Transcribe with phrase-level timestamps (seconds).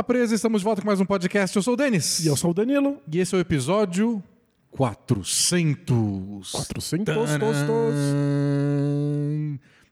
[0.00, 1.54] Bola Presa, estamos de volta com mais um podcast.
[1.54, 2.24] Eu sou o Denis.
[2.24, 2.96] E eu sou o Danilo.
[3.12, 4.22] E esse é o episódio
[4.70, 6.52] 400.
[6.52, 7.30] 400 tos,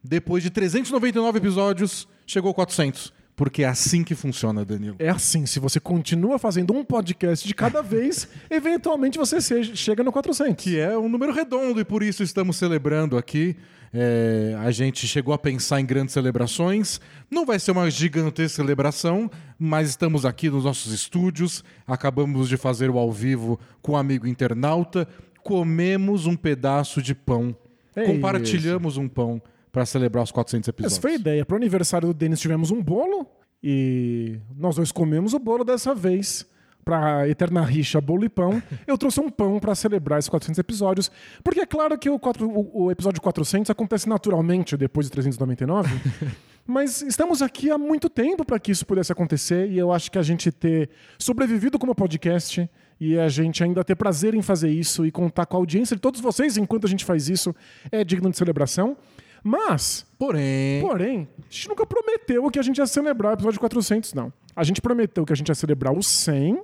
[0.03, 3.13] Depois de 399 episódios, chegou 400.
[3.37, 4.97] Porque é assim que funciona, Danilo.
[4.99, 10.11] É assim, se você continua fazendo um podcast de cada vez, eventualmente você chega no
[10.11, 10.65] 400.
[10.65, 13.55] Que é um número redondo e por isso estamos celebrando aqui.
[13.93, 17.01] É, a gente chegou a pensar em grandes celebrações.
[17.31, 21.65] Não vai ser uma gigantesca celebração, mas estamos aqui nos nossos estúdios.
[21.87, 25.09] Acabamos de fazer o ao vivo com um amigo internauta.
[25.43, 27.57] Comemos um pedaço de pão.
[27.97, 29.41] É Compartilhamos um pão
[29.73, 30.93] para celebrar os 400 episódios.
[30.93, 31.45] Essa foi a ideia.
[31.45, 33.27] Para o aniversário do Denis tivemos um bolo
[33.63, 36.47] e nós dois comemos o bolo dessa vez.
[36.89, 41.11] Pra Eterna Rixa, bolo e pão, eu trouxe um pão para celebrar esses 400 episódios.
[41.45, 45.91] Porque é claro que o, quatro- o- o episódio 400 acontece naturalmente depois de 399.
[46.67, 50.17] Mas estamos aqui há muito tempo para que isso pudesse acontecer e eu acho que
[50.19, 52.67] a gente ter sobrevivido como podcast
[52.99, 56.01] e a gente ainda ter prazer em fazer isso e contar com a audiência de
[56.01, 57.55] todos vocês enquanto a gente faz isso
[57.93, 58.97] é digno de celebração.
[59.45, 64.15] Mas Porém, Porém, a gente nunca prometeu que a gente ia celebrar o episódio 400,
[64.15, 64.33] não.
[64.57, 66.63] A gente prometeu que a gente ia celebrar o 100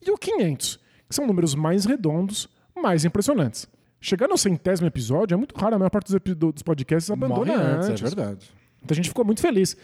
[0.00, 3.68] e o 500, que são números mais redondos, mais impressionantes.
[4.00, 8.02] Chegar no centésimo episódio é muito raro, a maior parte dos, podcasts abandona antes, antes.
[8.02, 8.50] é verdade.
[8.82, 9.76] Então a gente ficou muito feliz.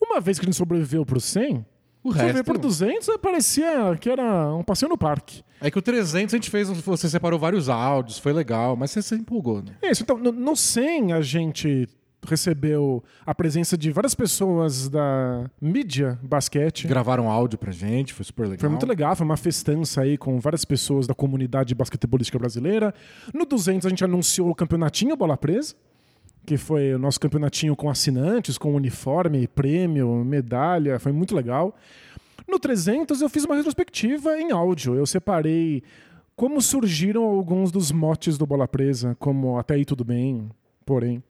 [0.00, 1.64] Uma vez que a gente sobreviveu pro 100,
[2.02, 5.42] O resto- pro 200 parecia que era um passeio no parque.
[5.60, 9.02] É que o 300 a gente fez, você separou vários áudios, foi legal, mas você
[9.02, 9.72] se empolgou, né?
[9.82, 10.02] É isso.
[10.02, 11.88] Então, no, no 100 a gente
[12.26, 16.86] recebeu a presença de várias pessoas da mídia basquete.
[16.86, 18.58] Gravaram áudio pra gente, foi super legal.
[18.58, 22.94] Foi muito legal, foi uma festança aí com várias pessoas da comunidade basquetebolística brasileira.
[23.32, 25.74] No 200 a gente anunciou o campeonatinho Bola Presa,
[26.44, 31.74] que foi o nosso campeonatinho com assinantes, com uniforme, prêmio, medalha, foi muito legal.
[32.46, 35.82] No 300 eu fiz uma retrospectiva em áudio, eu separei
[36.36, 40.50] como surgiram alguns dos motes do Bola Presa, como Até aí tudo bem,
[40.84, 41.22] porém.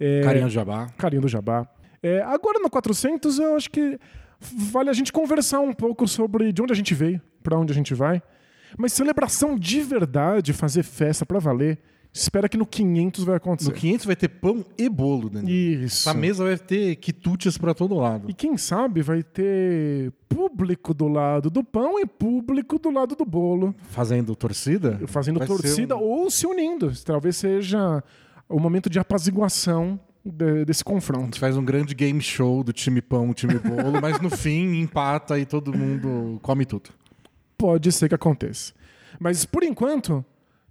[0.00, 0.86] É, Carinha do Jabá.
[0.96, 1.68] Carinho do Jabá.
[2.02, 3.98] É, agora no 400 eu acho que
[4.40, 7.74] vale a gente conversar um pouco sobre de onde a gente veio, pra onde a
[7.76, 8.22] gente vai.
[8.78, 11.78] Mas celebração de verdade, fazer festa pra valer,
[12.12, 13.68] espera que no 500 vai acontecer.
[13.70, 15.54] No 500 vai ter pão e bolo, Daniel.
[15.84, 16.08] Isso.
[16.08, 18.30] Essa mesa vai ter quitutes pra todo lado.
[18.30, 23.24] E quem sabe vai ter público do lado do pão e público do lado do
[23.26, 24.98] bolo, Fazendo torcida?
[25.06, 26.90] fazendo Vai torcida um- ou se unindo.
[27.04, 28.02] Talvez seja
[28.50, 31.24] o momento de apaziguação de- desse A confronto.
[31.26, 35.38] gente faz um grande game show do time pão, time bolo, mas no fim empata
[35.38, 36.90] e todo mundo come tudo.
[37.56, 38.72] Pode ser que aconteça.
[39.18, 40.24] Mas por enquanto,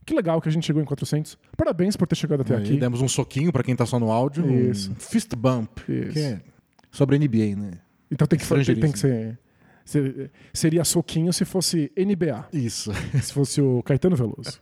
[0.06, 1.38] que legal que a gente chegou em 400.
[1.57, 2.78] Parabéns por ter chegado até Aí aqui.
[2.78, 4.50] demos um soquinho pra quem tá só no áudio.
[4.69, 4.91] Isso.
[4.91, 5.79] Um fist bump.
[5.88, 6.17] Isso.
[6.19, 6.41] É
[6.91, 7.72] sobre NBA, né?
[8.11, 9.38] Então tem que, fa- tem, que ser-
[10.54, 12.92] Seria soquinho se fosse NBA, Isso.
[13.22, 14.60] se fosse o Caetano Veloso.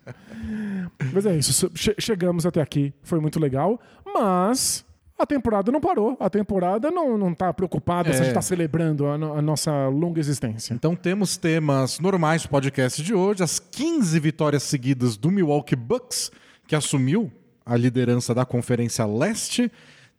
[1.13, 1.69] Mas é isso.
[1.75, 2.93] che- chegamos até aqui.
[3.03, 3.79] Foi muito legal.
[4.05, 4.85] Mas.
[5.19, 6.15] A temporada não parou.
[6.19, 8.25] A temporada não, não tá preocupada se a É.
[8.25, 10.75] gente tá celebrando a, no- a nossa longa existência.
[10.75, 16.29] Então temos temas normais do podcast de hoje, as 15 vitórias seguidas do Milwaukee Bucks,
[16.67, 17.31] que assumiu
[17.65, 19.71] a liderança da Conferência Leste.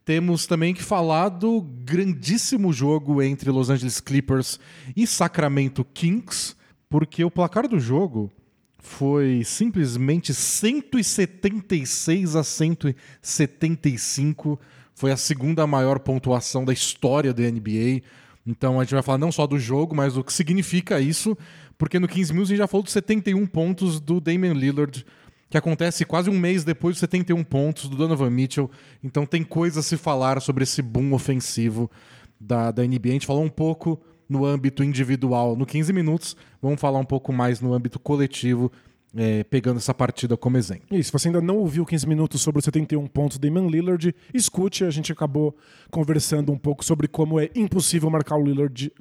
[0.08, 4.58] Temos também que falar do grandíssimo jogo entre Los Angeles Clippers
[4.96, 6.56] e Sacramento Kings,
[6.88, 8.32] porque o placar do jogo
[8.78, 14.58] foi simplesmente 176 a 175.
[14.94, 18.00] Foi a segunda maior pontuação da história da NBA.
[18.46, 21.36] Então a gente vai falar não só do jogo, mas o que significa isso,
[21.76, 25.04] porque no 15 News a gente já falou dos 71 pontos do Damian Lillard,
[25.50, 28.70] que acontece quase um mês depois dos 71 pontos do Donovan Mitchell.
[29.02, 31.90] Então tem coisa a se falar sobre esse boom ofensivo
[32.38, 33.08] da, da NBA.
[33.08, 37.32] A gente falou um pouco no âmbito individual no 15 minutos, vamos falar um pouco
[37.32, 38.70] mais no âmbito coletivo,
[39.16, 40.84] eh, pegando essa partida como exemplo.
[40.90, 44.14] E se você ainda não ouviu 15 minutos sobre os 71 pontos do Damian Lillard,
[44.34, 44.84] escute.
[44.84, 45.56] A gente acabou
[45.90, 48.92] conversando um pouco sobre como é impossível marcar o Lillard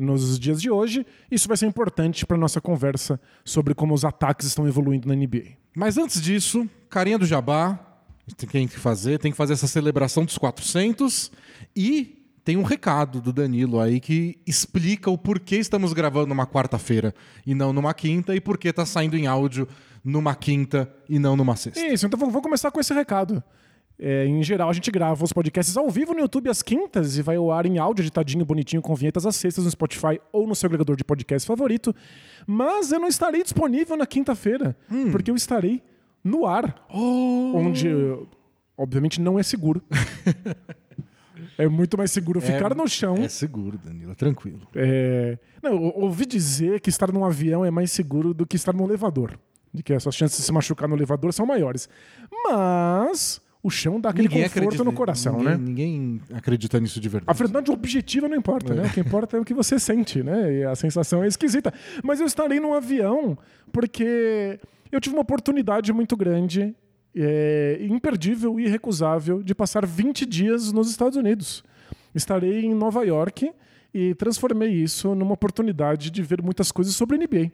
[0.00, 1.06] nos dias de hoje.
[1.30, 5.58] Isso vai ser importante para nossa conversa sobre como os ataques estão evoluindo na NBA.
[5.74, 7.78] Mas antes disso, carinha do Jabá,
[8.50, 11.30] tem que fazer, tem que fazer essa celebração dos 400
[11.74, 17.14] e tem um recado do Danilo aí que explica o porquê estamos gravando numa quarta-feira
[17.46, 19.68] e não numa quinta e por que tá saindo em áudio
[20.02, 21.86] numa quinta e não numa sexta.
[21.86, 23.42] Isso, então vou começar com esse recado.
[24.02, 27.22] É, em geral, a gente grava os podcasts ao vivo no YouTube às quintas e
[27.22, 30.54] vai ao ar em áudio editadinho, bonitinho, com vinhetas às sextas no Spotify ou no
[30.54, 31.94] seu agregador de podcast favorito.
[32.46, 34.74] Mas eu não estarei disponível na quinta-feira,
[35.12, 35.82] porque eu estarei
[36.24, 37.52] no ar, Oh!
[37.56, 37.88] onde,
[38.76, 39.82] obviamente, não é seguro.
[41.56, 43.16] É muito mais seguro ficar no chão.
[43.16, 44.66] É seguro, Danilo, tranquilo.
[44.74, 45.38] É...
[45.62, 49.38] Não, ouvi dizer que estar num avião é mais seguro do que estar no elevador.
[49.72, 51.86] De que as suas chances de se machucar no elevador são maiores.
[52.44, 55.56] Mas o chão dá aquele Ninguém conforto acredita- no coração, ninguém, né?
[55.58, 57.38] Ninguém acredita nisso de A verdade.
[57.38, 58.86] verdade objetiva não importa, né?
[58.86, 60.52] O que importa é o que você sente, né?
[60.60, 61.72] E a sensação é esquisita.
[62.02, 63.36] Mas eu estarei num avião
[63.72, 64.58] porque
[64.90, 66.74] eu tive uma oportunidade muito grande,
[67.14, 71.62] é, imperdível e irrecusável de passar 20 dias nos Estados Unidos.
[72.14, 73.50] Estarei em Nova York
[73.92, 77.50] e transformei isso numa oportunidade de ver muitas coisas sobre NBA.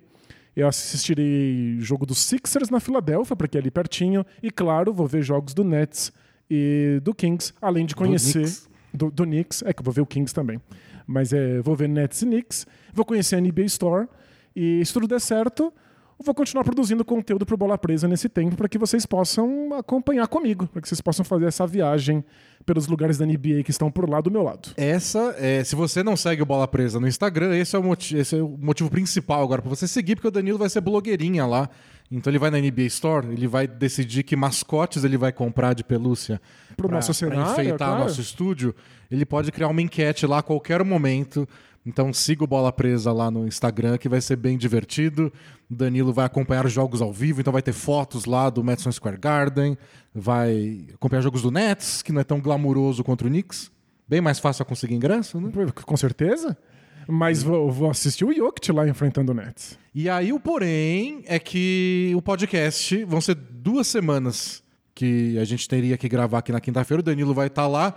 [0.57, 4.25] Eu assistirei jogo dos Sixers na Filadélfia, porque é ali pertinho.
[4.43, 6.11] E, claro, vou ver jogos do Nets
[6.51, 8.69] e do Kings, além de conhecer Knicks.
[8.93, 9.63] do, do Knicks.
[9.67, 10.59] É que eu vou ver o Kings também.
[11.07, 12.67] Mas é, vou ver Nets e Knicks.
[12.95, 14.09] Vou conhecer a NBA Store.
[14.55, 15.71] E se tudo der certo,
[16.19, 20.67] vou continuar produzindo conteúdo pro Bola Presa nesse tempo para que vocês possam acompanhar comigo,
[20.67, 22.25] para que vocês possam fazer essa viagem
[22.65, 24.71] pelos lugares da NBA que estão por lá do meu lado.
[24.77, 28.37] Essa, é, se você não segue o Bola Presa no Instagram, esse é o, esse
[28.37, 31.69] é o motivo principal agora pra você seguir, porque o Danilo vai ser blogueirinha lá.
[32.11, 35.83] Então ele vai na NBA Store, ele vai decidir que mascotes ele vai comprar de
[35.83, 36.41] pelúcia
[36.77, 38.05] Pro pra- nosso cenário, pra enfeitar claro.
[38.05, 38.75] nosso estúdio.
[39.11, 41.49] Ele pode criar uma enquete lá a qualquer momento.
[41.85, 45.33] Então siga o Bola Presa lá no Instagram, que vai ser bem divertido.
[45.71, 48.91] O Danilo vai acompanhar os jogos ao vivo, então vai ter fotos lá do Madison
[48.91, 49.77] Square Garden,
[50.15, 53.71] vai acompanhar jogos do Nets, que não é tão glamuroso contra o Knicks.
[54.09, 55.51] Bem mais fácil a conseguir ingresso, né?
[55.85, 56.57] Com certeza.
[57.09, 59.79] Mas vou, vou assistir o Jokic lá enfrentando o Nets.
[59.95, 64.63] E aí o porém é que o podcast vão ser duas semanas
[64.95, 67.01] que a gente teria que gravar aqui na quinta-feira.
[67.01, 67.95] O Danilo vai estar lá.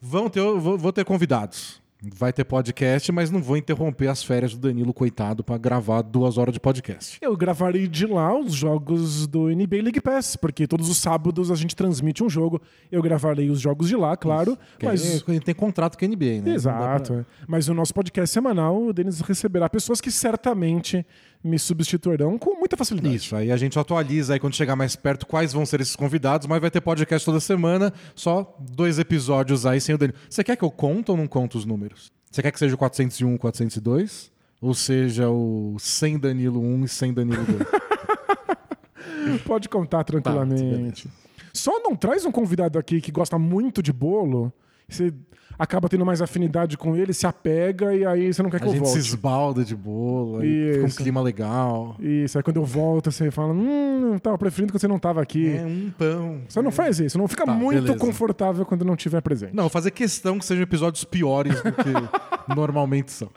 [0.00, 1.80] Vão ter, vou, vou ter convidados.
[2.02, 6.36] Vai ter podcast, mas não vou interromper as férias do Danilo, coitado, para gravar duas
[6.36, 7.18] horas de podcast.
[7.22, 11.54] Eu gravarei de lá os jogos do NBA League Pass, porque todos os sábados a
[11.54, 12.60] gente transmite um jogo.
[12.92, 14.58] Eu gravarei os jogos de lá, claro.
[14.82, 15.24] Mas.
[15.26, 16.54] Mas tem contrato com a NBA, né?
[16.54, 17.14] Exato.
[17.14, 17.24] É.
[17.48, 21.04] Mas o nosso podcast semanal, o Denis receberá pessoas que certamente
[21.46, 23.14] me substituirão com muita facilidade.
[23.14, 26.46] Isso, aí a gente atualiza aí quando chegar mais perto quais vão ser esses convidados,
[26.46, 30.18] mas vai ter podcast toda semana, só dois episódios aí sem o Danilo.
[30.28, 32.10] Você quer que eu conte ou não conto os números?
[32.30, 34.32] Você quer que seja o 401 402?
[34.60, 39.42] Ou seja, o 100 Danilo 1 e 100 Danilo 2?
[39.44, 41.08] Pode contar tranquilamente.
[41.52, 44.52] Só não traz um convidado aqui que gosta muito de bolo.
[44.88, 45.12] Você
[45.58, 48.68] acaba tendo mais afinidade com ele, se apega e aí você não quer que A
[48.68, 49.08] eu gente se volte.
[49.08, 51.96] esbalda de bolo, aí fica um clima legal.
[52.00, 55.20] Isso, aí quando eu volto, você fala, hum, eu tava preferindo que você não tava
[55.22, 55.48] aqui.
[55.56, 56.40] É um pão.
[56.48, 57.98] Você não faz isso, não fica Tá, muito beleza.
[57.98, 59.54] confortável quando não estiver presente.
[59.54, 61.90] Não, fazer questão que sejam episódios piores do que
[62.54, 63.30] normalmente são.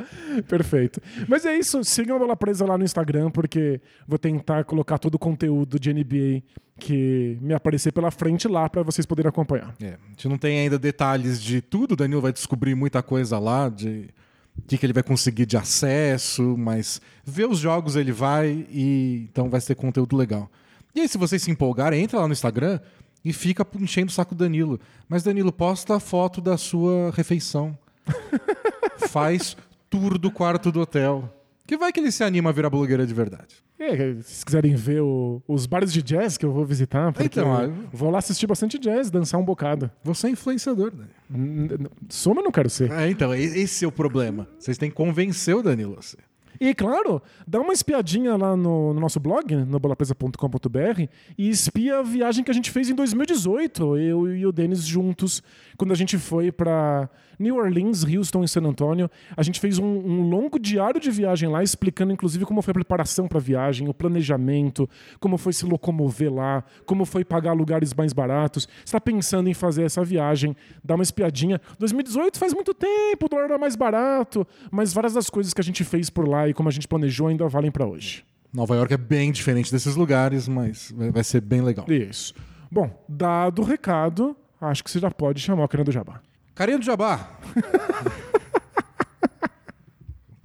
[0.48, 1.02] Perfeito.
[1.28, 5.16] Mas é isso, sigam a Bola Presa lá no Instagram, porque vou tentar colocar todo
[5.16, 6.44] o conteúdo de NBA
[6.80, 9.76] que me aparecer pela frente lá para vocês poderem acompanhar.
[9.82, 13.38] É, a gente não tem ainda detalhes de tudo, o Danilo vai descobrir muita coisa
[13.38, 14.10] lá, de
[14.58, 19.28] o que, que ele vai conseguir de acesso, mas ver os jogos ele vai e
[19.32, 20.50] então vai ser conteúdo legal.
[20.94, 22.80] E aí, se vocês se empolgarem, entra lá no Instagram
[23.24, 24.80] e fica enchendo o saco do Danilo.
[25.08, 27.78] Mas Danilo, posta a foto da sua refeição.
[29.08, 29.56] Faz
[29.90, 31.39] tour do quarto do hotel.
[31.70, 33.58] Que vai que ele se anima a virar blogueira de verdade.
[33.80, 37.56] É, se vocês quiserem ver o- os bares de jazz que eu vou visitar, Então,
[37.56, 39.92] ah, eu vou lá assistir bastante jazz, dançar um bocado.
[40.04, 40.92] Você é influenciador.
[41.30, 42.92] N- n- Sou, mas não quero ser.
[42.92, 44.48] É, então, esse é o problema.
[44.58, 45.96] Vocês têm que convencer o Danilo.
[46.00, 46.18] a ser.
[46.60, 51.08] E claro, dá uma espiadinha lá no, no nosso blog, no bolapresa.com.br,
[51.38, 55.42] e espia a viagem que a gente fez em 2018, eu e o Denis juntos,
[55.78, 57.08] quando a gente foi para
[57.40, 59.10] New Orleans, Houston e San Antônio.
[59.36, 62.74] A gente fez um, um longo diário de viagem lá, explicando inclusive como foi a
[62.74, 64.88] preparação para a viagem, o planejamento,
[65.20, 68.68] como foi se locomover lá, como foi pagar lugares mais baratos.
[68.80, 71.62] Você está pensando em fazer essa viagem, dá uma espiadinha.
[71.80, 75.64] 2018 faz muito tempo, o dólar era mais barato, mas várias das coisas que a
[75.64, 78.24] gente fez por lá e como a gente planejou ainda valem para hoje.
[78.54, 81.86] Nova York é bem diferente desses lugares, mas vai ser bem legal.
[81.90, 82.34] Isso.
[82.72, 86.22] Bom, dado o recado, acho que você já pode chamar o Carinha do Jabá.
[86.60, 87.40] Carinha do Jabá.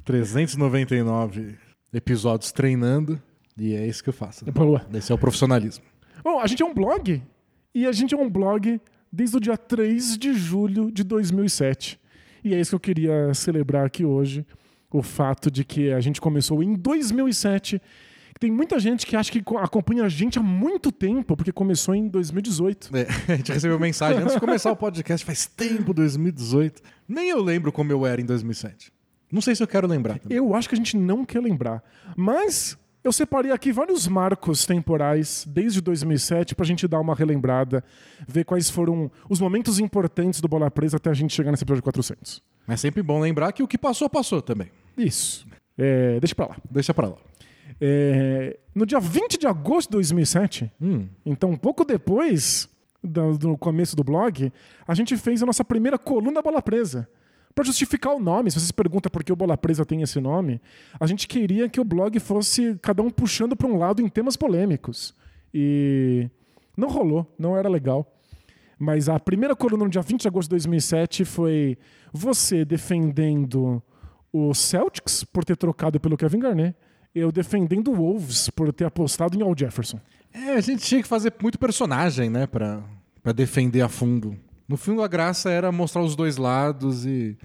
[0.04, 1.56] 399
[1.92, 3.20] episódios treinando
[3.58, 4.44] e é isso que eu faço.
[4.44, 4.86] Boa.
[4.94, 5.84] Esse é o profissionalismo.
[6.22, 7.20] Bom, a gente é um blog
[7.74, 8.80] e a gente é um blog
[9.12, 11.98] desde o dia 3 de julho de 2007.
[12.44, 14.46] E é isso que eu queria celebrar aqui hoje,
[14.92, 17.82] o fato de que a gente começou em 2007.
[18.40, 21.94] Tem muita gente que acha que co- acompanha a gente há muito tempo, porque começou
[21.94, 22.90] em 2018.
[22.96, 26.82] É, a gente recebeu mensagem antes de começar o podcast, faz tempo, 2018.
[27.08, 28.92] Nem eu lembro como eu era em 2007.
[29.32, 30.18] Não sei se eu quero lembrar.
[30.18, 30.36] também.
[30.36, 31.82] Eu acho que a gente não quer lembrar.
[32.16, 37.84] Mas Eu separei aqui vários marcos temporais desde 2007 pra gente dar uma relembrada,
[38.26, 41.82] ver quais foram os momentos importantes do Bola Presa até a gente chegar nesse episódio
[41.82, 42.42] 400.
[42.66, 44.70] Mas é sempre bom lembrar que o que passou, passou também.
[44.96, 45.46] Isso.
[45.76, 46.56] É, deixa pra lá.
[46.70, 47.16] Deixa pra lá.
[47.86, 51.06] É, no dia 20 de agosto de 2007, Hum.
[51.26, 52.66] então um pouco depois
[53.02, 54.50] do, do começo do blog,
[54.88, 57.06] a gente fez a nossa primeira coluna Bola Presa.
[57.54, 60.18] Para justificar o nome, se você se pergunta por que o Bola Presa tem esse
[60.18, 60.62] nome,
[60.98, 64.34] a gente queria que o blog fosse cada um puxando para um lado em temas
[64.34, 65.14] polêmicos.
[65.52, 66.28] E
[66.74, 68.10] não rolou, não era legal.
[68.78, 71.76] Mas a primeira coluna no dia 20 de agosto de 2007 foi
[72.14, 73.82] você defendendo
[74.32, 76.74] o Celtics por ter trocado pelo Kevin Garnett,
[77.14, 80.00] eu defendendo o Wolves por ter apostado em Al Jefferson.
[80.32, 82.82] É, a gente tinha que fazer muito personagem, né, pra,
[83.22, 84.36] pra defender a fundo.
[84.68, 87.36] No fim, a graça era mostrar os dois lados e,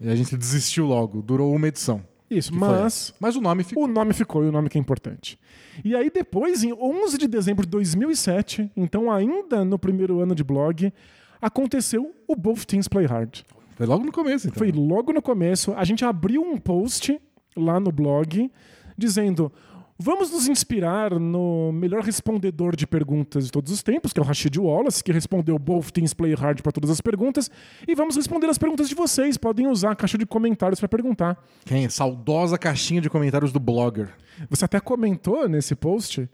[0.00, 1.22] e a gente desistiu logo.
[1.22, 2.02] Durou uma edição.
[2.30, 3.14] Isso, mas.
[3.18, 3.84] Mas o nome ficou.
[3.84, 5.38] o nome ficou e o nome que é importante.
[5.82, 10.44] E aí depois, em 11 de dezembro de 2007, então ainda no primeiro ano de
[10.44, 10.92] blog,
[11.40, 13.40] aconteceu o Both Teams Play Hard.
[13.76, 14.58] Foi logo no começo, então.
[14.58, 15.72] Foi logo no começo.
[15.74, 17.18] A gente abriu um post
[17.56, 18.50] lá no blog
[18.98, 19.50] dizendo:
[19.98, 24.26] vamos nos inspirar no melhor respondedor de perguntas de todos os tempos, que é o
[24.26, 27.50] Rashid Wallace, que respondeu Both Teams Play Hard para todas as perguntas.
[27.86, 29.36] E vamos responder as perguntas de vocês.
[29.36, 31.42] Podem usar a caixa de comentários para perguntar.
[31.64, 31.88] Quem?
[31.88, 34.10] Saudosa caixinha de comentários do blogger.
[34.50, 36.28] Você até comentou nesse post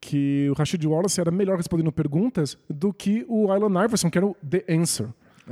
[0.00, 4.26] que o Rashid Wallace era melhor respondendo perguntas do que o Alan Iverson, que era
[4.26, 5.08] o The Answer.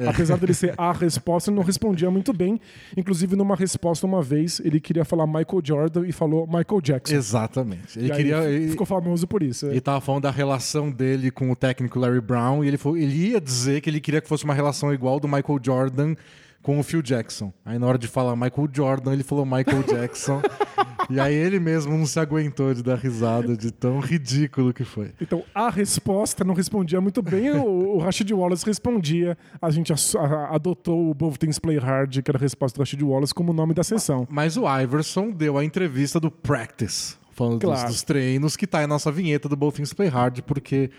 [0.06, 2.60] Apesar dele ser a resposta, ele não respondia muito bem.
[2.96, 7.14] Inclusive, numa resposta uma vez, ele queria falar Michael Jordan e falou Michael Jackson.
[7.14, 7.98] Exatamente.
[7.98, 8.36] Ele E queria.
[8.44, 9.66] ele ficou famoso por isso.
[9.66, 9.70] é.
[9.70, 13.30] ele tava falando da relação dele com o técnico Larry Brown e ele, falou, ele
[13.30, 16.14] ia dizer que ele queria que fosse uma relação igual do Michael Jordan
[16.62, 17.52] com o Phil Jackson.
[17.64, 20.42] Aí na hora de falar Michael Jordan, ele falou Michael Jackson.
[21.08, 25.12] e aí ele mesmo não se aguentou de dar risada de tão ridículo que foi.
[25.20, 29.38] Então, a resposta não respondia muito bem, o, o Rashid Wallace respondia.
[29.62, 32.80] A gente ass- a- adotou o Both Things Play Hard, que era a resposta do
[32.82, 34.26] Rashid Wallace, como nome da sessão.
[34.30, 37.88] Mas o Iverson deu a entrevista do Practice, falando dos- Claro.
[37.88, 40.90] dos, treinos, que tá a nossa vinheta do Both Things Play Hard, porque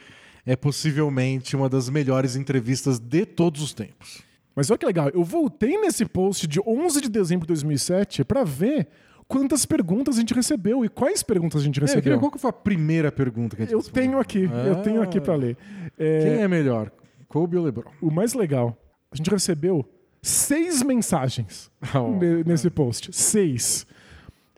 [0.45, 4.27] é possivelmente uma das melhores entrevistas de todos os tempos.
[4.55, 8.43] Mas olha que legal, eu voltei nesse post de 11 de dezembro de 2007 para
[8.43, 8.87] ver
[9.27, 12.19] quantas perguntas a gente recebeu e quais perguntas a gente É, eu recebeu.
[12.19, 14.03] qual que foi a primeira pergunta que a gente Eu respondeu?
[14.03, 14.81] tenho aqui, eu Ah.
[14.81, 15.55] tenho aqui para ler.
[15.97, 16.91] É, Quem é melhor,
[17.27, 17.89] Kobe ou LeBron?
[18.01, 18.75] O mais legal,
[19.11, 19.87] a gente recebeu
[20.21, 22.17] seis mensagens Oh.
[22.17, 23.11] ne- nesse post.
[23.13, 23.85] Seis.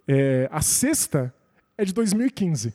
[0.08, 1.34] É, a sexta
[1.82, 2.74] é de 2015.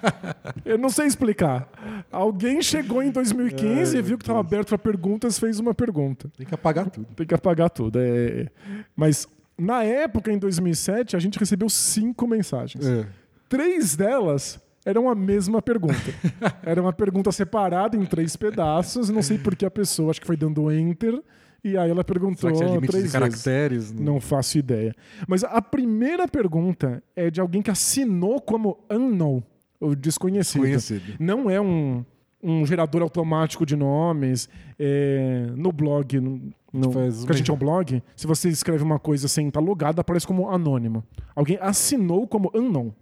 [0.64, 1.68] Eu não sei explicar.
[2.12, 6.30] Alguém chegou em 2015 e viu que estava aberto para perguntas, fez uma pergunta.
[6.36, 7.06] Tem que apagar tudo.
[7.16, 7.98] Tem que apagar tudo.
[7.98, 8.48] é.
[8.94, 12.86] Mas na época, em 2007, a gente recebeu cinco mensagens.
[12.86, 13.06] É.
[13.48, 15.94] Três delas eram a mesma pergunta.
[16.62, 19.08] Era uma pergunta separada em três pedaços.
[19.08, 21.18] Não sei por que a pessoa, acho que foi dando enter,
[21.64, 23.12] e aí ela perguntou Será que três de vezes.
[23.12, 23.92] caracteres?
[23.92, 24.94] Não faço ideia.
[25.26, 29.42] Mas a primeira pergunta é de alguém que assinou como unknown,
[29.80, 30.62] ou desconhecido.
[30.62, 31.16] Desconhecido.
[31.18, 32.04] Não é um,
[32.42, 34.48] um gerador automático de nomes.
[34.78, 38.98] é, no blog, no, no, Faz a gente é um blog, se você escreve uma
[38.98, 41.02] coisa sem estar logado, aparece como anônimo.
[41.34, 42.92] Alguém assinou como unknown.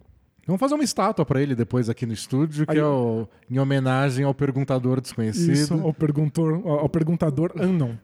[0.47, 3.59] Vamos fazer uma estátua pra ele depois aqui no estúdio, que Aí- é o, em
[3.59, 5.53] homenagem ao perguntador desconhecido.
[5.53, 7.97] Isso, ao, perguntor, ao perguntador unknown.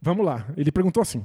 [0.00, 0.46] Vamos lá.
[0.56, 1.24] Ele perguntou assim: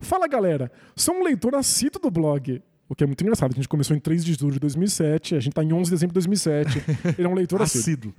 [0.00, 2.62] Fala galera, sou um leitor assíduo do blog.
[2.88, 5.40] O que é muito engraçado, a gente começou em 3 de julho de 2007, a
[5.40, 6.82] gente tá em 11 de dezembro de 2007.
[7.16, 8.12] Ele é um leitor assíduo.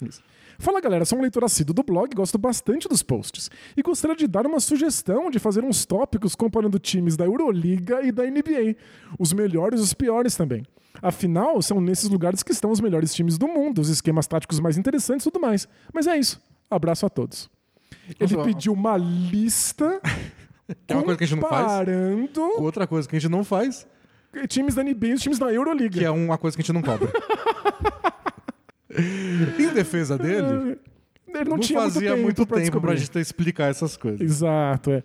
[0.57, 3.49] Fala galera, sou um leitor assíduo do blog, gosto bastante dos posts.
[3.75, 8.13] E gostaria de dar uma sugestão de fazer uns tópicos comparando times da Euroliga e
[8.13, 8.77] da NBA.
[9.19, 10.63] Os melhores e os piores também.
[11.01, 14.77] Afinal, são nesses lugares que estão os melhores times do mundo, os esquemas táticos mais
[14.77, 15.67] interessantes e tudo mais.
[15.93, 16.41] Mas é isso.
[16.69, 17.49] Abraço a todos.
[18.19, 19.99] Ele pediu uma lista
[20.87, 21.63] Que é uma coisa que a gente não faz.
[21.65, 23.85] comparando Outra coisa que a gente não faz,
[24.47, 25.99] times da NBA e os times da Euroliga.
[25.99, 27.11] que é uma coisa que a gente não cobra.
[29.59, 30.77] em defesa dele,
[31.27, 32.97] Ele não, não, tinha fazia muito tempo, pra tempo pra descobrir.
[32.97, 34.19] gente explicar essas coisas.
[34.21, 35.03] Exato, é.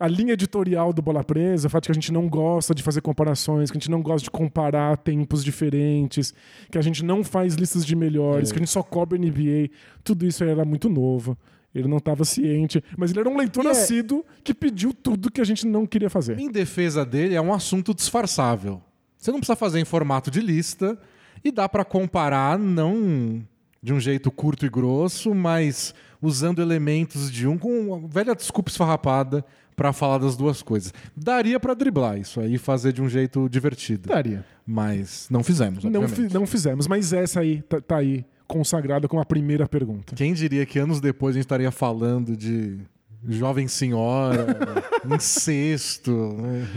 [0.00, 2.82] A linha editorial do Bola Presa, o fato de que a gente não gosta de
[2.82, 6.34] fazer comparações, que a gente não gosta de comparar tempos diferentes,
[6.70, 8.52] que a gente não faz listas de melhores, É.
[8.52, 9.70] que a gente só cobra NBA,
[10.02, 11.36] tudo isso era muito novo.
[11.74, 15.30] Ele não estava ciente, mas ele era um leitor E é- assíduo que pediu tudo
[15.30, 16.38] que a gente não queria fazer.
[16.38, 18.82] Em defesa dele, é um assunto disfarçável.
[19.16, 20.98] Você não precisa fazer em formato de lista
[21.42, 23.42] e dá pra comparar não
[23.82, 28.70] de um jeito curto e grosso, mas usando elementos de um com uma velha desculpa
[28.70, 30.92] esfarrapada para falar das duas coisas.
[31.16, 34.08] Daria para driblar isso aí e fazer de um jeito divertido.
[34.08, 34.44] Daria.
[34.66, 39.22] Mas não fizemos, Não, fi- não fizemos, mas essa aí tá, tá aí, consagrada como
[39.22, 40.14] a primeira pergunta.
[40.14, 42.78] Quem diria que anos depois a gente estaria falando de
[43.26, 44.46] jovem senhora,
[45.14, 46.68] incesto, né?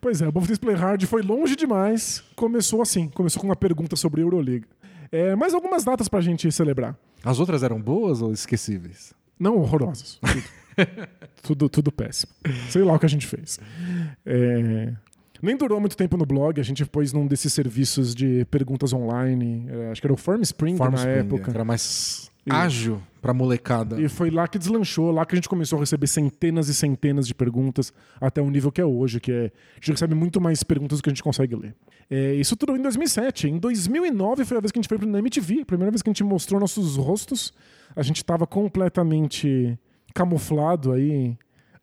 [0.00, 2.22] Pois é, o Buffalo Play Hard foi longe demais.
[2.36, 4.66] Começou assim, começou com uma pergunta sobre a Euroliga.
[5.10, 6.96] É, mais algumas datas pra gente celebrar.
[7.24, 9.12] As outras eram boas ou esquecíveis?
[9.38, 10.20] Não horrorosas.
[10.74, 10.88] Tudo,
[11.42, 12.32] tudo, tudo péssimo.
[12.70, 13.60] Sei lá o que a gente fez.
[14.24, 14.94] É,
[15.42, 19.66] nem durou muito tempo no blog, a gente pôs num desses serviços de perguntas online.
[19.68, 21.50] é, acho que era o Farm Spring Farm na Spring, época.
[21.50, 24.00] que era mais ágil pra molecada.
[24.00, 27.26] E foi lá que deslanchou, lá que a gente começou a receber centenas e centenas
[27.26, 29.44] de perguntas, até o nível que é hoje, que é.
[29.46, 31.74] A gente recebe muito mais perguntas do que a gente consegue ler.
[32.10, 33.48] É, isso tudo em 2007.
[33.48, 36.10] Em 2009 foi a vez que a gente foi na MTV, a primeira vez que
[36.10, 37.52] a gente mostrou nossos rostos.
[37.94, 39.78] A gente estava completamente
[40.14, 41.36] camuflado aí,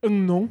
[0.03, 0.49] unknown,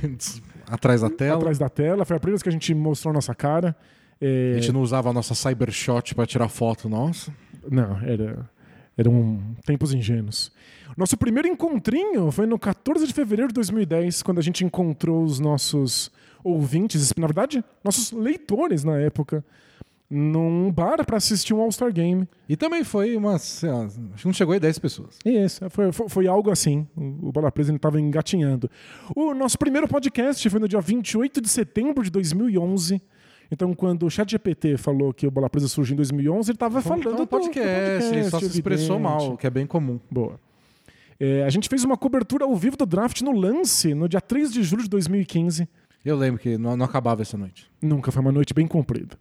[0.74, 1.36] Atrás da tela.
[1.36, 2.04] atrás da tela.
[2.04, 3.76] Foi a primeira vez que a gente mostrou a nossa cara.
[4.20, 7.32] É, A gente não usava a nossa Cybershot pra tirar foto nossa.
[7.70, 8.48] Não, era,
[8.96, 10.52] eram tempos ingênuos.
[10.96, 15.40] Nosso primeiro encontrinho foi no 14 de fevereiro de 2010, quando a gente encontrou os
[15.40, 16.10] nossos
[16.44, 19.44] ouvintes, na verdade, nossos leitores na época,
[20.14, 22.28] num bar para assistir um All-Star Game.
[22.46, 23.38] E também foi uma.
[24.24, 25.18] não chegou aí 10 pessoas.
[25.24, 26.86] Isso, foi, foi, foi algo assim.
[26.96, 28.70] O Bola Presa estava engatinhando.
[29.16, 33.00] O nosso primeiro podcast foi no dia 28 de setembro de 2011.
[33.50, 37.00] Então, quando o ChatGPT falou que o Bola Presa surgiu em 2011, ele estava falando
[37.00, 39.02] Então, do- do podcast, ele só se expressou evidente.
[39.28, 39.98] mal, que é bem comum.
[40.10, 40.38] Boa.
[41.18, 44.52] É, a gente fez uma cobertura ao vivo do draft no Lance, no dia 3
[44.52, 45.68] de julho de 2015.
[46.04, 47.70] Eu lembro que não, não acabava essa noite.
[47.80, 49.16] Nunca, foi uma noite bem comprida.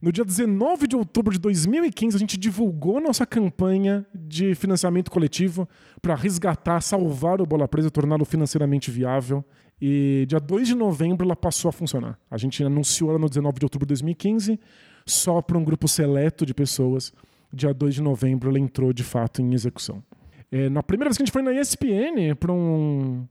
[0.00, 5.68] No dia 19 de outubro de 2015, a gente divulgou nossa campanha de financiamento coletivo
[6.00, 9.44] para resgatar, salvar o Bola Presa, torná-lo financeiramente viável.
[9.80, 12.18] E dia 2 de novembro ela passou a funcionar.
[12.30, 14.58] A gente anunciou ela no 19 de outubro de 2015,
[15.06, 17.12] só para um grupo seleto de pessoas.
[17.52, 20.02] Dia 2 de novembro ela entrou de fato em execução.
[20.50, 23.26] É, na primeira vez que a gente foi na ESPN para um,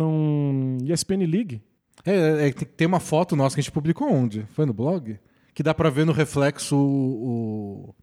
[0.00, 1.60] um ESPN League,
[2.06, 4.44] É, é, tem- tem uma foto nossa que a gente publicou onde?
[4.50, 5.18] Foi no blog?
[5.58, 7.94] Que dá pra ver no reflexo o, o,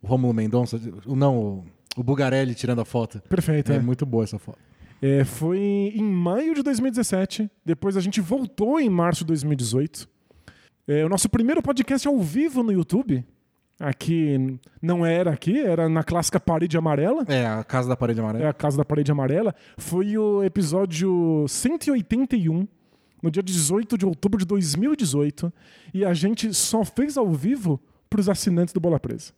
[0.00, 3.20] o Romulo Mendonça, o- não, o, o Bugarelli tirando a foto.
[3.28, 3.70] perfeito.
[3.70, 3.78] É, é.
[3.80, 4.58] muito boa essa foto.
[5.02, 5.58] É, foi
[5.94, 7.50] em maio de 2017.
[7.62, 10.08] Depois a gente voltou em março de 2018.
[10.88, 13.22] É, o nosso primeiro podcast ao vivo no YouTube.
[13.78, 17.26] Aqui não era aqui, era na clássica Parede Amarela.
[17.28, 18.48] É, a Casa da Parede É Amarela.
[18.48, 19.54] a Casa da Parede Amarela.
[19.76, 22.66] Foi o episódio 181,
[23.22, 25.52] no dia 18 de outubro de 2018.
[25.94, 29.32] E a gente só fez ao vivo para os assinantes do Bola Presa.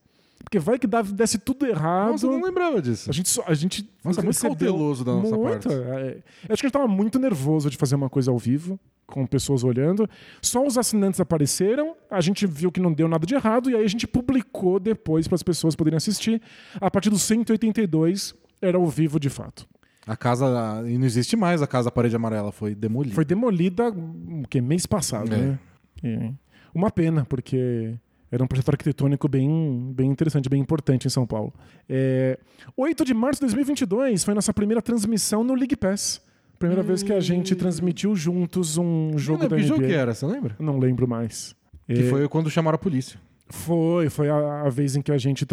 [0.44, 2.12] Porque vai que desse tudo errado.
[2.12, 3.10] Nossa, eu não lembrava disso.
[3.10, 5.68] A gente, só- a gente Nossa, muito cauteloso da nossa parte.
[5.68, 6.22] é.
[6.48, 9.26] Eu acho que a gente tava muito nervoso de fazer uma coisa ao vivo, com
[9.26, 10.08] pessoas olhando.
[10.40, 13.84] Só os assinantes apareceram, a gente viu que não deu nada de errado, e aí
[13.84, 16.40] a gente publicou depois para as pessoas poderem assistir.
[16.80, 19.66] A partir do 182, era ao vivo de fato.
[20.08, 20.82] A casa.
[20.88, 23.14] E não existe mais a Casa da Parede Amarela, foi demolida.
[23.14, 25.36] Foi demolida o que mês passado, É.
[25.36, 25.58] né?
[26.02, 26.32] E
[26.74, 27.94] uma pena, porque
[28.30, 31.52] era um projeto arquitetônico bem, bem interessante, bem importante em São Paulo.
[31.88, 32.38] É,
[32.76, 36.20] 8 de março de 2022 foi nossa primeira transmissão no League Pass.
[36.58, 39.88] Primeira vez que a gente transmitiu juntos um jogo lembro da que jogo NBA.
[39.88, 40.56] que era, você lembra?
[40.58, 41.54] Não lembro mais.
[41.86, 43.18] Que É, foi quando chamaram a polícia.
[43.48, 45.46] foi, foi a, a vez em que a gente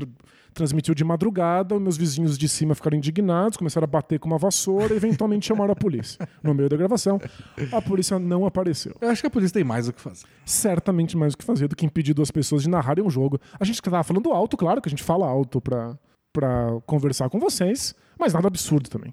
[0.56, 4.94] transmitiu de madrugada, meus vizinhos de cima ficaram indignados, começaram a bater com uma vassoura
[4.94, 6.28] e eventualmente chamaram a polícia.
[6.42, 7.20] No meio da gravação,
[7.72, 8.96] a polícia não apareceu.
[9.02, 10.26] Eu acho que a polícia tem mais o que fazer.
[10.46, 13.40] Certamente mais o que fazer do que impedir duas pessoas de narrarem um jogo.
[13.60, 15.98] A gente estava falando alto, claro que a gente fala alto pra,
[16.32, 19.12] pra conversar com vocês, mas nada absurdo também.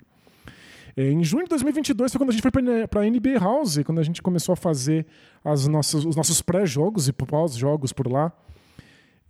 [0.97, 3.99] É, Em junho de 2022 foi quando a gente foi para a NBA House, quando
[3.99, 5.07] a gente começou a fazer
[5.45, 8.33] as nossas, os nossos pré-jogos e pós-jogos por lá.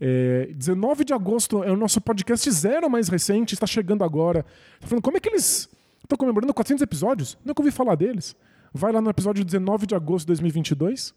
[0.05, 4.45] É, 19 de agosto é o nosso podcast zero mais recente, está chegando agora.
[4.81, 5.69] Tá falando, como é que eles
[6.03, 7.38] estão comemorando 400 episódios?
[7.45, 8.35] Nunca ouvi falar deles.
[8.75, 11.15] Vai lá no episódio 19 de agosto de 2022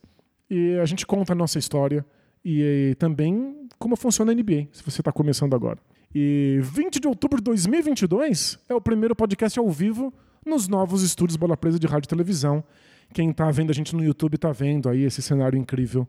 [0.52, 2.06] e a gente conta a nossa história
[2.44, 5.80] e, eh, também como funciona a NBA, se você está começando agora.
[6.14, 10.14] E 20 de outubro de 2022 é o primeiro podcast ao vivo
[10.46, 12.64] nos novos estúdios Bola Presa de rádio e televisão.
[13.16, 16.08] Quem está vendo a gente no YouTube está vendo aí esse cenário incrível.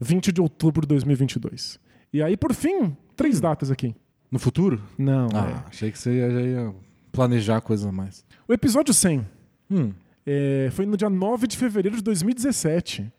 [0.00, 1.78] 20 de outubro de 2022.
[2.12, 3.94] E aí, por fim, três datas aqui.
[4.30, 4.80] No futuro?
[4.96, 6.74] Não, Ah, achei que você ia, já ia
[7.12, 8.24] planejar coisas a mais.
[8.30, 8.34] é.
[8.46, 9.26] O episódio 100
[9.70, 9.92] Hum.
[10.26, 13.10] é, foi no dia 9 de fevereiro de 2017.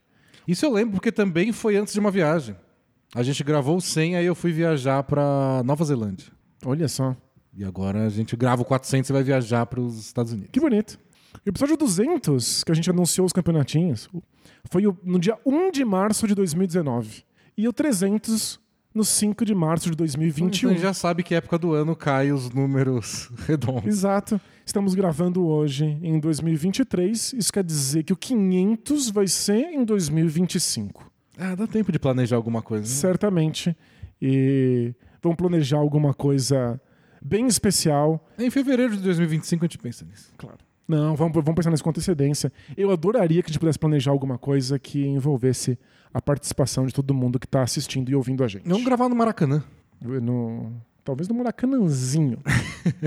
[0.47, 2.55] Isso eu lembro porque também foi antes de uma viagem.
[3.13, 6.27] A gente gravou o 100, aí eu fui viajar pra Nova Zelândia.
[6.65, 7.15] Olha só.
[7.55, 10.51] E agora a gente grava o 400 e vai viajar para os Estados Unidos.
[10.51, 10.99] Que bonito.
[11.45, 14.09] O episódio 200, que a gente anunciou os campeonatinhos,
[14.69, 17.23] foi no dia 1 de março de 2019.
[17.57, 18.59] E o 300
[18.93, 20.47] no 5 de março de 2021.
[20.47, 23.85] Então a gente já sabe que época do ano cai os números redondos.
[23.85, 24.39] Exato.
[24.65, 27.33] Estamos gravando hoje em 2023.
[27.33, 31.11] Isso quer dizer que o 500 vai ser em 2025.
[31.37, 32.83] Ah, dá tempo de planejar alguma coisa.
[32.83, 32.89] Né?
[32.89, 33.75] Certamente.
[34.21, 36.81] E vamos planejar alguma coisa
[37.21, 38.27] bem especial.
[38.37, 40.33] Em fevereiro de 2025 a gente pensa nisso.
[40.37, 40.57] Claro.
[40.87, 42.51] Não, vamos, vamos pensar nisso com antecedência.
[42.75, 45.77] Eu adoraria que a gente pudesse planejar alguma coisa que envolvesse
[46.13, 48.67] a participação de todo mundo que está assistindo e ouvindo a gente.
[48.67, 49.63] Vamos gravar no Maracanã.
[50.01, 50.71] No,
[51.03, 52.39] talvez no Maracanãzinho.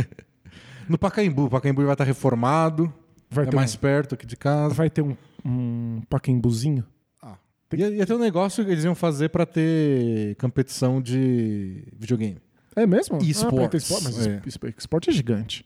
[0.88, 1.46] no Pacaembu.
[1.46, 2.92] O Pacaembu vai estar reformado.
[3.30, 4.74] Vai é ter mais um, perto aqui de casa.
[4.74, 6.84] Vai ter um, um Pacaembuzinho.
[7.20, 7.36] Ah.
[7.74, 12.38] Ia, ia ter um negócio que eles iam fazer para ter competição de videogame.
[12.76, 13.18] É mesmo?
[13.22, 13.90] Esportes.
[13.90, 14.42] Ah, mas é.
[14.78, 15.64] esporte é gigante.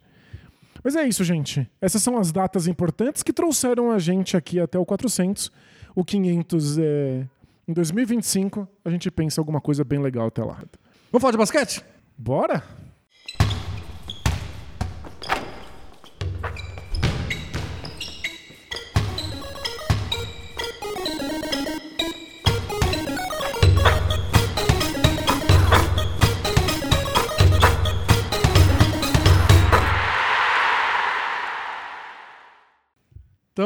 [0.83, 1.69] Mas é isso, gente.
[1.81, 5.51] Essas são as datas importantes que trouxeram a gente aqui até o 400.
[5.97, 7.27] O 500 é.
[7.67, 10.63] Em 2025, a gente pensa alguma coisa bem legal até lá.
[11.11, 11.83] Vamos falar de basquete?
[12.17, 12.63] Bora!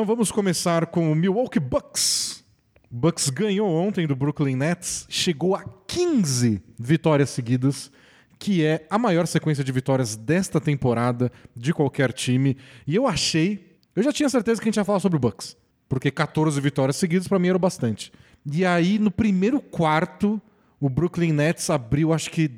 [0.00, 2.42] Então vamos começar com o Milwaukee Bucks.
[2.90, 7.92] Bucks ganhou ontem do Brooklyn Nets, chegou a 15 vitórias seguidas,
[8.38, 12.56] que é a maior sequência de vitórias desta temporada de qualquer time.
[12.86, 15.54] E eu achei, eu já tinha certeza que a gente ia falar sobre o Bucks,
[15.86, 18.10] porque 14 vitórias seguidas para mim era bastante.
[18.50, 20.40] E aí no primeiro quarto,
[20.80, 22.50] o Brooklyn Nets abriu acho que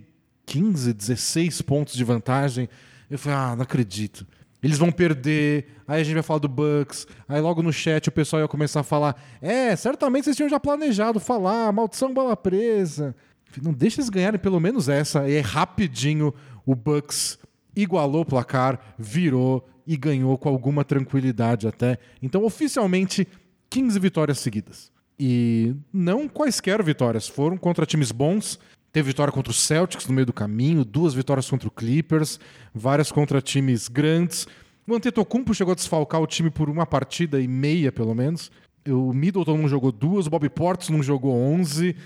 [0.46, 2.68] 15, 16 pontos de vantagem.
[3.10, 4.24] Eu falei: "Ah, não acredito".
[4.62, 8.12] Eles vão perder, aí a gente vai falar do Bucks, aí logo no chat o
[8.12, 13.14] pessoal ia começar a falar: é, certamente vocês tinham já planejado falar, maldição bola presa.
[13.60, 15.28] Não deixa eles ganharem pelo menos essa.
[15.28, 16.32] E rapidinho
[16.64, 17.38] o Bucks
[17.74, 21.98] igualou o placar, virou e ganhou com alguma tranquilidade até.
[22.22, 23.26] Então, oficialmente,
[23.68, 24.90] 15 vitórias seguidas.
[25.18, 28.58] E não quaisquer vitórias, foram contra times bons.
[28.92, 32.38] Teve vitória contra o Celtics no meio do caminho, duas vitórias contra o Clippers,
[32.74, 34.46] várias contra times grandes.
[34.86, 38.50] O Antetokounmpo chegou a desfalcar o time por uma partida e meia, pelo menos.
[38.86, 41.96] O Middleton não jogou duas, o Bobby Portis não jogou onze.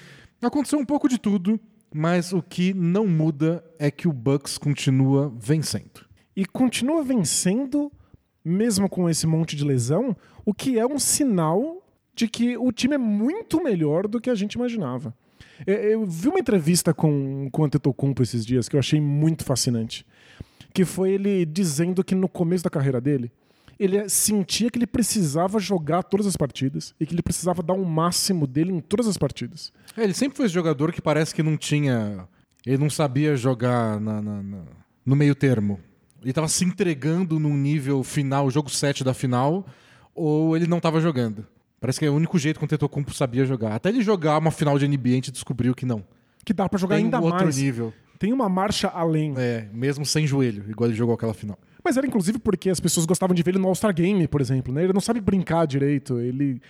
[0.40, 1.58] Aconteceu um pouco de tudo,
[1.92, 6.06] mas o que não muda é que o Bucks continua vencendo.
[6.36, 7.90] E continua vencendo
[8.44, 11.82] mesmo com esse monte de lesão, o que é um sinal
[12.14, 15.12] de que o time é muito melhor do que a gente imaginava.
[15.66, 19.44] É, eu vi uma entrevista com, com o Antetokounmpo esses dias que eu achei muito
[19.44, 20.06] fascinante.
[20.72, 23.32] Que foi ele dizendo que no começo da carreira dele,
[23.78, 27.82] ele sentia que ele precisava jogar todas as partidas e que ele precisava dar o
[27.82, 29.72] um máximo dele em todas as partidas.
[29.96, 32.26] É, ele sempre foi esse jogador que parece que não tinha.
[32.64, 34.62] Ele não sabia jogar na, na, na,
[35.04, 35.78] no meio termo.
[36.20, 39.66] Ele estava se entregando num nível final, jogo 7 da final,
[40.14, 41.46] ou ele não estava jogando.
[41.80, 43.74] Parece que é o único jeito que o Tetocumpo sabia jogar.
[43.74, 46.04] Até ele jogar uma final de NBA, a gente descobriu que não.
[46.44, 47.56] Que dá para jogar Tem ainda um outro mais.
[47.56, 47.92] nível.
[48.18, 49.34] Tem uma marcha além.
[49.36, 51.58] É, mesmo sem joelho, igual ele jogou aquela final.
[51.84, 54.72] Mas era inclusive porque as pessoas gostavam de ver ele no All-Star Game, por exemplo.
[54.72, 54.84] Né?
[54.84, 56.18] Ele não sabe brincar direito.
[56.18, 56.60] Ele,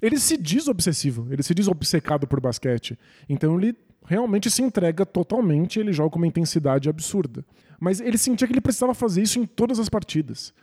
[0.00, 2.98] ele se diz obsessivo, ele se diz obcecado por basquete.
[3.28, 7.44] Então ele realmente se entrega totalmente, ele joga com uma intensidade absurda.
[7.78, 10.54] Mas ele sentia que ele precisava fazer isso em todas as partidas.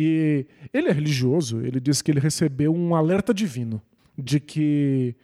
[0.00, 3.82] E ele é religioso, ele diz que ele recebeu um alerta divino
[4.16, 5.16] de que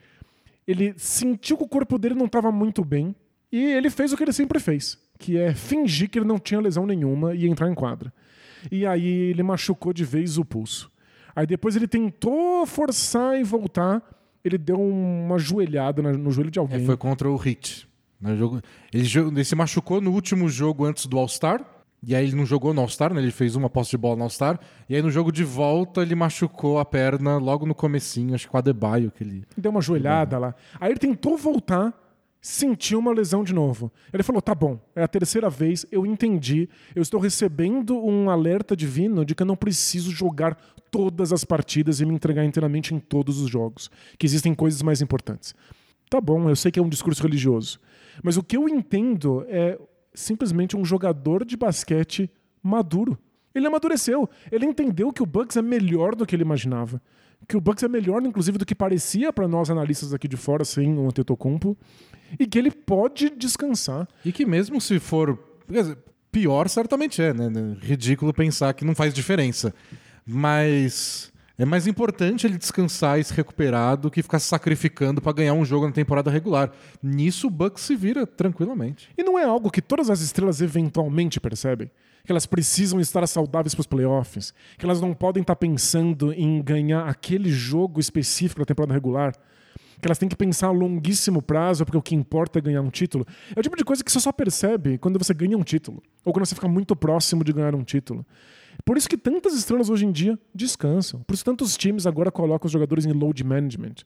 [0.66, 3.14] ele sentiu que o corpo dele não estava muito bem
[3.52, 6.60] e ele fez o que ele sempre fez, que é fingir que ele não tinha
[6.60, 8.12] lesão nenhuma e entrar em quadra.
[8.68, 10.90] E aí ele machucou de vez o pulso.
[11.36, 14.02] Aí depois ele tentou forçar e voltar,
[14.44, 16.82] ele deu uma joelhada no joelho de alguém.
[16.82, 17.88] É, foi contra o Hit.
[18.92, 21.73] Ele, ele se machucou no último jogo antes do All-Star
[22.06, 23.20] e aí ele não jogou no All-Star, né?
[23.20, 24.58] Ele fez uma posse de bola no All-Star.
[24.88, 28.50] E aí no jogo de volta ele machucou a perna logo no comecinho, acho que
[28.50, 29.44] com a Adebayo que ele...
[29.56, 30.54] Deu uma joelhada lá.
[30.80, 31.92] Aí ele tentou voltar,
[32.40, 33.90] sentiu uma lesão de novo.
[34.12, 36.68] Ele falou, tá bom, é a terceira vez, eu entendi.
[36.94, 40.56] Eu estou recebendo um alerta divino de que eu não preciso jogar
[40.90, 43.90] todas as partidas e me entregar inteiramente em todos os jogos.
[44.18, 45.54] Que existem coisas mais importantes.
[46.10, 47.80] Tá bom, eu sei que é um discurso religioso.
[48.22, 49.78] Mas o que eu entendo é
[50.14, 52.30] simplesmente um jogador de basquete
[52.62, 53.18] maduro.
[53.54, 54.28] Ele amadureceu.
[54.50, 57.00] Ele entendeu que o Bucks é melhor do que ele imaginava.
[57.46, 60.64] Que o Bucks é melhor, inclusive, do que parecia para nós analistas aqui de fora,
[60.64, 61.76] sem o Antetokounmpo.
[62.38, 64.08] E que ele pode descansar.
[64.24, 65.38] E que mesmo se for
[66.32, 67.48] pior certamente é, né?
[67.80, 69.72] Ridículo pensar que não faz diferença.
[70.26, 75.32] Mas é mais importante ele descansar e se recuperar do que ficar se sacrificando para
[75.32, 76.72] ganhar um jogo na temporada regular.
[77.00, 79.08] Nisso o Bucks se vira tranquilamente.
[79.16, 81.90] E não é algo que todas as estrelas eventualmente percebem?
[82.24, 86.60] Que elas precisam estar saudáveis para os playoffs, que elas não podem estar pensando em
[86.60, 89.32] ganhar aquele jogo específico da temporada regular
[90.00, 92.90] que elas têm que pensar a longuíssimo prazo, porque o que importa é ganhar um
[92.90, 93.26] título.
[93.56, 96.30] É o tipo de coisa que você só percebe quando você ganha um título, ou
[96.30, 98.26] quando você fica muito próximo de ganhar um título.
[98.84, 101.20] Por isso que tantas estrelas hoje em dia descansam.
[101.26, 103.96] Por isso tantos times agora colocam os jogadores em load management,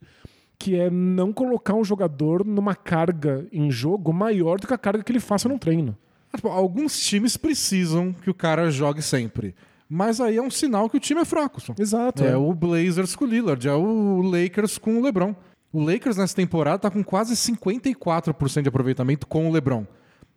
[0.59, 5.03] que é não colocar um jogador numa carga em jogo maior do que a carga
[5.03, 5.97] que ele faça no treino.
[6.35, 9.55] Tipo, alguns times precisam que o cara jogue sempre.
[9.89, 11.61] Mas aí é um sinal que o time é fraco.
[11.79, 12.23] Exato.
[12.23, 12.37] É, é.
[12.37, 15.35] o Blazers com o Lillard, é o Lakers com o LeBron.
[15.73, 19.87] O Lakers nessa temporada tá com quase 54% de aproveitamento com o LeBron.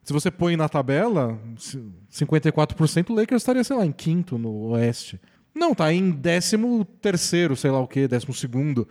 [0.04, 1.40] Se você põe na tabela,
[2.12, 5.20] 54%, o Lakers estaria, sei lá, em quinto no Oeste.
[5.54, 8.88] Não, tá em décimo terceiro, sei lá o quê, décimo segundo.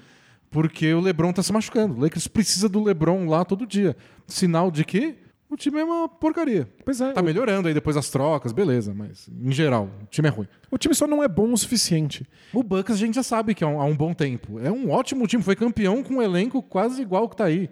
[0.50, 1.94] Porque o LeBron tá se machucando.
[1.94, 3.96] O Lakers precisa do LeBron lá todo dia.
[4.26, 5.16] Sinal de que
[5.48, 6.68] o time é uma porcaria.
[6.84, 7.12] Pois é.
[7.12, 10.46] Tá melhorando aí depois das trocas, beleza, mas em geral, o time é ruim.
[10.70, 12.24] O time só não é bom o suficiente.
[12.52, 14.60] O Bucks a gente já sabe que é um, há um bom tempo.
[14.60, 17.68] É um ótimo time, foi campeão com um elenco quase igual que tá aí.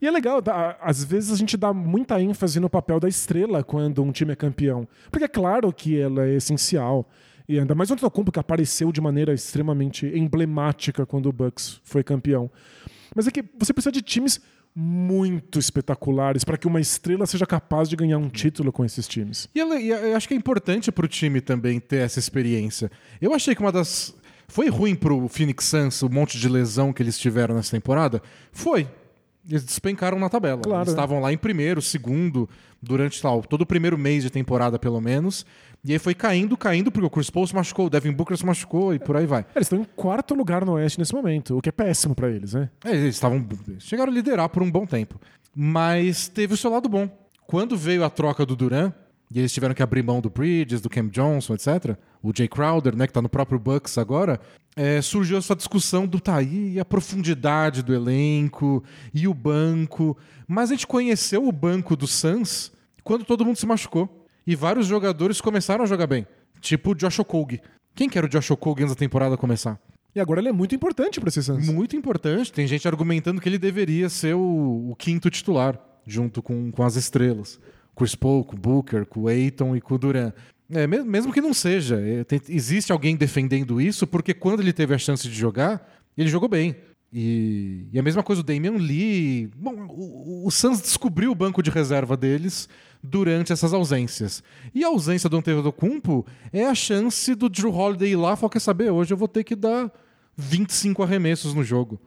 [0.00, 0.78] E é legal, tá?
[0.80, 4.36] às vezes a gente dá muita ênfase no papel da estrela quando um time é
[4.36, 4.86] campeão.
[5.10, 7.08] Porque é claro que ela é essencial.
[7.48, 12.04] E ainda mais o Antetokounmpo que apareceu de maneira extremamente emblemática quando o Bucks foi
[12.04, 12.50] campeão.
[13.14, 14.40] Mas é que você precisa de times
[14.74, 19.48] muito espetaculares para que uma estrela seja capaz de ganhar um título com esses times.
[19.54, 22.90] E eu acho que é importante para o time também ter essa experiência.
[23.20, 24.14] Eu achei que uma das.
[24.46, 28.22] Foi ruim para o Phoenix Suns o monte de lesão que eles tiveram nessa temporada?
[28.52, 28.88] Foi.
[29.50, 30.62] Eles despencaram na tabela.
[30.62, 32.48] Claro, eles estavam lá em primeiro, segundo,
[32.80, 35.44] durante tal, todo o primeiro mês de temporada, pelo menos.
[35.84, 38.46] E aí foi caindo, caindo, porque o Chris Paul se machucou, o Devin Booker se
[38.46, 39.44] machucou e por aí vai.
[39.56, 42.54] Eles estão em quarto lugar no Oeste nesse momento, o que é péssimo para eles,
[42.54, 42.70] né?
[42.84, 43.44] É, eles estavam.
[43.78, 45.18] Chegaram a liderar por um bom tempo.
[45.54, 47.08] Mas teve o seu lado bom.
[47.46, 48.92] Quando veio a troca do Duran,
[49.32, 51.96] e eles tiveram que abrir mão do Bridges, do Cam Johnson, etc.
[52.22, 54.40] O Jay Crowder, né, que está no próprio Bucks agora,
[54.76, 60.16] é, surgiu essa discussão do tá aí a profundidade do elenco e o banco.
[60.46, 64.26] Mas a gente conheceu o banco do Suns quando todo mundo se machucou.
[64.46, 66.26] E vários jogadores começaram a jogar bem.
[66.60, 67.60] Tipo o Josh Okogie.
[67.94, 69.78] Quem que era o Josh Okogie antes da temporada começar?
[70.14, 71.68] E agora ele é muito importante para esse Suns.
[71.68, 72.52] Muito importante.
[72.52, 76.96] Tem gente argumentando que ele deveria ser o, o quinto titular, junto com, com as
[76.96, 77.60] estrelas.
[77.96, 80.32] Chris Paul, com o Booker, com o Aiton e com o Durant.
[80.72, 84.98] É, mesmo que não seja, é, existe alguém defendendo isso, porque quando ele teve a
[84.98, 85.84] chance de jogar,
[86.16, 86.76] ele jogou bem.
[87.12, 89.50] E, e a mesma coisa o Damian Lee.
[89.56, 92.68] Bom, o, o Suns descobriu o banco de reserva deles
[93.02, 94.42] durante essas ausências.
[94.74, 98.50] E a ausência do Antetokounmpo é a chance do Drew Holiday ir lá e falar,
[98.50, 99.90] quer saber, hoje eu vou ter que dar
[100.36, 102.00] 25 arremessos no jogo.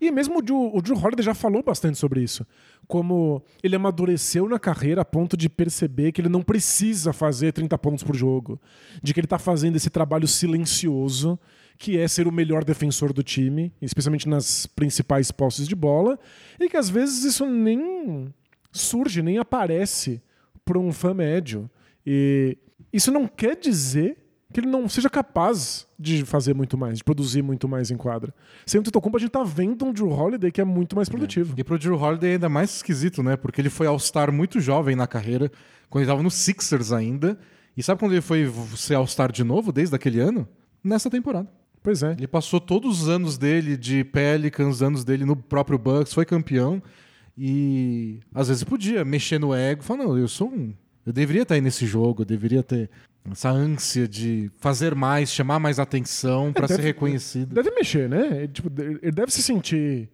[0.00, 2.46] E mesmo o Drew, o Drew Holiday já falou bastante sobre isso.
[2.86, 7.76] Como ele amadureceu na carreira a ponto de perceber que ele não precisa fazer 30
[7.78, 8.60] pontos por jogo.
[9.02, 11.38] De que ele está fazendo esse trabalho silencioso,
[11.78, 16.18] que é ser o melhor defensor do time, especialmente nas principais posses de bola.
[16.60, 18.32] E que às vezes isso nem
[18.72, 20.22] surge, nem aparece
[20.64, 21.70] para um fã médio.
[22.04, 22.58] E
[22.92, 24.25] isso não quer dizer
[24.56, 28.32] que ele não seja capaz de fazer muito mais, de produzir muito mais em quadra.
[28.64, 31.52] Sem o Tetocumpo, a gente tá vendo um Drew Holiday que é muito mais produtivo.
[31.54, 31.60] É.
[31.60, 33.36] E pro Drew Holiday é ainda mais esquisito, né?
[33.36, 35.52] Porque ele foi All-Star muito jovem na carreira,
[35.90, 37.38] quando ele tava no Sixers ainda.
[37.76, 40.48] E sabe quando ele foi ser All-Star de novo, desde aquele ano?
[40.82, 41.50] Nessa temporada.
[41.82, 42.12] Pois é.
[42.12, 46.82] Ele passou todos os anos dele de Pelicans, anos dele no próprio Bucks, foi campeão.
[47.36, 50.72] E às vezes podia mexer no ego, falar, não, eu sou um.
[51.04, 52.88] Eu deveria estar aí nesse jogo, eu deveria ter
[53.30, 57.54] essa ânsia de fazer mais, chamar mais atenção para ser reconhecido.
[57.54, 58.46] Deve mexer, né?
[58.46, 60.08] Tipo, ele deve se sentir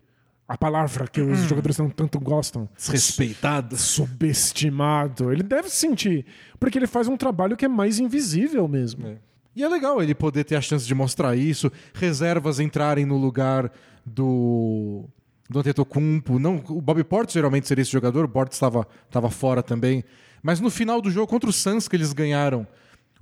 [0.48, 1.48] a palavra que os hum.
[1.48, 2.68] jogadores tanto gostam.
[2.76, 3.76] Desrespeitado.
[3.76, 5.32] Subestimado.
[5.32, 6.26] Ele deve se sentir.
[6.58, 9.06] Porque ele faz um trabalho que é mais invisível mesmo.
[9.06, 9.16] É.
[9.54, 13.70] E é legal ele poder ter a chance de mostrar isso, reservas entrarem no lugar
[14.04, 15.04] do
[15.48, 16.38] do Antetokounmpo.
[16.38, 20.02] Não, o Bobby Portis geralmente seria esse jogador, o Portis estava fora também.
[20.42, 22.66] Mas no final do jogo contra o Suns que eles ganharam,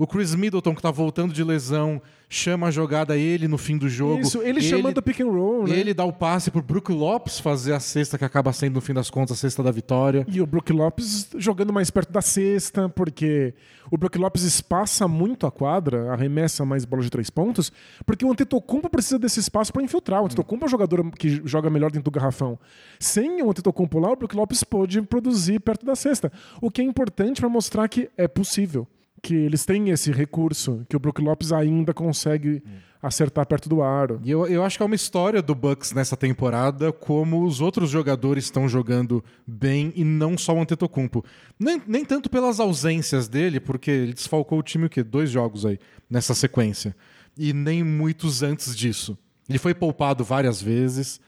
[0.00, 3.86] O Chris Middleton, que tá voltando de lesão, chama a jogada ele no fim do
[3.86, 4.22] jogo.
[4.22, 5.78] Isso, ele, chamando o pick and roll, né?
[5.78, 8.94] Ele dá o passe pro Brook Lopes fazer a cesta, que acaba sendo, no fim
[8.94, 10.24] das contas, a cesta da vitória.
[10.26, 13.52] E o Brook Lopes jogando mais perto da cesta, porque
[13.90, 17.70] o Brook Lopes espaça muito a quadra, arremessa mais bola de três pontos,
[18.06, 20.22] porque o Antetokounmpo precisa desse espaço para infiltrar.
[20.22, 22.58] O Antetokounmpo é um jogador que joga melhor dentro do garrafão.
[22.98, 26.84] Sem o Antetokounmpo lá, o Brook Lopes pôde produzir perto da cesta, o que é
[26.86, 28.88] importante para mostrar que é possível
[29.22, 32.62] que eles têm esse recurso, que o Brook Lopes ainda consegue
[33.02, 34.20] acertar perto do aro.
[34.22, 37.88] E eu, eu acho que é uma história do Bucks nessa temporada, como os outros
[37.90, 41.24] jogadores estão jogando bem e não só o Antetokounmpo.
[41.58, 45.02] Nem, nem tanto pelas ausências dele, porque ele desfalcou o time o quê?
[45.02, 45.78] Dois jogos aí
[46.10, 46.94] nessa sequência.
[47.38, 49.16] E nem muitos antes disso.
[49.48, 51.20] Ele foi poupado várias vezes.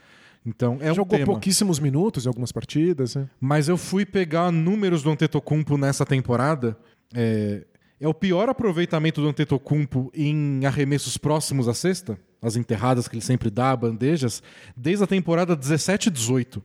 [0.45, 1.27] Então é Jogou um tema.
[1.27, 3.15] pouquíssimos minutos em algumas partidas.
[3.15, 3.29] Né?
[3.41, 6.77] Mas eu fui pegar números do Antetokounmpo nessa temporada.
[7.15, 7.65] É,
[8.03, 13.23] é o pior aproveitamento do Antetokounmpo em arremessos próximos à cesta, as enterradas que ele
[13.23, 14.43] sempre dá, bandejas,
[14.77, 16.61] desde a temporada 17-18.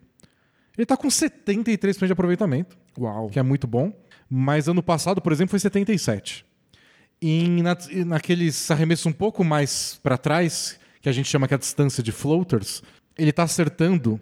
[0.75, 3.29] Ele tá com 73% de aproveitamento, Uau.
[3.29, 3.93] que é muito bom,
[4.27, 6.43] mas ano passado, por exemplo, foi 77.
[7.21, 11.57] Em, na, naqueles arremessos um pouco mais para trás, que a gente chama que é
[11.57, 12.81] a distância de floaters,
[13.15, 14.19] ele tá acertando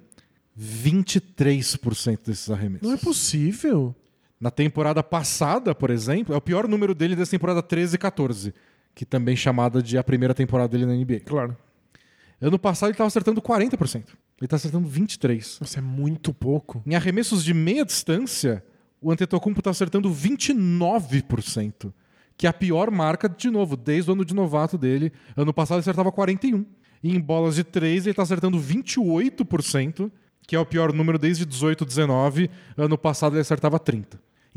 [0.59, 2.85] 23% desses arremessos.
[2.85, 3.95] Não é possível.
[4.39, 8.53] Na temporada passada, por exemplo, é o pior número dele dessa temporada 13 e 14,
[8.93, 11.21] que também é chamada de a primeira temporada dele na NBA.
[11.21, 11.55] Claro.
[12.41, 13.95] Ano passado ele estava acertando 40%.
[13.95, 14.07] Ele
[14.41, 15.61] está acertando 23%.
[15.61, 16.83] Nossa, é muito pouco.
[16.85, 18.63] Em arremessos de meia distância,
[19.01, 21.93] o Antetokounmpo está acertando 29%,
[22.37, 25.13] que é a pior marca, de novo, desde o ano de novato dele.
[25.37, 26.65] Ano passado ele acertava 41%.
[27.03, 30.11] E em bolas de 3 ele está acertando 28%,
[30.47, 32.49] que é o pior número desde 18, 19.
[32.77, 34.05] Ano passado ele acertava 30%.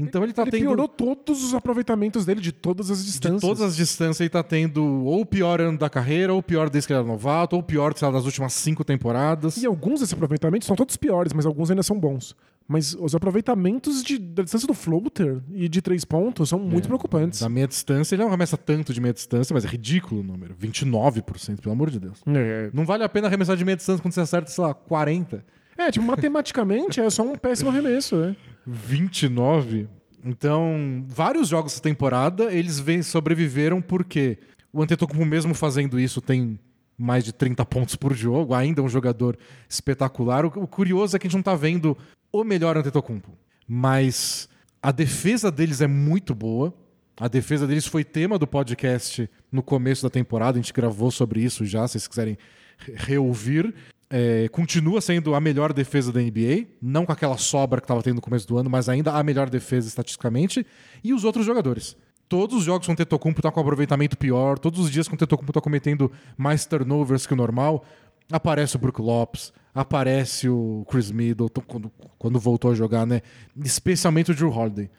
[0.01, 0.61] Então ele tá ele tendo.
[0.63, 3.41] piorou todos os aproveitamentos dele de todas as De distâncias.
[3.41, 6.71] todas as distâncias, ele tá tendo ou o pior ano da carreira, ou o pior
[6.71, 9.57] desde que ele era novato, ou o pior, sei lá, das últimas cinco temporadas.
[9.57, 12.37] E alguns desses aproveitamentos são todos piores, mas alguns ainda são bons.
[12.69, 17.41] Mas os aproveitamentos de, da distância do floater e de três pontos são muito preocupantes.
[17.41, 20.55] Da meia distância, ele não arremessa tanto de meia distância, mas é ridículo o número.
[20.55, 22.21] 29%, pelo amor de Deus.
[22.27, 25.45] É, Não vale a pena arremessar de meia distância quando você acerta, sei lá, 40.
[25.79, 28.37] É, tipo, matematicamente é só um péssimo arremesso, né?
[28.67, 29.89] 29.
[30.25, 34.39] Então, vários jogos essa temporada, eles sobreviveram porque
[34.73, 36.59] o Antetokounmpo mesmo fazendo isso tem
[36.99, 39.39] mais de 30 pontos por jogo, ainda é um jogador
[39.69, 40.45] espetacular.
[40.45, 41.97] O, curioso é que a gente não tá vendo
[42.33, 43.31] o melhor Antetokounmpo,
[43.67, 44.49] mas
[44.83, 46.75] a defesa deles é muito boa.
[47.21, 51.41] A defesa deles foi tema do podcast no começo da temporada, a gente gravou sobre
[51.41, 52.39] isso já, se vocês quiserem
[52.79, 53.75] re- reouvir.
[54.11, 58.17] É, continua sendo a melhor defesa da NBA, não com aquela sobra que estava tendo
[58.17, 60.67] no começo do ano, mas ainda a melhor defesa estatisticamente.
[61.05, 61.97] E os outros jogadores.
[62.29, 65.19] Todos os jogos com o Tetocumpo tá com aproveitamento pior, todos os dias com o
[65.19, 67.85] Tetocumpo tá cometendo mais turnovers que o normal.
[68.31, 73.23] Aparece o Brook Lopes, aparece o Chris Middleton quando, quando voltou a jogar, né?
[73.65, 74.91] Especialmente o Drew Holiday.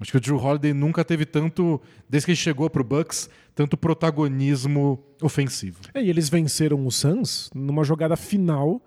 [0.00, 3.74] Acho que o Drew Holiday nunca teve tanto, desde que ele chegou pro Bucks, tanto
[3.74, 5.80] protagonismo ofensivo.
[5.94, 8.82] É, e eles venceram o Suns numa jogada final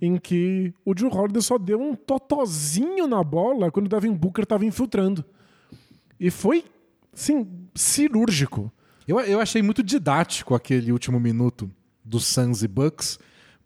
[0.00, 4.44] em que o Drew Holiday só deu um totozinho na bola quando o Devin Booker
[4.44, 5.22] estava infiltrando.
[6.18, 6.64] E foi,
[7.12, 8.72] sim, cirúrgico.
[9.06, 11.70] Eu, eu achei muito didático aquele último minuto
[12.02, 13.18] do Suns e Bucks,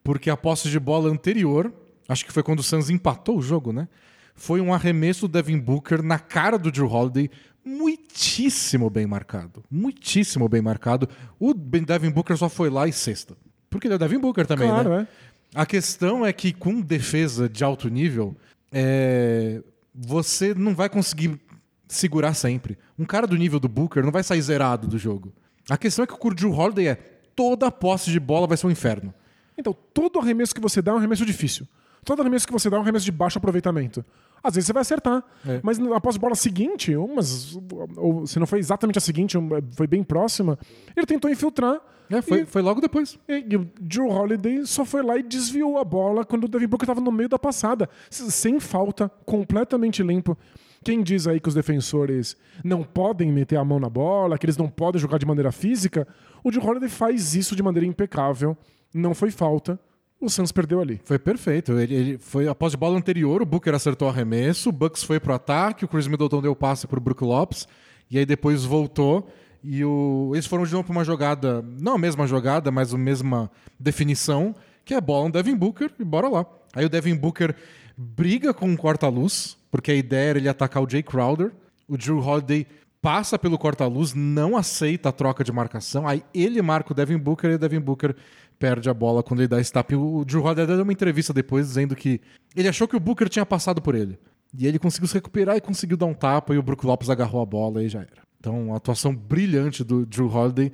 [0.02, 1.72] porque a posse de bola anterior,
[2.08, 3.88] acho que foi quando o Suns empatou o jogo, né?
[4.34, 7.30] Foi um arremesso do Devin Booker na cara do Drew Holiday,
[7.68, 9.62] muitíssimo bem marcado.
[9.70, 11.08] Muitíssimo bem marcado.
[11.38, 13.36] O Devin Booker só foi lá e cesta.
[13.68, 15.08] Porque ele é o Devin Booker também, claro, né?
[15.12, 15.28] é.
[15.54, 18.36] A questão é que com defesa de alto nível,
[18.72, 19.62] é,
[19.94, 21.38] você não vai conseguir
[21.86, 22.78] segurar sempre.
[22.98, 25.32] Um cara do nível do Booker não vai sair zerado do jogo.
[25.68, 26.94] A questão é que o Drew Holiday é
[27.34, 29.12] toda a posse de bola vai ser um inferno.
[29.56, 31.66] Então, todo arremesso que você dá é um arremesso difícil.
[32.04, 34.04] Todo arremesso que você dá é um arremesso de baixo aproveitamento.
[34.42, 35.60] Às vezes você vai acertar, É.
[35.62, 37.58] mas posse de bola seguinte, umas,
[37.96, 40.58] ou se não foi exatamente a seguinte, uma- foi bem próxima,
[40.96, 41.80] ele tentou infiltrar.
[42.10, 43.18] É, foi, e, foi logo depois.
[43.28, 46.66] e- e o Drew Holiday só foi lá e desviou a bola quando o Devin
[46.66, 50.36] Booker estava no meio da passada, sem falta, completamente limpo.
[50.84, 54.56] Quem diz aí que os defensores não podem meter a mão na bola, que eles
[54.56, 56.06] não podem jogar de maneira física,
[56.42, 58.56] o Drew Holiday faz isso de maneira impecável.
[58.94, 59.78] Não foi falta.
[60.20, 61.00] O Suns perdeu ali.
[61.04, 61.78] Foi perfeito.
[61.78, 65.04] Ele, ele foi a posse de bola anterior, o Booker acertou o arremesso, o Bucks
[65.04, 67.68] foi pro ataque, o Chris Middleton deu passe pro Brook Lopes,
[68.10, 69.30] e aí depois voltou.
[69.62, 70.30] E o...
[70.34, 74.54] eles foram de novo pra uma jogada, não a mesma jogada, mas a mesma definição,
[74.84, 76.46] que é bola no Devin Booker e bora lá.
[76.74, 77.54] Aí o Devin Booker
[77.96, 81.52] briga com o corta-luz, porque a ideia era ele atacar o Jay Crowder.
[81.88, 82.66] O Drew Holiday
[83.00, 87.50] passa pelo corta-luz, não aceita a troca de marcação, aí ele marca o Devin Booker
[87.50, 88.14] e o Devin Booker
[88.58, 89.92] perde a bola quando ele dá esse tap.
[89.92, 92.20] O Drew Holiday deu uma entrevista depois dizendo que
[92.56, 94.18] ele achou que o Booker tinha passado por ele.
[94.56, 97.42] E ele conseguiu se recuperar e conseguiu dar um tapa e o Brook Lopes agarrou
[97.42, 98.22] a bola e já era.
[98.40, 100.72] Então, uma atuação brilhante do Drew Holiday.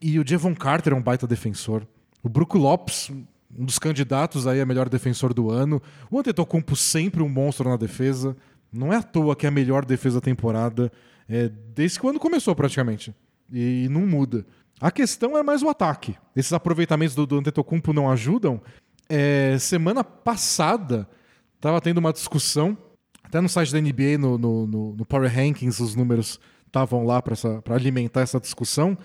[0.00, 1.86] E o Javon Carter é um baita defensor.
[2.22, 3.10] O Brook Lopes,
[3.56, 5.80] um dos candidatos aí a melhor defensor do ano.
[6.10, 8.36] O Antetokounmpo sempre um monstro na defesa.
[8.72, 10.92] Não é à toa que é a melhor defesa da temporada
[11.28, 13.14] é, desde que o ano começou praticamente.
[13.50, 14.44] E, e não muda.
[14.80, 16.16] A questão é mais o ataque.
[16.34, 18.60] Esses aproveitamentos do, do Antetokounmpo não ajudam.
[19.08, 21.08] É, semana passada
[21.54, 22.76] estava tendo uma discussão,
[23.22, 27.22] até no site da NBA, no, no, no, no Power Rankings, os números estavam lá
[27.22, 28.96] para alimentar essa discussão.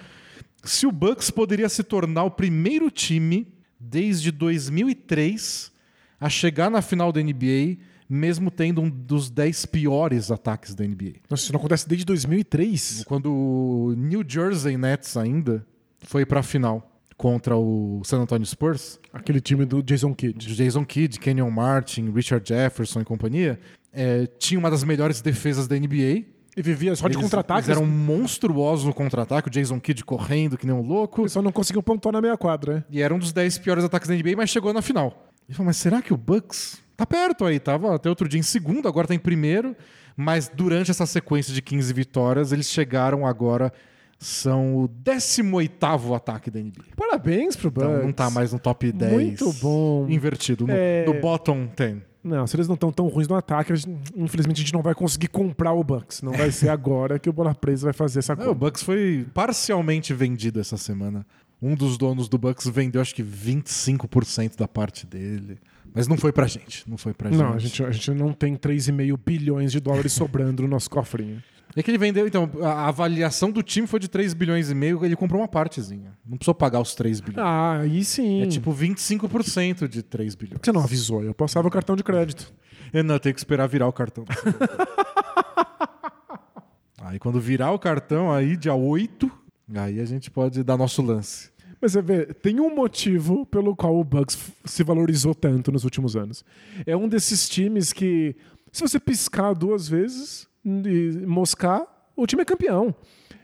[0.64, 3.48] Se o Bucks poderia se tornar o primeiro time
[3.80, 5.72] desde 2003
[6.20, 7.78] a chegar na final da NBA,
[8.12, 11.14] mesmo tendo um dos 10 piores ataques da NBA.
[11.30, 13.06] Nossa, isso não acontece desde 2003?
[13.06, 15.66] Quando o New Jersey Nets ainda
[16.00, 19.00] foi para a final contra o San Antonio Spurs.
[19.14, 20.54] Aquele time do Jason Kidd.
[20.54, 23.58] Jason Kidd, Kenyon Martin, Richard Jefferson e companhia.
[23.94, 26.26] É, tinha uma das melhores defesas da NBA
[26.58, 27.70] e vivia só de contra-ataques.
[27.70, 31.22] Eles eram monstruosos no contra-ataque, o Jason Kidd correndo que nem um louco.
[31.22, 32.84] Eles só não conseguiu pontuar na meia quadra, né?
[32.90, 35.31] E era um dos 10 piores ataques da NBA, mas chegou na final.
[35.52, 37.60] Ele falou, mas será que o Bucks tá perto aí?
[37.60, 39.76] Tava até outro dia em segundo, agora tá em primeiro.
[40.16, 43.74] Mas durante essa sequência de 15 vitórias, eles chegaram agora
[44.18, 46.96] são o 18º ataque da NBA.
[46.96, 47.90] Parabéns pro Bucks.
[47.90, 49.12] Então não tá mais no top 10.
[49.12, 50.08] Muito bom.
[50.08, 51.04] Invertido, no, é...
[51.06, 51.98] no bottom 10.
[52.24, 53.74] Não, se eles não estão tão ruins no ataque,
[54.16, 56.22] infelizmente a gente não vai conseguir comprar o Bucks.
[56.22, 58.52] Não vai ser agora que o Bola Presa vai fazer essa coisa.
[58.52, 61.26] o Bucks foi parcialmente vendido essa semana.
[61.62, 65.60] Um dos donos do Bucks vendeu acho que 25% da parte dele.
[65.94, 66.90] Mas não foi pra gente.
[66.90, 67.40] Não foi pra gente.
[67.40, 71.44] Não, a gente, a gente não tem 3,5 bilhões de dólares sobrando no nosso cofrinho.
[71.76, 75.06] É que ele vendeu, então, a avaliação do time foi de 3 bilhões e meio,
[75.06, 76.12] ele comprou uma partezinha.
[76.26, 77.48] Não precisou pagar os 3 bilhões.
[77.48, 78.42] Ah, aí sim.
[78.42, 80.56] É tipo 25% de 3 bilhões.
[80.56, 81.24] Por que você não avisou?
[81.24, 82.54] Eu passava o cartão de crédito.
[82.92, 84.26] Eu não, eu tenho que esperar virar o cartão.
[87.00, 89.32] aí quando virar o cartão, aí dia 8,
[89.76, 91.51] aí a gente pode dar nosso lance.
[91.82, 96.16] Mas você vê, tem um motivo pelo qual o Bucks se valorizou tanto nos últimos
[96.16, 96.46] anos.
[96.86, 98.36] É um desses times que,
[98.72, 102.94] se você piscar duas vezes, e moscar, o time é campeão.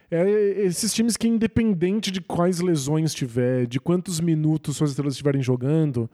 [0.09, 0.29] É
[0.61, 6.09] esses times que, independente de quais lesões tiver, de quantos minutos suas estrelas estiverem jogando,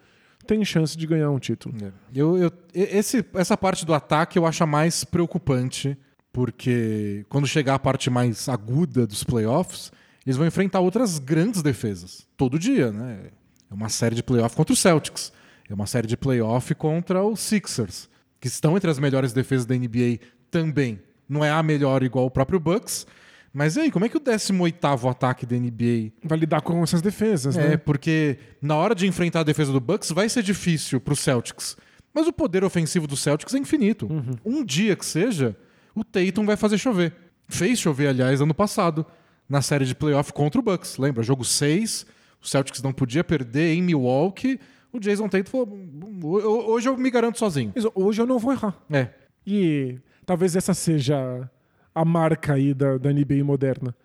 [0.47, 1.75] tem chance de ganhar um título.
[1.83, 1.91] É.
[2.15, 5.97] Eu, eu, esse, essa parte do ataque eu acho a mais preocupante,
[6.31, 9.91] porque quando chegar a parte mais aguda dos playoffs,
[10.25, 12.25] eles vão enfrentar outras grandes defesas.
[12.37, 13.31] Todo dia, né?
[13.69, 15.31] É uma série de playoff contra o Celtics.
[15.69, 18.09] É uma série de playoff contra os Sixers,
[18.39, 20.19] que estão entre as melhores defesas da NBA
[20.51, 21.01] também.
[21.27, 23.07] Não é a melhor igual o próprio Bucks.
[23.53, 27.01] Mas e aí, como é que o 18º ataque da NBA vai lidar com essas
[27.01, 27.73] defesas, é, né?
[27.73, 31.77] É, porque na hora de enfrentar a defesa do Bucks vai ser difícil pro Celtics.
[32.13, 34.07] Mas o poder ofensivo do Celtics é infinito.
[34.11, 34.35] Uhum.
[34.43, 35.55] Um dia que seja,
[35.95, 37.13] o Tatum vai fazer chover.
[37.47, 39.05] Fez chover, aliás, ano passado,
[39.47, 40.97] na série de playoff contra o Bucks.
[40.97, 41.23] Lembra?
[41.23, 42.05] Jogo 6,
[42.41, 44.59] o Celtics não podia perder em Milwaukee.
[44.91, 47.73] O Jason Tatum falou: hoje eu me garanto sozinho.
[47.95, 48.75] Hoje eu não vou errar.
[48.91, 49.09] É.
[49.45, 51.49] E talvez essa seja
[51.93, 53.95] a marca aí da, da NBA moderna.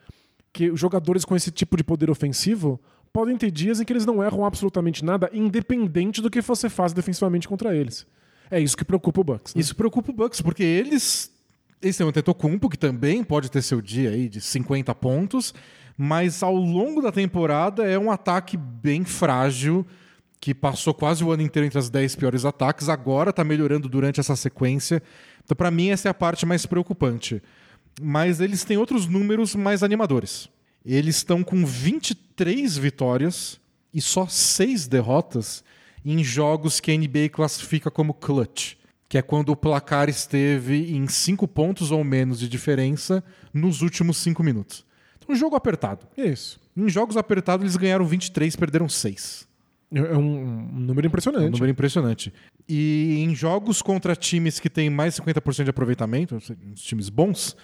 [0.53, 2.81] Que os jogadores com esse tipo de poder ofensivo
[3.13, 6.93] podem ter dias em que eles não erram absolutamente nada, independente do que você faz
[6.93, 8.07] defensivamente contra eles.
[8.51, 9.55] É isso que preocupa o Bucks.
[9.55, 9.61] Né?
[9.61, 11.31] Isso preocupa o Bucks, porque eles.
[11.81, 15.55] Eles têm o Tetocumpo, que também pode ter seu dia aí de 50 pontos,
[15.97, 19.87] mas ao longo da temporada é um ataque bem frágil,
[20.41, 24.21] que passou quase o ano inteiro entre as 10 piores ataques, agora está melhorando durante
[24.21, 25.03] essa sequência,
[25.49, 27.43] então, para mim, essa é a parte mais preocupante.
[28.03, 30.47] Mas eles têm outros números mais animadores.
[30.85, 33.59] Eles estão com 23 vitórias
[33.93, 35.65] e só 6 derrotas
[36.05, 38.75] em jogos que a NBA classifica como clutch,
[39.09, 44.19] que é quando o placar esteve em 5 pontos ou menos de diferença nos últimos
[44.19, 44.85] 5 minutos.
[45.17, 46.07] Então, um jogo apertado.
[46.17, 46.61] Isso.
[46.77, 49.49] Em jogos apertados, eles ganharam 23, perderam 6.
[49.91, 51.45] É um, um número impressionante.
[51.45, 52.33] É um número impressionante.
[52.69, 57.57] E em jogos contra times que têm mais de 50% de aproveitamento, os times bons,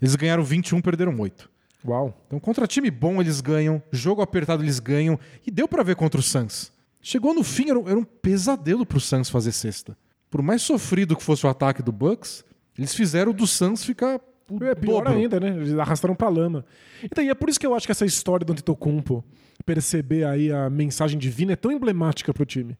[0.00, 1.50] eles ganharam 21, perderam 8.
[1.84, 2.16] Uau.
[2.28, 3.82] Então, contra time bom, eles ganham.
[3.90, 5.18] Jogo apertado, eles ganham.
[5.44, 6.72] E deu para ver contra o Suns.
[7.00, 9.96] Chegou no fim, era um, era um pesadelo pro Suns fazer cesta.
[10.32, 12.44] Por mais sofrido que fosse o ataque do Bucks,
[12.76, 14.20] eles fizeram do Suns ficar
[14.50, 15.12] o é pior dobro.
[15.12, 15.48] ainda, né?
[15.50, 16.64] Eles arrastaram pra lama.
[17.04, 19.24] Então, e é por isso que eu acho que essa história do Antetokounmpo,
[19.64, 22.76] perceber aí a mensagem divina, é tão emblemática pro time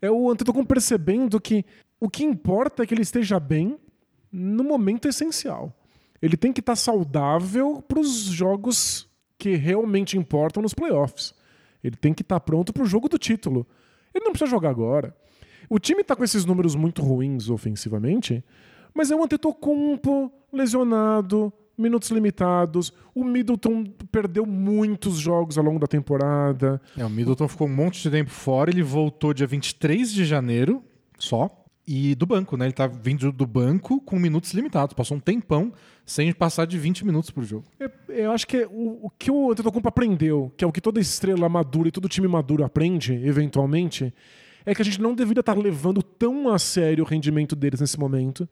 [0.00, 1.64] é o Antetokounmpo percebendo que
[1.98, 3.78] o que importa é que ele esteja bem
[4.30, 5.74] no momento essencial.
[6.20, 9.08] Ele tem que estar saudável para os jogos
[9.38, 11.34] que realmente importam nos playoffs.
[11.82, 13.66] Ele tem que estar pronto para o jogo do título.
[14.14, 15.14] Ele não precisa jogar agora.
[15.68, 18.44] O time está com esses números muito ruins ofensivamente,
[18.94, 22.92] mas é um Antetokounmpo lesionado, minutos limitados.
[23.14, 26.80] O Middleton perdeu muitos jogos ao longo da temporada.
[26.96, 30.82] É, o Middleton ficou um monte de tempo fora, ele voltou dia 23 de janeiro
[31.18, 31.50] só.
[31.88, 32.64] E do banco, né?
[32.64, 34.92] Ele tá vindo do banco com minutos limitados.
[34.92, 35.72] Passou um tempão
[36.04, 37.66] sem passar de 20 minutos por jogo.
[37.78, 40.80] É, eu acho que é o, o que o Antetokounmpo aprendeu, que é o que
[40.80, 44.12] toda estrela madura e todo time maduro aprende, eventualmente,
[44.66, 47.98] é que a gente não deveria estar levando tão a sério o rendimento deles nesse
[47.98, 48.48] momento,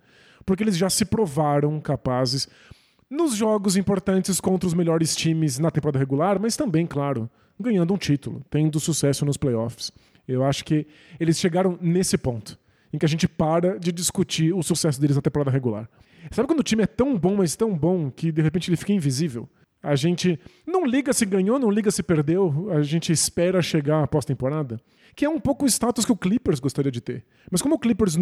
[0.46, 2.48] porque eles já se provaram capazes
[3.10, 7.98] nos jogos importantes contra os melhores times na temporada regular, mas também, claro, ganhando um
[7.98, 9.92] título, tendo sucesso nos playoffs.
[10.26, 10.86] Eu acho que
[11.20, 12.58] eles chegaram nesse ponto
[12.92, 15.88] em que a gente para de discutir o sucesso deles na temporada regular.
[16.30, 18.92] Sabe quando o time é tão bom, mas tão bom, que de repente ele fica
[18.92, 19.48] invisível?
[19.82, 24.06] A gente não liga se ganhou, não liga se perdeu, a gente espera chegar à
[24.06, 24.80] pós-temporada.
[25.16, 27.24] Que é um pouco o status que o Clippers gostaria de ter.
[27.50, 28.16] Mas como o Clippers,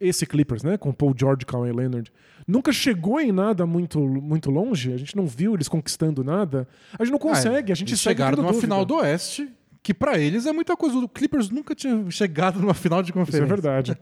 [0.00, 2.10] esse Clippers, né, com Paul George, Kawhi Leonard,
[2.46, 6.66] nunca chegou em nada muito, muito longe, a gente não viu eles conquistando nada,
[6.98, 8.60] a gente não consegue, Ah, a gente eles chegaram numa dúvida.
[8.62, 9.48] final do Oeste,
[9.82, 10.96] que pra eles é muita coisa.
[10.98, 13.46] O Clippers nunca tinha chegado numa final de Isso é conferência.
[13.46, 13.96] verdade.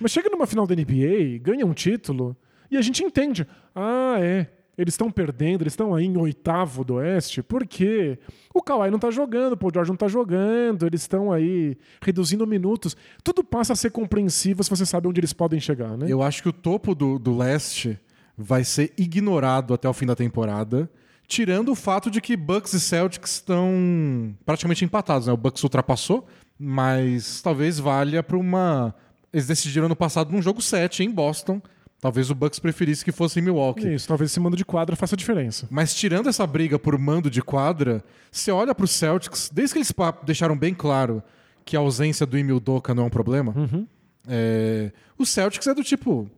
[0.00, 2.36] Mas chega numa final da NBA, ganha um título,
[2.70, 3.46] e a gente entende.
[3.74, 4.48] Ah, é.
[4.76, 8.18] Eles estão perdendo, eles estão aí em oitavo do Oeste, porque
[8.54, 12.46] o Kawhi não tá jogando, o Paul George não tá jogando, eles estão aí reduzindo
[12.46, 12.96] minutos.
[13.22, 16.06] Tudo passa a ser compreensível se você sabe onde eles podem chegar, né?
[16.08, 17.98] Eu acho que o topo do, do leste
[18.36, 20.90] vai ser ignorado até o fim da temporada,
[21.26, 25.26] tirando o fato de que Bucks e Celtics estão praticamente empatados.
[25.26, 25.32] Né?
[25.32, 26.26] O Bucks ultrapassou,
[26.58, 28.94] mas talvez valha para uma.
[29.32, 31.60] Eles decidiram no passado num jogo 7 em Boston.
[32.02, 33.94] Talvez o Bucks preferisse que fosse em Milwaukee.
[33.94, 35.68] Isso, talvez esse mando de quadra faça diferença.
[35.70, 39.94] Mas tirando essa briga por mando de quadra, você olha pro Celtics, desde que eles
[40.24, 41.22] deixaram bem claro
[41.64, 43.54] que a ausência do Emil Doca não é um problema,
[44.26, 46.28] é, o Celtics é do tipo,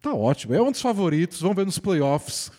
[0.00, 2.50] tá ótimo, é um dos favoritos, vamos ver nos playoffs.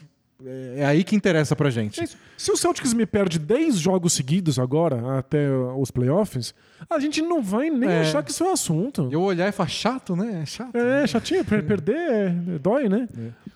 [0.46, 2.02] É, é aí que interessa pra gente.
[2.02, 2.08] É.
[2.38, 6.54] Se o Celtics me perde 10 jogos seguidos agora, até os playoffs,
[6.90, 8.02] a gente não vai nem É.
[8.02, 9.10] achar que isso é um assunto.
[9.12, 10.42] Eu olhar e falar, chato, né?
[10.42, 10.76] É chato.
[10.76, 12.30] É, chatinho, per- perder é,
[12.60, 13.08] dói, né?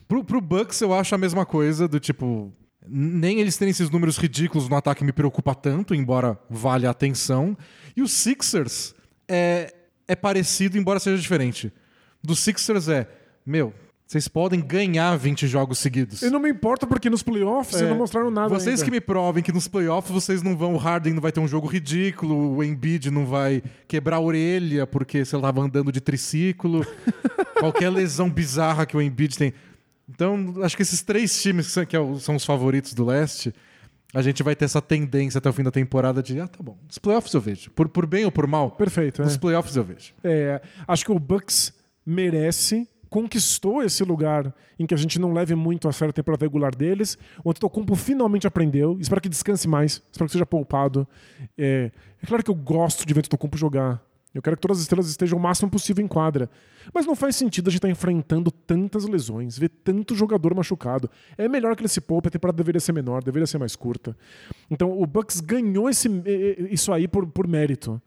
[0.08, 2.54] Pro, pro Bucks eu acho a mesma coisa, do tipo.
[2.88, 7.58] Nem eles terem esses números ridículos no ataque me preocupa tanto, embora valha a atenção.
[7.98, 8.94] E os Sixers
[9.28, 9.74] é,
[10.08, 11.74] é parecido, embora seja diferente.
[12.24, 13.08] Dos Sixers é,
[13.44, 13.74] meu,
[14.06, 16.22] vocês podem ganhar 20 jogos seguidos.
[16.22, 18.86] Eu não me importo porque nos playoffs É, vocês não mostraram nada Vocês ainda.
[18.86, 21.48] que me provem que nos playoffs vocês não vão, o Harden não vai ter um
[21.48, 26.86] jogo ridículo, o Embiid não vai quebrar a orelha porque você tava andando de triciclo,
[27.60, 29.54] qualquer lesão bizarra que o Embiid tem.
[30.08, 33.52] Então, acho que esses três times que são, é os favoritos do leste,
[34.14, 36.78] a gente vai ter essa tendência até o fim da temporada de, ah, tá bom,
[36.86, 37.72] nos playoffs eu vejo.
[37.72, 39.26] Por, por bem ou por mal, Perfeito, é.
[39.26, 40.14] nos playoffs eu vejo.
[40.24, 41.74] É, acho que o Bucks
[42.06, 46.44] merece, conquistou esse lugar em que a gente não leve muito a sério a temporada
[46.44, 47.18] regular deles.
[47.46, 48.98] O Antetokounmpo finalmente aprendeu.
[49.00, 50.04] Espero que descanse mais.
[50.12, 51.08] Espero que seja poupado.
[51.58, 54.04] É, é claro que eu gosto de ver o Antetokounmpo jogar.
[54.34, 56.50] Eu quero que todas as estrelas estejam o máximo possível em quadra.
[56.94, 61.10] Mas não faz sentido a gente estar enfrentando tantas lesões, ver tanto jogador machucado.
[61.38, 64.14] É melhor que ele se poupe, a temporada deveria ser menor, deveria ser mais curta.
[64.70, 66.10] Então o Bucks ganhou esse,
[66.70, 68.02] isso aí por, por mérito.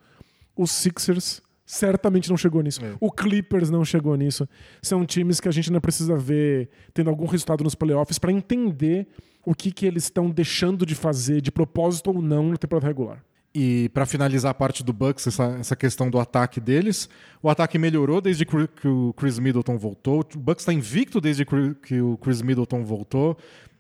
[0.54, 2.82] Os Sixers certamente não chegou nisso.
[2.82, 2.94] É.
[2.98, 4.48] O Clippers não chegou nisso.
[4.80, 9.06] São times que a gente não precisa ver tendo algum resultado nos playoffs para entender
[9.44, 13.22] o que, que eles estão deixando de fazer, de propósito ou não, na temporada regular.
[13.54, 17.08] E pra finalizar a parte do Bucks, essa, essa questão do ataque deles,
[17.42, 20.20] o ataque melhorou desde que o Chris Middleton voltou.
[20.34, 23.36] O Bucks está invicto desde que o Chris Middleton voltou.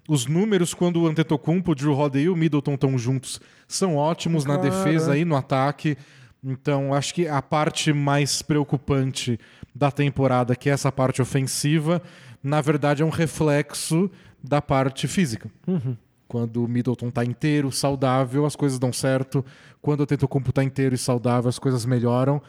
[0.06, 4.44] Os números quando o Antetokounmpo, o Drew Holiday e o Middleton estão juntos são ótimos
[4.44, 5.96] na Claro, defesa e no ataque.
[6.42, 9.38] Então, acho que a parte mais preocupante
[9.74, 12.00] da temporada, que é essa parte ofensiva,
[12.42, 14.10] na verdade é um reflexo
[14.42, 15.50] da parte física.
[16.28, 19.44] Quando o Middleton tá inteiro, saudável, as coisas dão certo.
[19.80, 22.40] Quando o Tetocumpo tá inteiro e saudável, as coisas melhoram.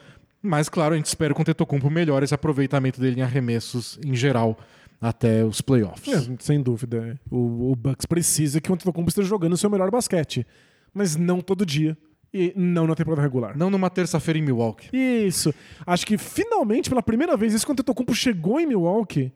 [0.42, 4.16] Mas, claro, a gente espera que o Tetocumpo melhore esse aproveitamento dele em arremessos em
[4.16, 4.58] geral
[5.02, 6.30] até os playoffs.
[6.30, 7.20] É, sem dúvida.
[7.30, 10.46] O, o Bucks precisa que o Antetokounmpo esteja jogando o seu melhor basquete.
[10.94, 11.98] Mas não todo dia.
[12.34, 13.58] E não na temporada regular.
[13.58, 14.90] Não numa terça-feira em Milwaukee.
[14.96, 15.54] Isso.
[15.86, 19.32] Acho que finalmente, pela primeira vez, isso quando o Antetokounmpo chegou em Milwaukee,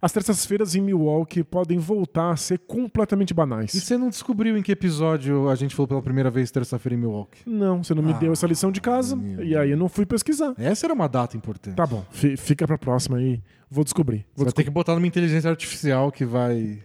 [0.00, 3.74] as terças-feiras em Milwaukee podem voltar a ser completamente banais.
[3.74, 6.98] E você não descobriu em que episódio a gente falou pela primeira vez terça-feira em
[6.98, 7.40] Milwaukee?
[7.46, 10.06] Não, você não me Ah, deu essa lição de casa e aí eu não fui
[10.06, 10.54] pesquisar.
[10.58, 11.74] Essa era uma data importante.
[11.74, 13.42] Tá bom, fi- fica pra próxima aí.
[13.68, 14.18] Vou descobrir.
[14.18, 16.78] Você Vou vai ter que botar numa inteligência artificial que vai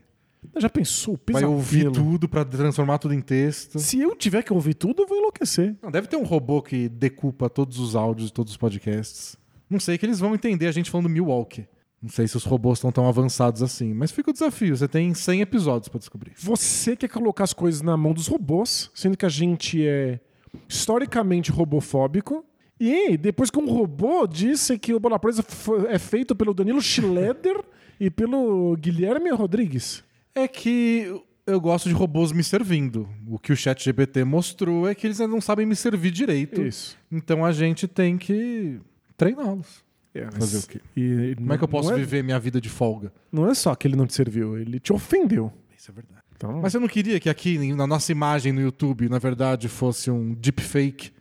[0.57, 1.19] Já pensou?
[1.31, 3.79] Vai ouvir tudo pra transformar tudo em texto.
[3.79, 5.75] Se eu tiver que ouvir tudo, eu vou enlouquecer.
[5.81, 9.37] Não, deve ter um robô que decupa todos os áudios de todos os podcasts.
[9.69, 11.67] Não sei que eles vão entender a gente falando Milwaukee.
[12.01, 14.75] Não sei se os robôs estão tão avançados assim, mas fica o desafio.
[14.75, 16.33] Você tem 100 episódios pra descobrir.
[16.35, 20.19] Você quer colocar as coisas na mão dos robôs, sendo que a gente é
[20.67, 22.43] historicamente robofóbico.
[22.79, 25.45] E depois que um robô disse que o Bola Presa
[25.87, 27.63] é feito pelo Danilo Schroeder
[27.99, 30.03] e pelo Guilherme Rodrigues.
[30.33, 31.13] É que
[31.45, 33.07] eu gosto de robôs me servindo.
[33.27, 36.61] O que o chat GPT mostrou é que eles ainda não sabem me servir direito.
[36.61, 36.97] Isso.
[37.11, 38.79] Então a gente tem que
[39.17, 39.83] treiná-los.
[40.13, 40.81] É, Fazer o quê?
[40.95, 43.13] E Como é que eu posso não é, viver minha vida de folga?
[43.31, 45.51] Não é só que ele não te serviu, ele te ofendeu.
[45.77, 46.21] Isso é verdade.
[46.35, 50.09] Então, Mas eu não queria que aqui na nossa imagem no YouTube, na verdade, fosse
[50.09, 51.11] um deepfake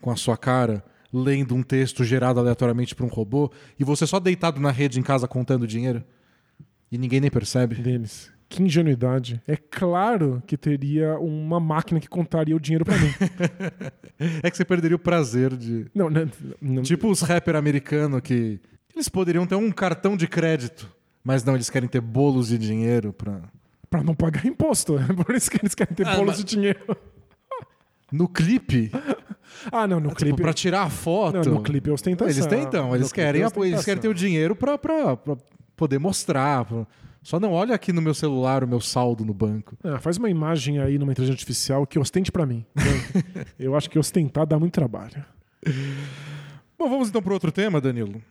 [0.00, 4.20] com a sua cara lendo um texto gerado aleatoriamente por um robô e você só
[4.20, 6.04] deitado na rede em casa contando dinheiro
[6.90, 7.74] e ninguém nem percebe.
[7.76, 8.30] deles.
[8.48, 9.42] Que ingenuidade.
[9.48, 13.10] É claro que teria uma máquina que contaria o dinheiro pra mim.
[14.42, 15.86] É que você perderia o prazer de.
[15.94, 16.26] não, não,
[16.58, 18.58] não, Tipo os rapper americanos que.
[18.94, 20.90] Eles poderiam ter um cartão de crédito,
[21.22, 23.42] mas não, eles querem ter bolos de dinheiro pra.
[23.90, 24.96] Pra não pagar imposto.
[24.98, 26.80] É por isso que eles querem ter Ah, bolos mas- de dinheiro.
[28.10, 28.90] No clipe,
[29.72, 30.40] Ah, não, no tipo, clipe.
[30.42, 31.44] pra tirar a foto.
[31.44, 32.32] Não, no clipe é ostentação.
[32.32, 35.36] Eles tentam, eles No querem, é eles querem ter o dinheiro pra, pra, pra
[35.76, 36.66] poder mostrar.
[37.22, 39.76] Só não olha aqui no meu celular o meu saldo no banco.
[39.82, 42.64] Ah, faz uma imagem aí numa inteligência artificial que ostente pra mim.
[43.58, 45.24] Eu acho que ostentar dá muito trabalho.
[46.78, 48.22] Bom, vamos então para outro tema, Danilo.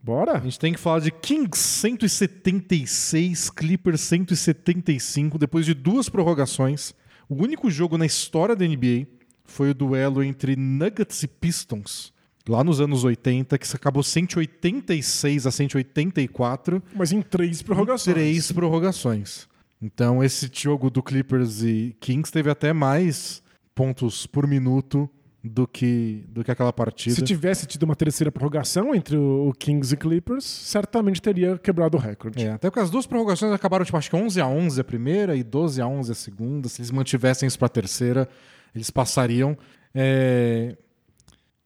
[0.00, 0.36] Bora?
[0.36, 6.94] A gente tem que falar de Kings 176, Clippers 175, depois de duas prorrogações.
[7.28, 9.06] O único jogo na história da NBA
[9.44, 12.12] foi o duelo entre Nuggets e Pistons,
[12.48, 16.82] lá nos anos 80, que acabou 186 a 184.
[16.94, 18.14] Mas em três prorrogações.
[18.14, 19.48] Três prorrogações.
[19.80, 23.42] Então, esse jogo do Clippers e Kings teve até mais
[23.74, 25.10] pontos por minuto
[25.44, 27.14] do que, do que aquela partida.
[27.14, 32.00] Se tivesse tido uma terceira prorrogação entre o Kings e Clippers, certamente teria quebrado o
[32.00, 32.46] recorde.
[32.46, 35.36] É, até porque as duas prorrogações acabaram, tipo, acho que 11 a 11 a primeira
[35.36, 36.68] e 12 a 11 a segunda.
[36.68, 38.26] Se eles mantivessem isso pra terceira,
[38.74, 39.56] eles passariam.
[39.94, 40.78] É...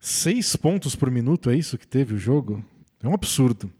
[0.00, 2.64] Seis pontos por minuto, é isso que teve o jogo?
[3.02, 3.70] É um absurdo.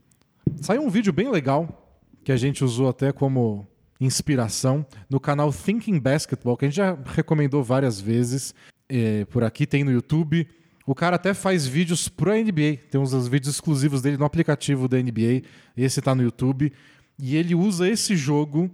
[0.60, 3.66] Saiu um vídeo bem legal, que a gente usou até como
[4.00, 8.54] inspiração, no canal Thinking Basketball, que a gente já recomendou várias vezes.
[8.88, 10.48] é, por aqui tem no YouTube.
[10.86, 12.78] O cara até faz vídeos pro NBA.
[12.90, 15.42] Tem uns vídeos exclusivos dele no aplicativo da NBA.
[15.76, 16.72] Esse tá no YouTube.
[17.18, 18.70] E ele usa esse jogo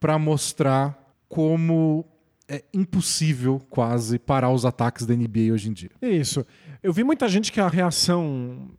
[0.00, 2.04] para mostrar como
[2.48, 5.90] é impossível quase parar os ataques da NBA hoje em dia.
[6.02, 6.44] Isso.
[6.82, 8.70] Eu vi muita gente que a reação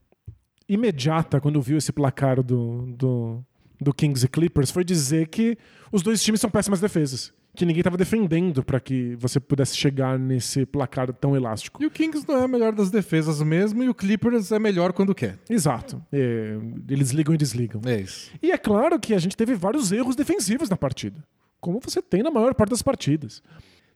[0.67, 3.43] imediata quando viu esse placar do, do,
[3.79, 5.57] do Kings e Clippers foi dizer que
[5.91, 7.31] os dois times são péssimas defesas.
[7.55, 11.81] Que ninguém estava defendendo para que você pudesse chegar nesse placar tão elástico.
[11.81, 14.91] E o Kings não é a melhor das defesas mesmo, e o Clippers é melhor
[14.91, 15.37] quando quer.
[15.47, 16.03] Exato.
[16.11, 16.57] É,
[16.89, 17.79] eles ligam e desligam.
[17.85, 18.31] É isso.
[18.41, 21.23] E é claro que a gente teve vários erros defensivos na partida,
[21.61, 23.41] como você tem na maior parte das partidas.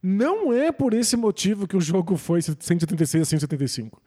[0.02, 4.02] Não é por esse motivo que o jogo foi 176 a 175.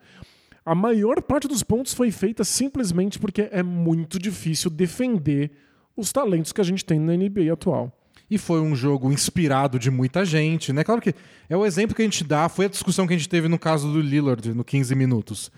[0.65, 5.51] A maior parte dos pontos foi feita simplesmente porque é muito difícil defender
[5.95, 7.91] os talentos que a gente tem na NBA atual.
[8.29, 10.83] E foi um jogo inspirado de muita gente, né?
[10.83, 11.13] Claro que
[11.49, 13.59] é o exemplo que a gente dá, foi a discussão que a gente teve no
[13.59, 15.51] caso do Lillard, no 15 minutos.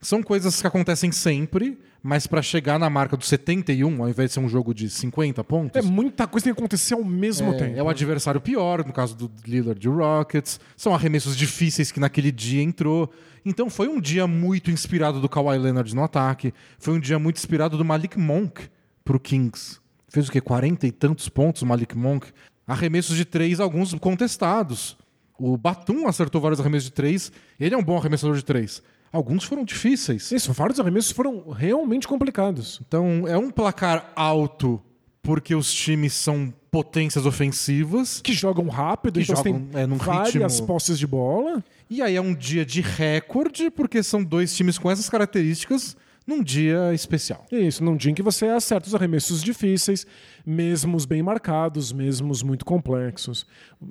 [0.00, 4.34] São coisas que acontecem sempre, mas para chegar na marca do 71, ao invés de
[4.34, 7.52] ser um jogo de 50 pontos, É muita coisa que tem que acontecer ao mesmo
[7.52, 7.78] é, tempo.
[7.78, 10.60] é o adversário pior, no caso do Lillard e o Rockets.
[10.76, 13.12] São arremessos difíceis que naquele dia entrou.
[13.44, 16.54] Então foi um dia muito inspirado do Kawhi Leonard no ataque.
[16.78, 18.68] Foi um dia muito inspirado do Malik Monk
[19.04, 19.80] pro Kings.
[20.08, 20.40] Fez o quê?
[20.40, 22.28] 40 e tantos pontos o Malik Monk.
[22.66, 24.96] Arremessos de três, alguns contestados.
[25.38, 27.32] O Batum acertou vários arremessos de três.
[27.58, 28.82] Ele é um bom arremessador de três.
[29.12, 30.30] Alguns foram difíceis.
[30.32, 32.80] Isso, vários arremessos foram realmente complicados.
[32.86, 34.80] Então é um placar alto
[35.22, 38.20] porque os times são potências ofensivas.
[38.22, 41.62] Que jogam rápido, Que então jogam, tem é, num várias ritmo- posses de bola.
[41.90, 45.96] E aí é um dia de recorde, porque são dois times com essas características
[46.26, 47.46] num dia especial.
[47.50, 50.06] Isso, num dia em que você acerta os arremessos difíceis,
[50.44, 53.46] mesmo os bem marcados, mesmo os muito complexos.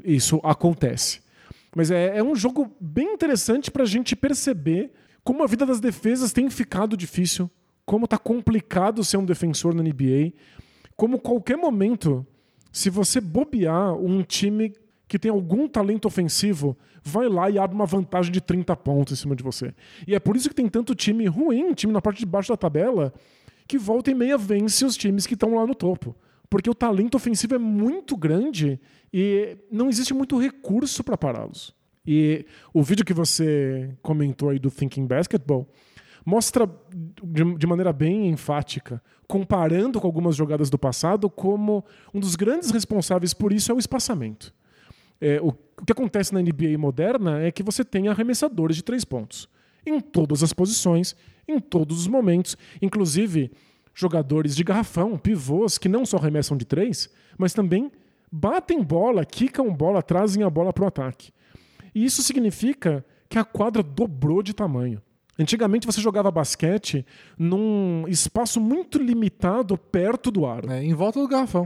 [0.05, 1.21] Isso acontece.
[1.75, 4.91] Mas é, é um jogo bem interessante para a gente perceber
[5.27, 7.51] como a vida das defesas tem ficado difícil,
[7.85, 10.31] como tá complicado ser um defensor na NBA,
[10.95, 12.25] como qualquer momento,
[12.71, 14.73] se você bobear um time
[15.05, 19.21] que tem algum talento ofensivo, vai lá e abre uma vantagem de 30 pontos em
[19.21, 19.75] cima de você.
[20.07, 22.55] E é por isso que tem tanto time ruim, time na parte de baixo da
[22.55, 23.13] tabela,
[23.67, 26.15] que volta e meia vence os times que estão lá no topo.
[26.49, 28.79] porque o talento ofensivo é muito grande
[29.11, 31.75] e não existe muito recurso para pará-los.
[32.07, 35.67] E o vídeo que você comentou aí do Thinking Basketball
[36.25, 36.69] mostra
[37.57, 41.83] de maneira bem enfática, comparando com algumas jogadas do passado, como
[42.13, 44.53] um dos grandes responsáveis por isso é o espaçamento.
[45.19, 49.49] É, o, que acontece na NBA moderna é que você tem arremessadores de três pontos
[49.85, 51.15] em todas as posições,
[51.47, 53.51] em todos os momentos, inclusive
[53.93, 57.91] jogadores de garrafão, pivôs que não só arremessam de três, mas também
[58.31, 61.31] batem bola, quicam bola, trazem a bola para o ataque.
[61.97, 65.01] E isso significa que a quadra dobrou de tamanho.
[65.39, 67.03] Antigamente você jogava basquete
[67.39, 70.71] num espaço muito limitado perto do aro.
[70.71, 71.63] É, em volta do garrafão.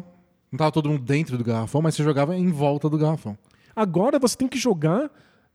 [0.49, 3.37] Não estava todo mundo dentro do garrafão, mas você jogava em volta do garrafão.
[3.75, 5.11] Agora você tem que jogar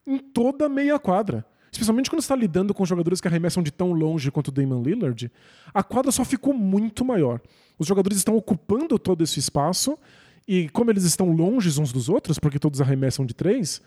[0.07, 1.43] em toda a meia quadra.
[1.73, 5.33] Especialmente quando está lidando com jogadores que arremessam de tão longe quanto o Damon Lillard,
[5.73, 7.41] a quadra só ficou muito maior.
[7.79, 9.99] Os jogadores estão ocupando todo esse espaço
[10.47, 13.81] e como eles estão longe uns dos outros, porque todos arremessam de três,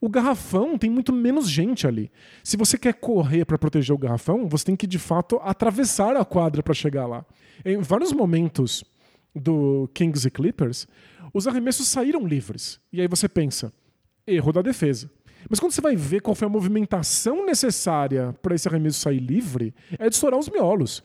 [0.00, 2.10] o garrafão tem muito menos gente ali.
[2.42, 6.24] Se você quer correr para proteger o garrafão, você tem que de fato atravessar a
[6.24, 7.24] quadra para chegar lá.
[7.64, 8.84] Em vários momentos
[9.34, 10.86] do Kings e Clippers,
[11.32, 12.80] os arremessos saíram livres.
[12.92, 13.72] E aí você pensa,
[14.26, 15.10] erro da defesa.
[15.48, 19.74] Mas quando você vai ver qual foi a movimentação necessária para esse arremesso sair livre,
[19.98, 21.02] é de estourar os miolos.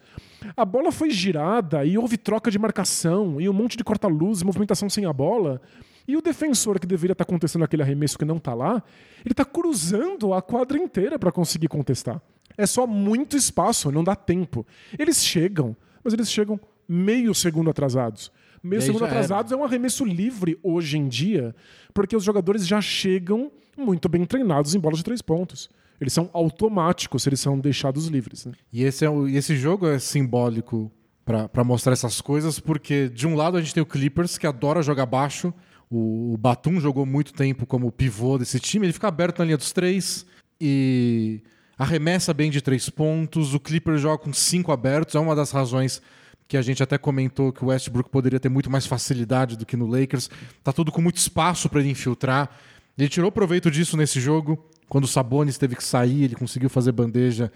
[0.56, 4.90] A bola foi girada e houve troca de marcação e um monte de corta-luz, movimentação
[4.90, 5.62] sem a bola.
[6.10, 8.82] E o defensor que deveria estar contestando aquele arremesso que não está lá,
[9.24, 12.20] ele está cruzando a quadra inteira para conseguir contestar.
[12.58, 14.66] É só muito espaço, não dá tempo.
[14.98, 18.32] Eles chegam, mas eles chegam meio segundo atrasados.
[18.64, 19.62] Meio segundo atrasados era.
[19.62, 21.56] é um arremesso livre hoje em dia,
[21.94, 25.70] porque os jogadores já chegam muito bem treinados em bolas de três pontos.
[26.02, 28.48] Eles são automáticos, eles são deixados livres.
[28.48, 28.54] Né?
[28.74, 30.92] E esse, é o, esse jogo é simbólico
[31.24, 34.82] para mostrar essas coisas, porque de um lado a gente tem o Clippers, que adora
[34.82, 35.54] jogar baixo.
[35.90, 39.58] O, o Batum jogou muito tempo como pivô desse time, ele fica aberto na linha
[39.58, 40.26] dos três
[40.62, 41.42] e
[41.78, 43.54] arremessa bem de três pontos.
[43.54, 46.02] O Clippers joga com cinco abertos, é uma das razões
[46.48, 49.78] que a gente até comentou que o Westbrook poderia ter muito mais facilidade do que
[49.78, 50.30] no Lakers.
[50.64, 52.50] Tá tudo com muito espaço para ele infiltrar.
[52.98, 54.58] Ele tirou proveito disso nesse jogo.
[54.90, 57.52] Quando o Sabonis teve que sair, ele conseguiu fazer bandeja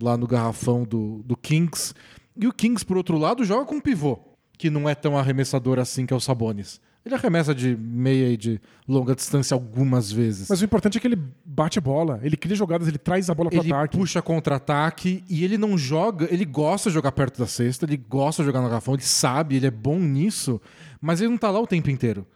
[0.00, 1.92] lá no garrafão do, do Kings.
[2.36, 4.18] E o Kings, por outro lado, joga com um pivô,
[4.56, 6.80] que não é tão arremessador assim que é o Sabonis.
[7.06, 10.48] Ele arremessa de meia e de longa distância algumas vezes.
[10.48, 13.34] Mas o importante é que ele bate a bola, ele cria jogadas, ele traz a
[13.34, 13.94] bola para ataque.
[13.94, 17.96] Ele puxa contra-ataque e ele não joga, ele gosta de jogar perto da cesta, ele
[17.96, 20.60] gosta de jogar no garrafão, ele sabe, ele é bom nisso,
[21.00, 22.26] mas ele não tá lá o tempo inteiro.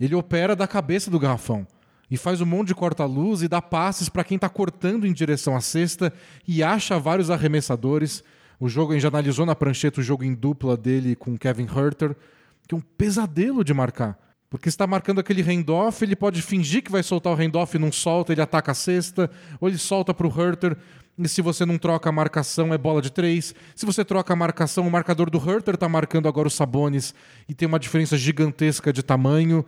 [0.00, 1.64] Ele opera da cabeça do garrafão
[2.10, 5.54] e faz um monte de corta-luz e dá passes para quem está cortando em direção
[5.54, 6.12] à cesta
[6.48, 8.24] e acha vários arremessadores.
[8.58, 11.68] O jogo, a gente já analisou na prancheta o jogo em dupla dele com Kevin
[11.72, 12.16] Herter
[12.66, 14.18] que é um pesadelo de marcar.
[14.48, 17.90] Porque está marcando aquele handoff, ele pode fingir que vai soltar o handoff e não
[17.90, 20.76] solta, ele ataca a cesta, ou ele solta para o Herter,
[21.18, 23.54] e se você não troca a marcação, é bola de três.
[23.74, 27.14] Se você troca a marcação, o marcador do Herter está marcando agora os Sabones,
[27.48, 29.64] e tem uma diferença gigantesca de tamanho.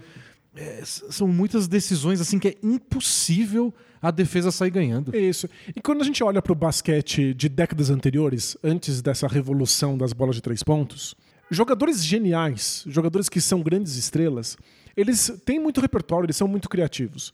[0.54, 5.16] É, são muitas decisões assim que é impossível a defesa sair ganhando.
[5.16, 5.48] Isso.
[5.74, 10.12] E quando a gente olha para o basquete de décadas anteriores, antes dessa revolução das
[10.12, 11.14] bolas de três pontos,
[11.50, 14.56] Jogadores geniais, jogadores que são grandes estrelas,
[14.96, 17.32] eles têm muito repertório, eles são muito criativos.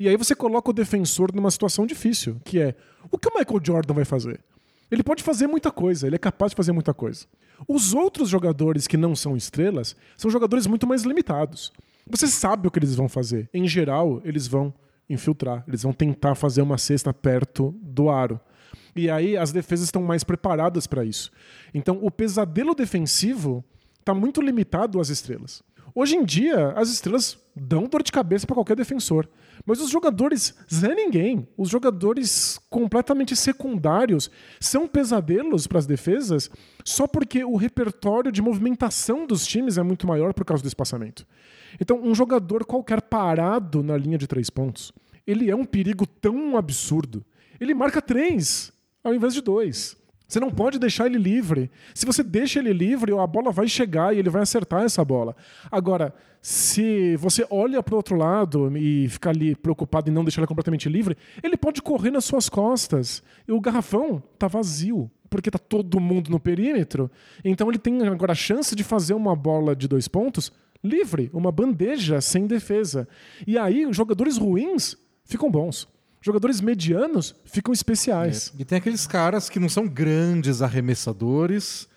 [0.00, 2.74] E aí você coloca o defensor numa situação difícil, que é
[3.10, 4.40] o que o Michael Jordan vai fazer?
[4.90, 7.26] Ele pode fazer muita coisa, ele é capaz de fazer muita coisa.
[7.68, 11.72] Os outros jogadores que não são estrelas são jogadores muito mais limitados.
[12.08, 13.48] Você sabe o que eles vão fazer.
[13.54, 14.74] Em geral, eles vão
[15.08, 18.40] infiltrar, eles vão tentar fazer uma cesta perto do aro.
[18.94, 21.30] E aí as defesas estão mais preparadas para isso.
[21.72, 23.64] Então o pesadelo defensivo
[23.98, 25.62] está muito limitado às estrelas.
[25.94, 29.28] Hoje em dia, as estrelas dão dor de cabeça para qualquer defensor.
[29.66, 36.50] Mas os jogadores Zé Ninguém, os jogadores completamente secundários, são pesadelos para as defesas
[36.82, 41.26] só porque o repertório de movimentação dos times é muito maior por causa do espaçamento.
[41.78, 44.92] Então, um jogador qualquer parado na linha de três pontos,
[45.26, 47.24] ele é um perigo tão absurdo.
[47.60, 48.71] Ele marca três
[49.02, 49.96] ao invés de dois.
[50.32, 51.70] Você não pode deixar ele livre.
[51.94, 55.36] Se você deixa ele livre, a bola vai chegar e ele vai acertar essa bola.
[55.70, 60.40] Agora, se você olha para o outro lado e fica ali preocupado em não deixar
[60.40, 63.22] ele completamente livre, ele pode correr nas suas costas.
[63.46, 67.10] E o garrafão está vazio, porque está todo mundo no perímetro.
[67.44, 70.50] Então ele tem agora a chance de fazer uma bola de dois pontos
[70.82, 73.06] livre, uma bandeja sem defesa.
[73.46, 74.96] E aí, jogadores ruins
[75.26, 75.91] ficam bons
[76.22, 78.52] jogadores medianos ficam especiais.
[78.56, 78.62] É.
[78.62, 81.88] E tem aqueles caras que não são grandes arremessadores,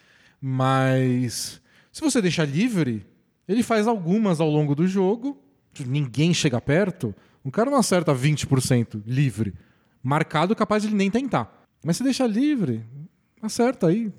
[0.42, 1.62] mas
[1.92, 3.06] se você deixar livre,
[3.48, 5.42] Ele faz algumas ao longo do jogo,
[5.86, 7.16] ninguém chega perto.
[7.44, 9.54] Um cara não acerta 20% livre.
[10.02, 11.64] Marcado, capaz de ele nem tentar.
[11.84, 12.84] Mas se deixa livre,
[13.42, 14.12] acerta aí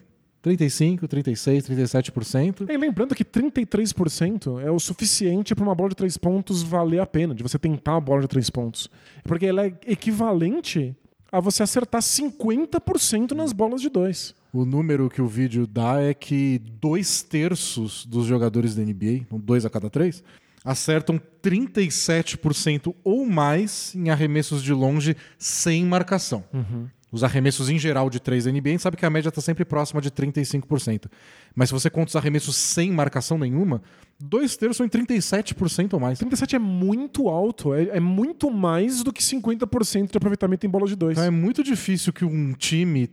[0.46, 2.70] 35, 36, 37%.
[2.70, 7.06] E lembrando que 33% é o suficiente para uma bola de três pontos valer a
[7.06, 8.88] pena, de você tentar a bola de três pontos.
[9.24, 10.94] Porque ela é equivalente
[11.32, 14.36] a você acertar 50% nas bolas de dois.
[14.52, 19.66] O número que o vídeo dá é que dois terços dos jogadores da NBA, dois
[19.66, 20.22] a cada três,
[20.64, 26.44] acertam 37% ou mais em arremessos de longe sem marcação.
[26.52, 26.86] Uhum.
[27.10, 29.40] Os arremessos em geral de 3 da NBA, a gente sabe que a média está
[29.40, 31.06] sempre próxima de 35%.
[31.54, 33.80] Mas se você conta os arremessos sem marcação nenhuma,
[34.18, 36.18] dois terços são em 37% ou mais.
[36.18, 40.86] 37 é muito alto, é, é muito mais do que 50% de aproveitamento em bola
[40.86, 41.16] de dois.
[41.16, 43.08] Então é muito difícil que um time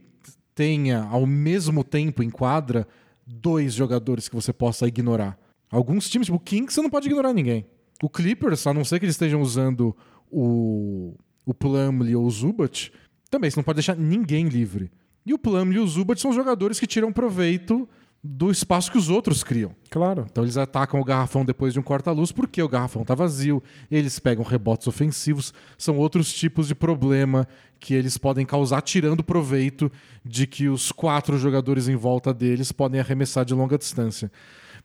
[0.55, 2.87] tenha, ao mesmo tempo em quadra,
[3.25, 5.37] dois jogadores que você possa ignorar.
[5.71, 7.65] Alguns times, tipo o Kings, você não pode ignorar ninguém.
[8.01, 9.95] O Clippers, a não ser que eles estejam usando
[10.29, 11.15] o,
[11.45, 12.91] o Plumlee ou o Zubat,
[13.34, 14.91] também você não pode deixar ninguém livre.
[15.25, 17.89] E o Plumlee e o Zubat são jogadores que tiram proveito
[18.23, 19.75] do espaço que os outros criam.
[19.89, 20.27] Claro.
[20.29, 24.19] Então eles atacam o garrafão depois de um corta-luz porque o garrafão está vazio, eles
[24.19, 27.47] pegam rebotes ofensivos, são outros tipos de problema
[27.79, 29.91] que eles podem causar tirando proveito
[30.23, 34.31] de que os quatro jogadores em volta deles podem arremessar de longa distância.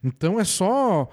[0.02, 1.08] Então é só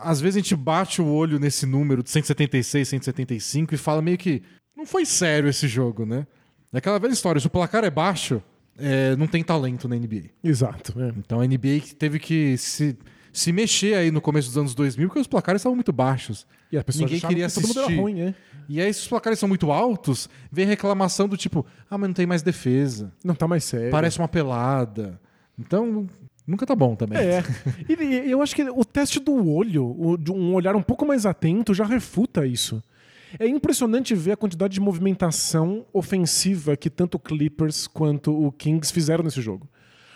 [0.00, 4.18] às vezes a gente bate o olho nesse número de 176, 175 e fala meio
[4.18, 4.42] que
[4.76, 6.26] não foi sério esse jogo, né?
[6.74, 8.42] É aquela velha história, se o placar é baixo,
[8.76, 10.24] é, não tem talento na NBA.
[10.42, 10.92] Exato.
[11.00, 11.12] É.
[11.16, 12.98] Então a NBA teve que se,
[13.32, 16.46] se mexer aí no começo dos anos 2000 porque os placares estavam muito baixos.
[16.72, 18.02] E as pessoas Ninguém queria que todo mundo era assistir.
[18.02, 18.34] ruim, é.
[18.68, 22.14] E aí, se os placares são muito altos, vem reclamação do tipo, ah, mas não
[22.14, 23.12] tem mais defesa.
[23.22, 23.90] Não tá mais sério.
[23.90, 25.20] Parece uma pelada.
[25.58, 26.08] Então,
[26.46, 27.18] nunca tá bom também.
[27.18, 27.44] É.
[27.88, 31.74] E, eu acho que o teste do olho, de um olhar um pouco mais atento,
[31.74, 32.82] já refuta isso.
[33.38, 38.92] É impressionante ver a quantidade de movimentação ofensiva que tanto o Clippers quanto o Kings
[38.92, 39.68] fizeram nesse jogo.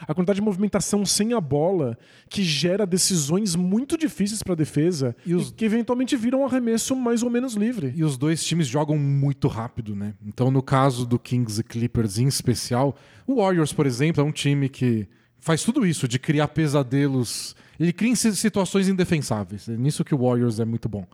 [0.07, 1.99] A quantidade de movimentação sem a bola
[2.31, 6.95] que gera decisões muito difíceis para a defesa e, os- que eventualmente viram um arremesso
[6.95, 7.93] mais ou menos livre.
[7.97, 10.15] E os dois times jogam muito rápido, né?
[10.25, 12.95] Então, no caso do Kings e Clippers em especial,
[13.27, 15.09] o Warriors, por exemplo, é um time que
[15.41, 17.57] faz tudo isso, de criar pesadelos.
[17.79, 19.69] Ele cria situações indefensáveis.
[19.69, 21.05] É nisso que o Warriors é muito bom.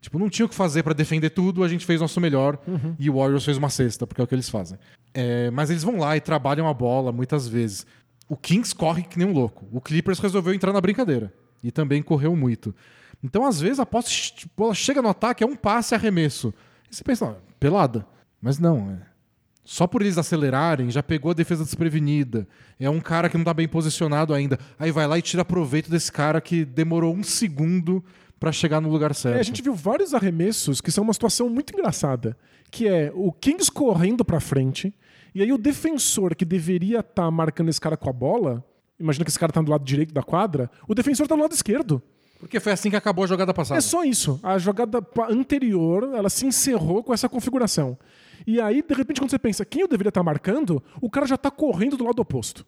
[0.00, 2.58] Tipo, não tinha o que fazer pra defender tudo, a gente fez nosso melhor
[2.98, 4.78] e o Warriors fez uma cesta, porque é o que eles fazem.
[5.12, 7.84] É, mas eles vão lá e trabalham a bola muitas vezes.
[8.28, 9.66] O Kings corre que nem um louco.
[9.72, 11.32] O Clippers resolveu entrar na brincadeira
[11.64, 12.74] e também correu muito.
[13.24, 16.54] Então, às vezes, a posse tipo, ela chega no ataque, é um passe e arremesso.
[16.90, 18.06] E você pensa, "Não, pelada.
[18.40, 19.08] Mas não, é.
[19.64, 22.48] Só por eles acelerarem, já pegou a defesa desprevenida.
[22.78, 24.58] É um cara que não tá bem posicionado ainda.
[24.78, 28.02] Aí vai lá e tira proveito desse cara que demorou um segundo
[28.38, 29.36] pra chegar no lugar certo.
[29.36, 32.36] É, a gente viu vários arremessos que são uma situação muito engraçada,
[32.70, 34.94] que é o Kings correndo pra frente,
[35.34, 38.64] e aí o defensor que deveria estar marcando esse cara com a bola,
[38.98, 41.52] imagina que esse cara tá do lado direito da quadra, o defensor tá do lado
[41.52, 42.02] esquerdo.
[42.38, 43.78] Porque foi assim que acabou a jogada passada.
[43.78, 44.38] É só isso.
[44.42, 47.98] A jogada anterior, ela se encerrou com essa configuração.
[48.46, 51.36] E aí, de repente, quando você pensa quem eu deveria estar marcando, o cara já
[51.36, 52.64] tá correndo do lado oposto.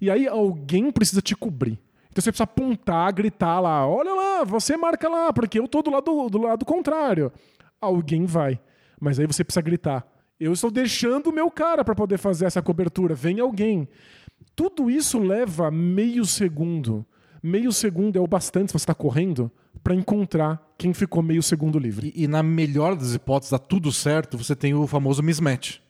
[0.00, 1.78] E aí alguém precisa te cobrir.
[2.12, 5.90] Então você precisa apontar, gritar lá, olha lá, você marca lá, porque eu tô do
[5.90, 7.32] lado, do lado contrário.
[7.80, 8.60] Alguém vai.
[9.00, 10.06] Mas aí você precisa gritar.
[10.38, 13.14] Eu estou deixando o meu cara para poder fazer essa cobertura.
[13.14, 13.88] Vem alguém.
[14.54, 17.06] Tudo isso leva meio segundo.
[17.42, 19.50] Meio segundo é o bastante se você está correndo
[19.82, 22.12] para encontrar quem ficou meio segundo livre.
[22.14, 25.81] E, e na melhor das hipóteses, dá tudo certo, você tem o famoso mismatch.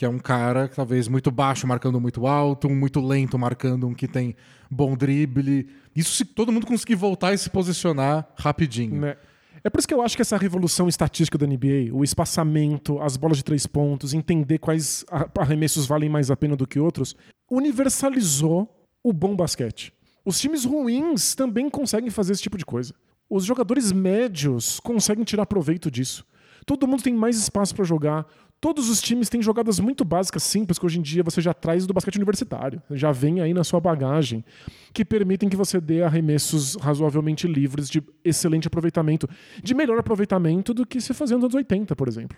[0.00, 3.92] Que é um cara, talvez, muito baixo marcando muito alto, um muito lento marcando um
[3.92, 4.34] que tem
[4.70, 5.68] bom drible.
[5.94, 8.98] Isso se todo mundo conseguir voltar e se posicionar rapidinho.
[8.98, 9.18] Né?
[9.62, 13.18] É por isso que eu acho que essa revolução estatística da NBA, o espaçamento, as
[13.18, 15.04] bolas de três pontos, entender quais
[15.38, 17.14] arremessos valem mais a pena do que outros,
[17.50, 18.74] universalizou
[19.04, 19.92] o bom basquete.
[20.24, 22.94] Os times ruins também conseguem fazer esse tipo de coisa.
[23.28, 26.24] Os jogadores médios conseguem tirar proveito disso.
[26.64, 28.26] Todo mundo tem mais espaço para jogar.
[28.60, 31.86] Todos os times têm jogadas muito básicas, simples, que hoje em dia você já traz
[31.86, 32.82] do basquete universitário.
[32.90, 34.44] Já vem aí na sua bagagem,
[34.92, 39.26] que permitem que você dê arremessos razoavelmente livres de excelente aproveitamento,
[39.62, 42.36] de melhor aproveitamento do que se fazia nos anos 80, por exemplo.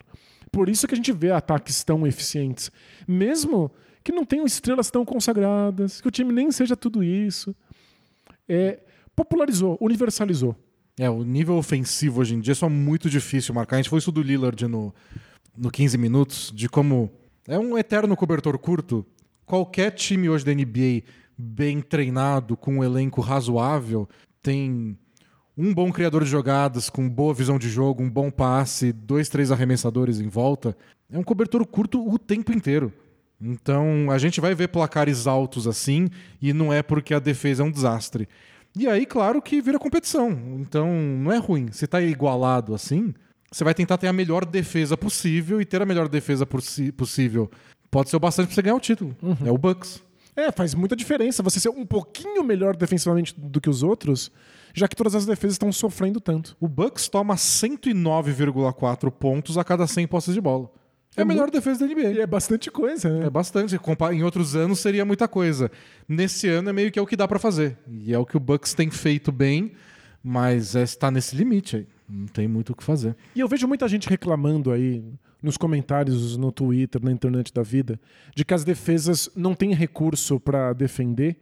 [0.52, 2.70] Por isso que a gente vê ataques tão eficientes.
[3.08, 3.72] Mesmo
[4.04, 7.52] que não tenham estrelas tão consagradas, que o time nem seja tudo isso.
[8.48, 8.78] É,
[9.16, 10.54] popularizou, universalizou.
[11.00, 13.76] É, o nível ofensivo hoje em dia é só muito difícil marcar.
[13.76, 14.94] A gente foi isso do Lillard no,
[15.56, 17.10] no 15 minutos, de como
[17.46, 19.04] é um eterno cobertor curto.
[19.44, 21.02] Qualquer time hoje da NBA
[21.36, 24.08] bem treinado, com um elenco razoável,
[24.42, 24.96] tem
[25.56, 29.50] um bom criador de jogadas, com boa visão de jogo, um bom passe, dois, três
[29.50, 30.76] arremessadores em volta,
[31.10, 32.92] é um cobertor curto o tempo inteiro.
[33.40, 36.08] Então a gente vai ver placares altos assim,
[36.40, 38.28] e não é porque a defesa é um desastre.
[38.74, 40.30] E aí, claro que vira competição.
[40.58, 41.70] Então não é ruim.
[41.72, 43.12] Se tá igualado assim,
[43.52, 47.50] você vai tentar ter a melhor defesa possível, e ter a melhor defesa possível
[47.92, 49.14] pode ser o bastante pra você ganhar o título.
[49.22, 49.36] Uhum.
[49.44, 50.02] É o Bucks.
[50.34, 54.32] É, faz muita diferença você ser um pouquinho melhor defensivamente do que os outros,
[54.72, 56.56] já que todas as defesas estão sofrendo tanto.
[56.58, 60.70] O Bucks toma 109,4 pontos a cada 100 posses de bola.
[61.14, 61.54] É, é a melhor muito...
[61.54, 62.12] defesa da NBA.
[62.12, 63.26] E é bastante coisa, né?
[63.26, 63.78] É bastante.
[64.12, 65.70] Em outros anos seria muita coisa.
[66.08, 67.76] Nesse ano é meio que é o que dá para fazer.
[67.86, 69.72] E é o que o Bucks tem feito bem,
[70.24, 71.86] mas está é, nesse limite aí.
[72.12, 73.16] Não tem muito o que fazer.
[73.34, 75.02] E eu vejo muita gente reclamando aí
[75.42, 77.98] nos comentários no Twitter, na internet da vida,
[78.36, 81.38] de que as defesas não têm recurso para defender,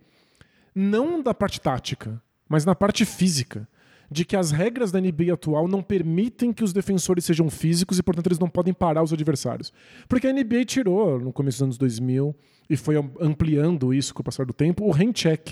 [0.72, 3.68] não da parte tática, mas na parte física.
[4.12, 8.02] De que as regras da NBA atual não permitem que os defensores sejam físicos e,
[8.02, 9.72] portanto, eles não podem parar os adversários.
[10.08, 12.34] Porque a NBA tirou, no começo dos anos 2000,
[12.68, 15.50] e foi ampliando isso com o passar do tempo, o hand check.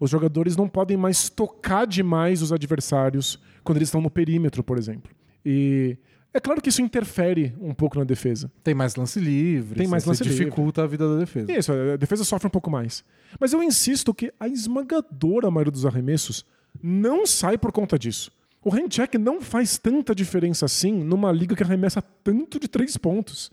[0.00, 4.78] Os jogadores não podem mais tocar demais os adversários quando eles estão no perímetro, por
[4.78, 5.12] exemplo.
[5.44, 5.98] E
[6.32, 8.50] é claro que isso interfere um pouco na defesa.
[8.64, 10.82] Tem mais lance livre, tem mais lance dificulta livre.
[10.82, 11.52] a vida da defesa.
[11.52, 13.04] Isso, a defesa sofre um pouco mais.
[13.38, 16.46] Mas eu insisto que a esmagadora maioria dos arremessos
[16.82, 18.32] não sai por conta disso.
[18.62, 23.50] O handcheck não faz tanta diferença assim numa liga que arremessa tanto de três pontos.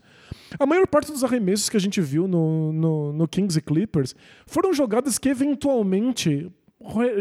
[0.58, 4.14] A maior parte dos arremessos que a gente viu no, no, no Kings e Clippers
[4.46, 6.50] foram jogadas que eventualmente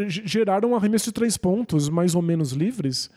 [0.07, 3.09] geraram arremessos de três pontos mais ou menos livres.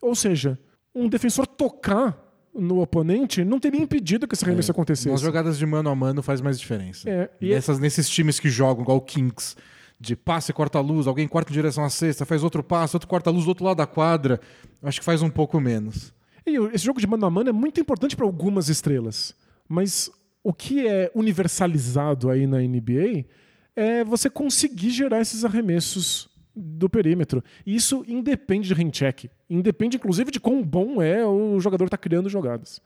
[0.00, 0.58] Ou seja,
[0.94, 2.22] um defensor tocar
[2.54, 5.08] no oponente não teria impedido que esse arremesso é, acontecesse.
[5.10, 7.08] Nas jogadas de mano a mano faz mais diferença.
[7.08, 9.54] É, e Nessas, nesses times que jogam, igual o Kings,
[10.00, 13.48] de passe corta-luz, alguém corta em direção à cesta, faz outro passe, outro corta-luz do
[13.48, 14.40] outro lado da quadra,
[14.82, 16.14] acho que faz um pouco menos.
[16.46, 19.34] E esse jogo de mano a mano é muito importante para algumas estrelas,
[19.68, 20.10] mas
[20.44, 23.24] o que é universalizado aí na NBA
[23.74, 27.42] é você conseguir gerar esses arremessos do perímetro.
[27.66, 29.28] E isso independe de handcheck.
[29.50, 32.80] Independe, inclusive, de quão bom é o jogador estar tá criando jogadas.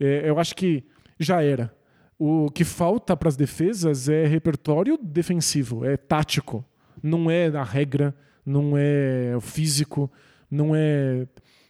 [0.00, 0.82] É, eu acho que
[1.20, 1.72] já era.
[2.18, 6.64] O que falta para as defesas é repertório defensivo, é tático.
[7.02, 10.10] Não é a regra, não é físico,
[10.50, 11.26] não é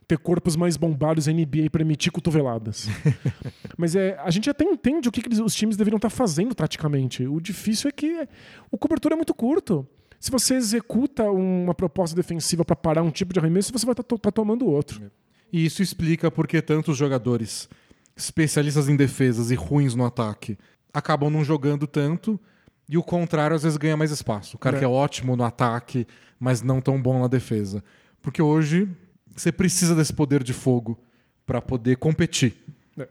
[0.06, 2.88] ter corpos mais bombados na NBA e permitir cotoveladas.
[3.76, 6.54] Mas é, a gente até entende o que, que os times deveriam estar tá fazendo
[6.54, 7.26] taticamente.
[7.26, 8.28] O difícil é que
[8.70, 9.86] o cobertura é muito curto.
[10.20, 14.02] Se você executa uma proposta defensiva para parar um tipo de arremesso, você vai estar
[14.02, 15.10] tá, tá tomando outro.
[15.52, 17.68] E isso explica por que tantos jogadores
[18.16, 20.56] especialistas em defesas e ruins no ataque
[20.92, 22.40] acabam não jogando tanto
[22.88, 24.56] e o contrário às vezes ganha mais espaço.
[24.56, 24.78] O cara é.
[24.78, 26.06] que é ótimo no ataque,
[26.38, 27.82] mas não tão bom na defesa.
[28.22, 28.88] Porque hoje
[29.34, 30.98] você precisa desse poder de fogo
[31.46, 32.54] para poder competir.
[32.98, 33.08] É.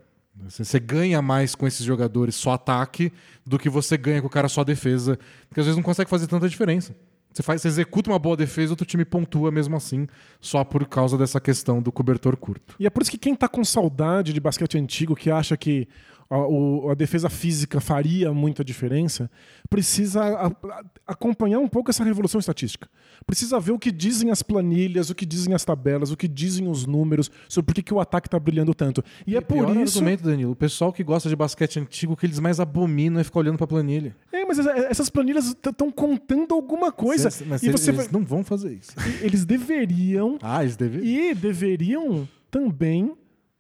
[0.50, 3.12] Você ganha mais com esses jogadores só ataque
[3.46, 6.28] do que você ganha com o cara só defesa, porque às vezes não consegue fazer
[6.28, 6.96] tanta diferença.
[7.34, 10.08] Você, faz, você executa uma boa defesa, outro time pontua mesmo assim,
[10.40, 12.76] só por causa dessa questão do cobertor curto.
[12.80, 15.88] E é por isso que quem está com saudade de basquete antigo, que acha que
[16.34, 19.30] a, a, defesa física faria muita diferença,
[19.70, 22.90] precisa a, a, acompanhar um pouco essa revolução estatística.
[23.26, 26.68] Precisa ver o que dizem as planilhas, o que dizem as tabelas, o que dizem
[26.68, 29.04] os números sobre por que, que o ataque está brilhando tanto.
[29.28, 30.00] E, e é por isso.
[30.00, 30.52] argumento, Danilo.
[30.52, 33.58] O pessoal que gosta de basquete antigo, o que eles mais abominam é ficar olhando
[33.58, 34.16] para a planilha.
[34.32, 37.26] É, mas essas planilhas estão contando alguma coisa.
[37.26, 38.92] Mas, mas e eles, você eles não vão fazer isso.
[39.22, 40.38] Eles deveriam.
[40.42, 41.32] ah, eles deveriam.
[41.32, 43.14] E deveriam também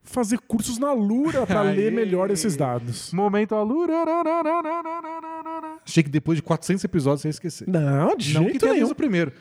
[0.04, 3.12] fazer cursos na Lura para ler melhor esses dados.
[3.14, 3.93] Momento Alura.
[5.86, 7.68] Achei que depois de 400 episódios você ia esquecer.
[7.68, 8.89] Não, de Não jeito nenhum.
[8.89, 9.32] o primeiro.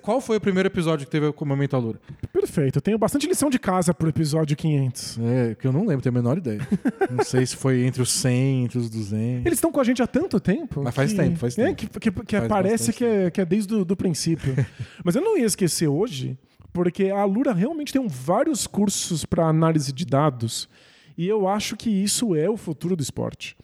[0.00, 2.00] Qual foi o primeiro episódio que teve o Momento Alura?
[2.32, 2.78] Perfeito.
[2.78, 5.18] Eu tenho bastante lição de casa pro episódio 500.
[5.18, 6.66] É, que eu não lembro, tenho a menor ideia.
[7.10, 9.46] não sei se foi entre os 100, entre os 200.
[9.46, 10.82] Eles estão com a gente há tanto tempo.
[10.82, 11.18] Mas faz que...
[11.18, 11.68] tempo, faz tempo.
[11.68, 14.54] É, que, que, que parece que é, que é desde o do princípio.
[15.04, 16.38] Mas eu não ia esquecer hoje
[16.72, 20.68] porque a Lura realmente tem vários cursos para análise de dados
[21.18, 23.56] e eu acho que isso é o futuro do esporte.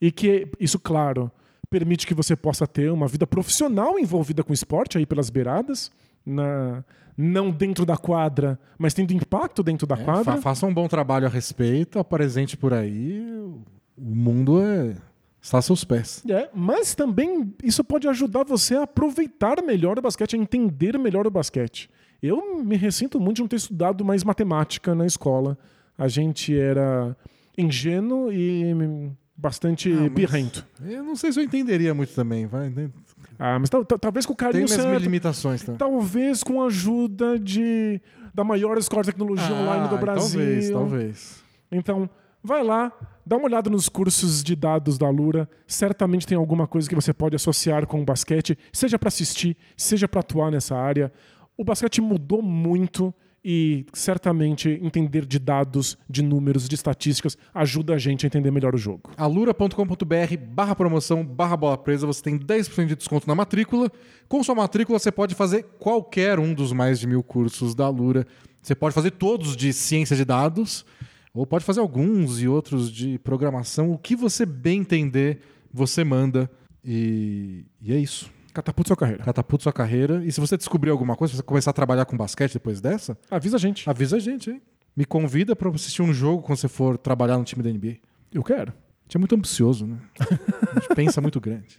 [0.00, 1.30] E que isso, claro,
[1.68, 5.92] permite que você possa ter uma vida profissional envolvida com esporte aí pelas beiradas,
[6.24, 6.82] na,
[7.14, 10.24] não dentro da quadra, mas tendo impacto dentro da é, quadra.
[10.24, 13.22] Fa faça um bom trabalho a respeito, apresente por aí.
[13.94, 14.96] O mundo é,
[15.40, 16.22] está a seus pés.
[16.26, 21.26] É, mas também isso pode ajudar você a aproveitar melhor o basquete, a entender melhor
[21.26, 21.90] o basquete.
[22.22, 25.58] Eu me ressinto muito de não ter estudado mais matemática na escola.
[25.98, 27.16] A gente era
[27.58, 28.72] ingênuo e
[29.36, 30.64] bastante ah, birrento.
[30.84, 32.46] Eu não sei se eu entenderia muito também.
[32.46, 32.90] Vai, né?
[33.38, 35.02] Ah, mas tal- tal- talvez com o Tem carinho minhas certo.
[35.02, 35.72] limitações, tá?
[35.74, 38.00] Talvez com a ajuda de
[38.32, 40.40] da maior escola de tecnologia online do Brasil.
[40.40, 41.42] Ah, Talvez, talvez.
[41.70, 42.08] Então,
[42.42, 42.90] vai lá,
[43.26, 45.48] dá uma olhada nos cursos de dados da Lura.
[45.66, 50.08] Certamente tem alguma coisa que você pode associar com o basquete, seja para assistir, seja
[50.08, 51.12] para atuar nessa área.
[51.62, 57.98] O basquete mudou muito e certamente entender de dados, de números, de estatísticas ajuda a
[57.98, 59.12] gente a entender melhor o jogo.
[59.16, 63.88] alura.com.br barra promoção barra bola presa, você tem 10% de desconto na matrícula.
[64.28, 68.26] Com sua matrícula, você pode fazer qualquer um dos mais de mil cursos da Alura.
[68.60, 70.84] Você pode fazer todos de ciência de dados,
[71.32, 73.92] ou pode fazer alguns e outros de programação.
[73.92, 75.38] O que você bem entender,
[75.72, 76.50] você manda.
[76.84, 78.28] E, e é isso.
[78.52, 79.24] Catapulta sua carreira.
[79.24, 80.24] Catapulta sua carreira.
[80.24, 83.16] E se você descobrir alguma coisa, se você começar a trabalhar com basquete depois dessa,
[83.30, 83.88] Avisa a gente.
[83.88, 84.62] avisa a gente, hein?
[84.96, 87.96] Me convida pra assistir um jogo quando você for trabalhar no time da NBA.
[88.32, 88.70] Eu quero.
[88.72, 89.96] A gente é muito ambicioso, né?
[90.20, 91.78] A gente pensa muito grande.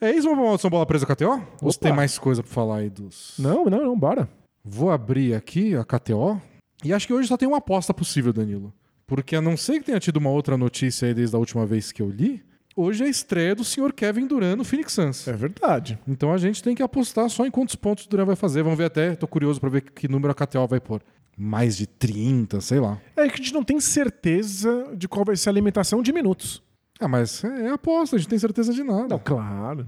[0.00, 1.28] É isso, vamos pra maldição bola presa KTO?
[1.60, 1.88] Ou você Opa.
[1.88, 3.34] tem mais coisa pra falar aí dos.
[3.38, 4.28] Não, não, não, bora.
[4.64, 6.40] Vou abrir aqui a KTO.
[6.84, 8.72] E acho que hoje só tem uma aposta possível, Danilo.
[9.06, 11.92] Porque a não ser que tenha tido uma outra notícia aí desde a última vez
[11.92, 12.42] que eu li,
[12.76, 15.26] hoje é a estreia do senhor Kevin Durant no Phoenix Suns.
[15.28, 15.98] É verdade.
[16.06, 18.62] Então a gente tem que apostar só em quantos pontos o Durant vai fazer.
[18.62, 21.02] Vamos ver até, tô curioso pra ver que número a KTO vai pôr.
[21.36, 23.00] Mais de 30, sei lá.
[23.16, 26.62] É que a gente não tem certeza de qual vai ser a limitação de minutos.
[27.00, 29.08] Ah, mas é aposta, a gente tem certeza de nada.
[29.08, 29.86] Não, claro.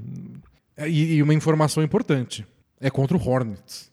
[0.76, 2.46] É, E, e uma informação importante.
[2.80, 3.92] É contra o Hornets.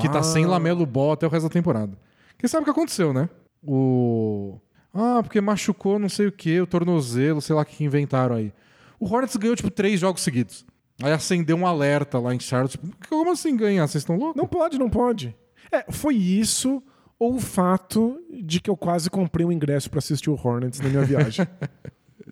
[0.00, 0.24] Que tá Uau.
[0.24, 1.96] sem Lamelo Ball até o resto da temporada.
[2.36, 3.28] Quem sabe o que aconteceu, né?
[3.66, 4.58] O.
[4.92, 8.52] Ah, porque machucou não sei o que, o tornozelo, sei lá o que inventaram aí.
[8.98, 10.64] O Hornets ganhou, tipo, três jogos seguidos.
[11.02, 12.72] Aí acendeu um alerta lá em Charlotte.
[12.78, 13.86] Tipo, como assim ganhar?
[13.86, 14.36] Vocês estão loucos?
[14.36, 15.36] Não pode, não pode.
[15.70, 16.82] É, foi isso
[17.18, 20.88] ou o fato de que eu quase comprei um ingresso pra assistir o Hornets na
[20.88, 21.46] minha viagem.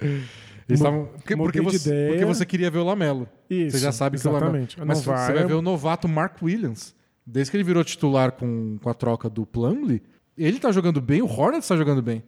[0.68, 3.28] Eles Mu- tavam- porque, porque você, porque você queria ver o Lamelo.
[3.48, 4.56] Isso, Você já sabe que o Lamelo.
[4.56, 4.80] exatamente.
[4.84, 6.94] Mas você vai- vai ver o novato Mark Williams.
[7.24, 10.02] Desde que ele virou titular com, com a troca do Plumlee,
[10.36, 12.22] ele tá jogando bem, o Hornets tá jogando bem.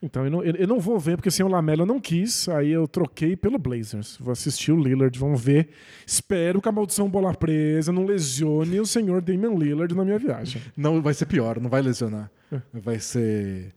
[0.00, 2.48] Então eu não, eu- eu não vou ver, porque sem o Lamelo eu não quis,
[2.48, 4.16] aí eu troquei pelo Blazers.
[4.20, 5.70] Vou assistir o Lillard, vamos ver.
[6.06, 10.62] Espero que a maldição bola presa não lesione o senhor Damian Lillard na minha viagem.
[10.76, 12.30] Não, vai ser pior, não vai lesionar.
[12.72, 13.74] Vai ser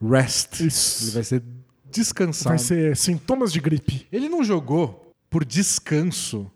[0.00, 0.60] rest.
[0.60, 1.04] Isso.
[1.04, 1.42] Ele vai ser
[1.90, 2.50] descansado.
[2.50, 4.06] Vai ser sintomas de gripe.
[4.12, 6.50] Ele não jogou por descanso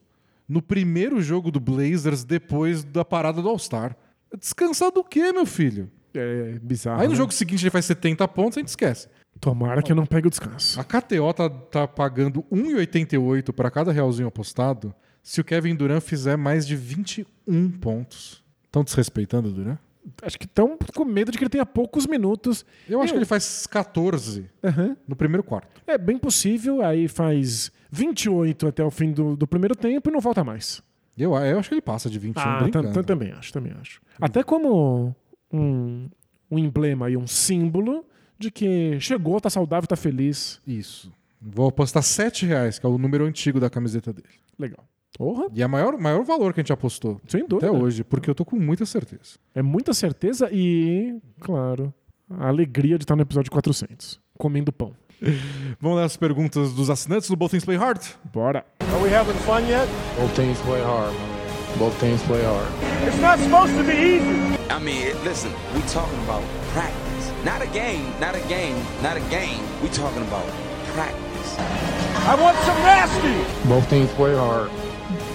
[0.48, 3.96] no primeiro jogo do Blazers depois da parada do All-Star.
[4.38, 5.90] Descansar do quê, meu filho?
[6.18, 7.00] É bizarro.
[7.00, 7.16] Aí no né?
[7.18, 9.08] jogo seguinte ele faz 70 pontos, a gente esquece.
[9.40, 10.80] Tomara que eu não pegue o descanso.
[10.80, 16.36] A KTO tá, tá pagando 1,88 para cada realzinho apostado se o Kevin Durant fizer
[16.36, 18.42] mais de 21 pontos.
[18.64, 19.78] Estão desrespeitando o Durant?
[20.22, 22.64] Acho que estão com medo de que ele tenha poucos minutos.
[22.88, 24.96] Eu acho Eu- que ele faz 14 Aham.
[25.06, 25.82] no primeiro quarto.
[25.86, 30.20] É bem possível, aí faz 28 até o fim do, do primeiro tempo e não
[30.20, 30.80] volta mais.
[31.18, 32.84] Eu, eu acho que ele passa de 21 Ah, brincando.
[32.88, 34.00] tam- tam- também acho, também acho.
[34.20, 35.16] Até como
[35.58, 36.08] um,
[36.50, 38.04] um emblema e um símbolo
[38.38, 40.60] de que chegou, tá saudável, tá feliz.
[40.66, 41.10] Isso.
[41.40, 44.28] Vou apostar 7 reais, que é o número antigo da camiseta dele.
[44.58, 44.84] Legal.
[45.16, 47.68] Porra, E é o maior, maior valor que a gente apostou sem dúvida.
[47.68, 49.38] até hoje, porque eu tô com muita certeza.
[49.54, 51.92] É muita certeza e, claro,
[52.28, 54.92] a alegria de estar no episódio 400, comendo pão.
[55.80, 58.02] Vamos ler as perguntas dos assinantes do Both Things Play Hard?
[58.30, 58.66] Bora.
[58.80, 59.88] Are we having fun yet?
[60.20, 61.35] Both teams play hard.
[61.78, 62.66] Both teams play hard.
[63.06, 64.56] It's not supposed to be easy.
[64.70, 67.30] I mean, listen, we talking about practice.
[67.44, 69.60] Not a game, not a game, not a game.
[69.82, 70.46] We talking about
[70.94, 71.58] practice.
[71.58, 73.68] I want some nasty.
[73.68, 74.70] Both teams play hard.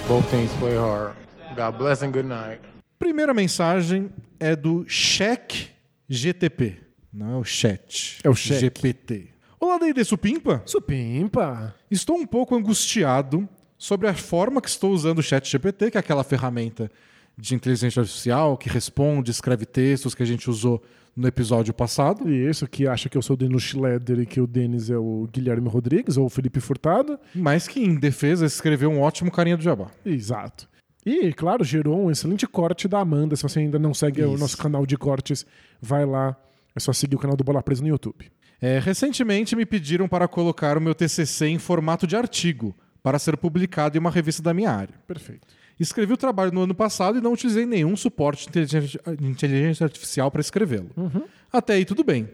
[0.07, 1.13] Both teams play hard.
[1.55, 2.59] God bless and good night.
[2.97, 5.69] Primeira mensagem é do Check
[6.09, 6.77] GTP.
[7.13, 8.19] Não é o chat.
[8.23, 8.59] É o Check.
[8.61, 9.27] GPT.
[9.59, 10.63] Olá, D&D Supimpa.
[10.65, 11.75] Supimpa.
[11.91, 13.47] Estou um pouco angustiado
[13.81, 16.91] sobre a forma que estou usando o chat GPT, que é aquela ferramenta
[17.35, 20.83] de inteligência artificial que responde, escreve textos que a gente usou
[21.15, 22.29] no episódio passado.
[22.29, 24.97] E isso que acha que eu sou o Denis Schroeder e que o Denis é
[24.97, 27.19] o Guilherme Rodrigues ou o Felipe Furtado.
[27.33, 29.89] Mas que, em defesa, escreveu um ótimo carinha do Jabá.
[30.05, 30.69] Exato.
[31.03, 33.35] E, claro, gerou um excelente corte da Amanda.
[33.35, 34.39] Se você ainda não segue o Isso.
[34.39, 35.43] nosso canal de cortes,
[35.81, 36.37] vai lá.
[36.75, 38.31] É só seguir o canal do Bola Presa no YouTube.
[38.61, 43.37] É, recentemente me pediram para colocar o meu TCC em formato de artigo, para ser
[43.37, 44.95] publicado em uma revista da minha área.
[45.07, 45.47] Perfeito.
[45.79, 48.77] Escrevi o trabalho no ano passado e não utilizei nenhum suporte de
[49.21, 50.89] inteligência, artificial para escrevê-lo.
[51.51, 52.29] Até aí tudo bem.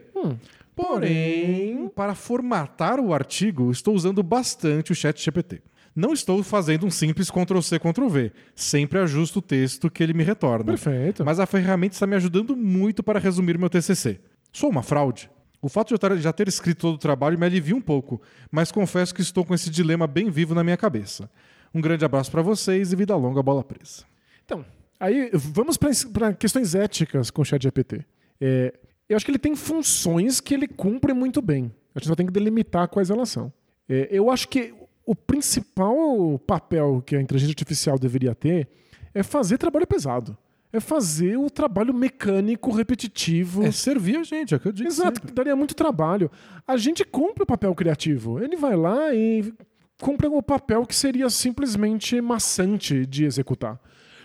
[0.75, 5.61] Porém, para formatar o artigo, estou usando bastante o chat GPT.
[5.95, 8.31] Não estou fazendo um simples Ctrl-C, Ctrl-V.
[8.53, 10.65] Sempre ajusto o texto que ele me retorna.
[10.65, 11.25] Perfeito.
[11.25, 14.19] Mas a ferramenta está me ajudando muito para resumir meu TCC.
[14.51, 15.27] Sou uma fraude?
[15.61, 18.21] O fato de eu já ter escrito todo o trabalho me alivia um pouco,
[18.51, 21.29] mas confesso que estou com esse dilema bem vivo na minha cabeça.
[21.73, 24.03] Um grande abraço pra vocês e vida longa, bola presa.
[24.45, 24.65] Então,
[24.99, 28.05] aí vamos para questões éticas com o ChatGPT.
[28.39, 28.73] É,
[29.09, 31.71] eu acho que ele tem funções que ele cumpre muito bem.
[31.95, 33.51] A gente só tem que delimitar quais elas são.
[33.89, 34.73] É, eu acho que
[35.05, 38.67] o principal papel que a inteligência artificial deveria ter
[39.13, 40.37] é fazer trabalho pesado.
[40.77, 43.63] É fazer o trabalho mecânico, repetitivo.
[43.63, 44.87] É servir a gente, é o que eu digo.
[44.87, 45.33] Exato, sempre.
[45.33, 46.29] daria muito trabalho.
[46.67, 48.39] A gente cumpre o papel criativo.
[48.39, 49.51] Ele vai lá e
[49.99, 53.79] cumpre o papel que seria simplesmente maçante de executar.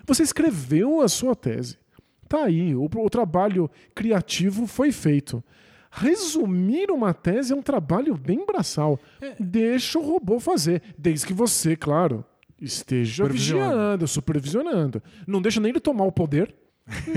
[0.06, 1.78] Você escreveu a sua tese.
[2.28, 5.42] Tá aí, o, o trabalho criativo foi feito.
[5.90, 8.98] Resumir uma tese é um trabalho bem braçal.
[9.40, 12.24] Deixa o robô fazer, desde que você, claro,
[12.64, 13.24] esteja
[13.64, 15.02] vigiando, supervisionando.
[15.26, 16.54] Não deixa nem ele tomar o poder,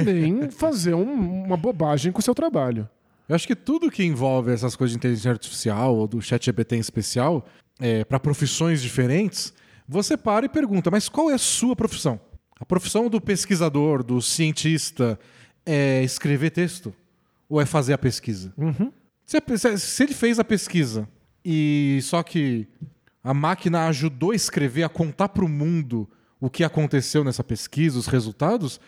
[0.04, 2.90] nem fazer um- uma bobagem com o seu trabalho.
[3.28, 6.76] Eu acho que tudo que envolve essas coisas de inteligência artificial ou do chat GPT
[6.76, 7.46] em especial,
[7.80, 9.54] é, para profissões diferentes,
[9.88, 12.20] você para e pergunta, mas qual é a sua profissão?
[12.60, 15.20] A profissão do pesquisador, do cientista,
[15.66, 16.94] é escrever texto?
[17.50, 18.54] Ou é fazer a pesquisa?
[18.58, 21.08] A- se- se ele fez a pesquisa
[21.44, 22.68] e só que
[23.26, 26.08] a máquina ajudou a escrever, a contar para o mundo
[26.40, 28.80] o que aconteceu nessa pesquisa, os resultados,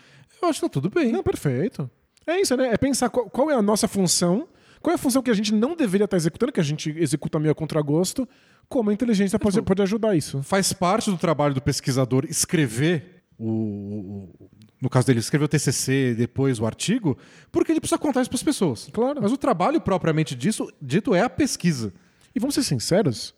[0.42, 1.12] eu acho que tá tudo bem.
[1.12, 1.90] Não, perfeito.
[2.26, 2.68] É isso, né?
[2.72, 4.48] É pensar qual, qual é a nossa função,
[4.82, 7.40] qual é a função que a gente não deveria estar executando, que a gente executa
[7.40, 8.28] meio a contragosto,
[8.70, 10.44] como a inteligência pode, pode ajudar isso.
[10.44, 14.50] faz parte do trabalho do pesquisador escrever o, o-
[14.82, 17.18] no caso dele escrever o TCC depois o artigo
[17.52, 19.22] porque ele precisa contar isso para as pessoas Claro.
[19.22, 21.94] mas o trabalho propriamente disso dito é a pesquisa
[22.36, 23.34] E vamos ser sinceros,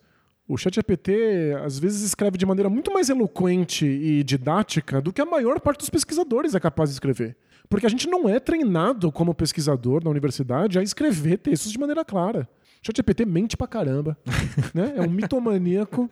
[0.50, 5.24] o ChatGPT às vezes escreve de maneira muito mais eloquente e didática do que a
[5.24, 7.36] maior parte dos pesquisadores é capaz de escrever.
[7.68, 12.04] Porque a gente não é treinado como pesquisador na universidade a escrever textos de maneira
[12.04, 12.48] clara.
[12.82, 14.18] O ChatGPT mente pra caramba.
[14.74, 14.94] né?
[14.96, 16.10] É um mitomaníaco.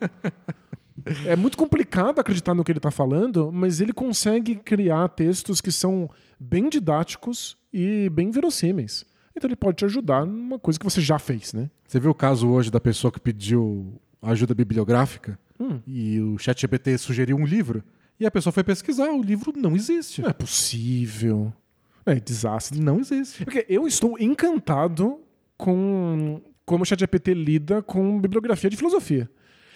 [1.25, 5.71] É muito complicado acreditar no que ele está falando, mas ele consegue criar textos que
[5.71, 6.09] são
[6.39, 9.05] bem didáticos e bem verossímeis.
[9.35, 11.69] Então ele pode te ajudar numa coisa que você já fez, né?
[11.89, 15.39] você viu o caso hoje da pessoa que pediu ajuda bibliográfica
[15.85, 17.83] e o ChatGPT sugeriu um livro
[18.19, 21.53] e a pessoa foi pesquisar o livro não existe Não é possível.
[22.05, 22.79] É desastre.
[22.79, 25.21] não existe Porque eu estou encantado
[25.57, 29.29] com como o ChatGPT lida com bibliografia de filosofia.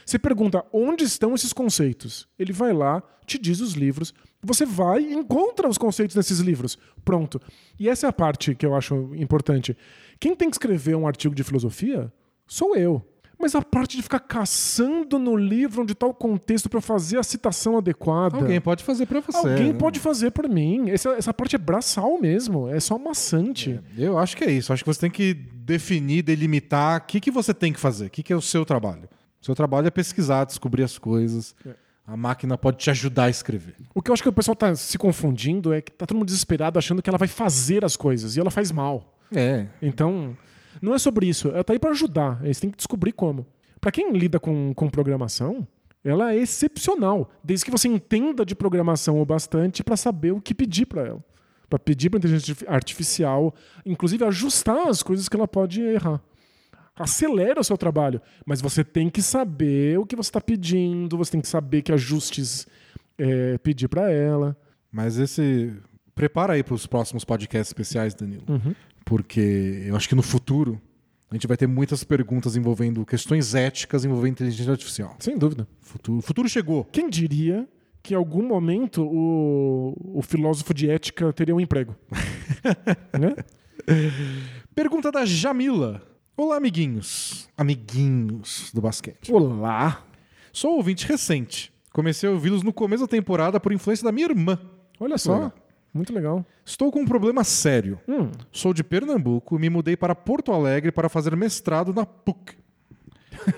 [0.05, 2.27] Você pergunta onde estão esses conceitos.
[2.37, 6.77] Ele vai lá, te diz os livros, você vai e encontra os conceitos desses livros.
[7.03, 7.41] Pronto.
[7.79, 9.75] E essa é a parte que eu acho importante.
[10.19, 12.11] Quem tem que escrever um artigo de filosofia
[12.45, 13.03] sou eu.
[13.43, 17.23] Mas a parte de ficar caçando no livro onde está o contexto para fazer a
[17.23, 18.37] citação adequada.
[18.37, 19.77] alguém pode fazer para você Alguém né?
[19.77, 20.89] pode fazer por mim.
[20.89, 22.69] Essa, essa parte é braçal mesmo.
[22.69, 23.81] É só maçante.
[23.97, 24.71] Eu acho que é isso.
[24.71, 28.09] Acho que você tem que definir, delimitar o que, que você tem que fazer, o
[28.09, 29.09] que, que é o seu trabalho.
[29.41, 31.53] O seu trabalho é pesquisar, descobrir as coisas.
[32.07, 33.75] A máquina pode te ajudar a escrever.
[33.93, 36.27] O que eu acho que o pessoal tá se confundindo é que tá todo mundo
[36.27, 39.17] desesperado achando que ela vai fazer as coisas e ela faz mal.
[39.35, 39.67] É.
[39.81, 40.37] Então,
[40.83, 41.47] não é sobre isso.
[41.47, 42.39] Ela tá aí para ajudar.
[42.43, 43.47] Eles têm que descobrir como.
[43.79, 45.65] Para quem lida com, com programação,
[46.03, 50.53] ela é excepcional, desde que você entenda de programação o bastante para saber o que
[50.53, 51.25] pedir para ela.
[51.69, 53.55] Para pedir para inteligência artificial,
[53.85, 56.21] inclusive ajustar as coisas que ela pode errar.
[56.95, 61.31] Acelera o seu trabalho, mas você tem que saber o que você está pedindo, você
[61.31, 62.67] tem que saber que ajustes
[63.17, 64.55] é, pedir para ela.
[64.91, 65.73] Mas esse.
[66.15, 68.43] Prepara aí para os próximos podcasts especiais, Danilo.
[69.05, 70.81] Porque eu acho que no futuro
[71.29, 75.15] a gente vai ter muitas perguntas envolvendo questões éticas envolvendo inteligência artificial.
[75.19, 75.67] Sem dúvida.
[75.81, 76.83] O futuro, futuro chegou.
[76.85, 77.67] Quem diria
[78.03, 81.95] que em algum momento o, o filósofo de ética teria um emprego?
[83.19, 83.35] né?
[84.75, 86.03] Pergunta da Jamila.
[86.37, 87.49] Olá, amiguinhos.
[87.57, 89.31] Amiguinhos do basquete.
[89.31, 90.05] Olá!
[90.51, 91.73] Sou ouvinte recente.
[91.91, 94.59] Comecei a ouvi-los no começo da temporada por influência da minha irmã.
[94.99, 95.51] Olha só.
[95.93, 96.45] Muito legal.
[96.65, 97.99] Estou com um problema sério.
[98.07, 102.55] Hum, Sou de Pernambuco e me mudei para Porto Alegre para fazer mestrado na PUC.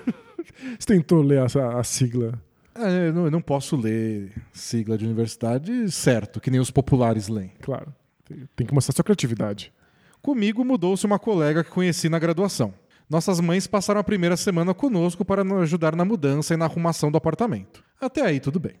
[0.78, 2.40] você tentou ler essa, a sigla?
[2.74, 7.28] É, eu não, eu não posso ler sigla de universidade certo, que nem os populares
[7.28, 7.52] leem.
[7.62, 7.92] Claro.
[8.24, 9.72] Tem- Tem que mostrar sua criatividade.
[10.20, 12.74] Comigo mudou-se uma colega que conheci na graduação.
[13.08, 17.10] Nossas mães passaram a primeira semana conosco para nos ajudar na mudança e na arrumação
[17.10, 17.82] do apartamento.
[18.00, 18.74] Até aí, tudo bem.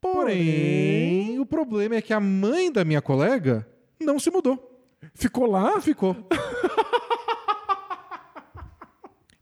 [0.00, 3.66] Porém, o problema é que a mãe da minha colega
[4.00, 4.66] não se mudou.
[5.14, 5.80] Ficou lá?
[5.80, 6.16] Ficou.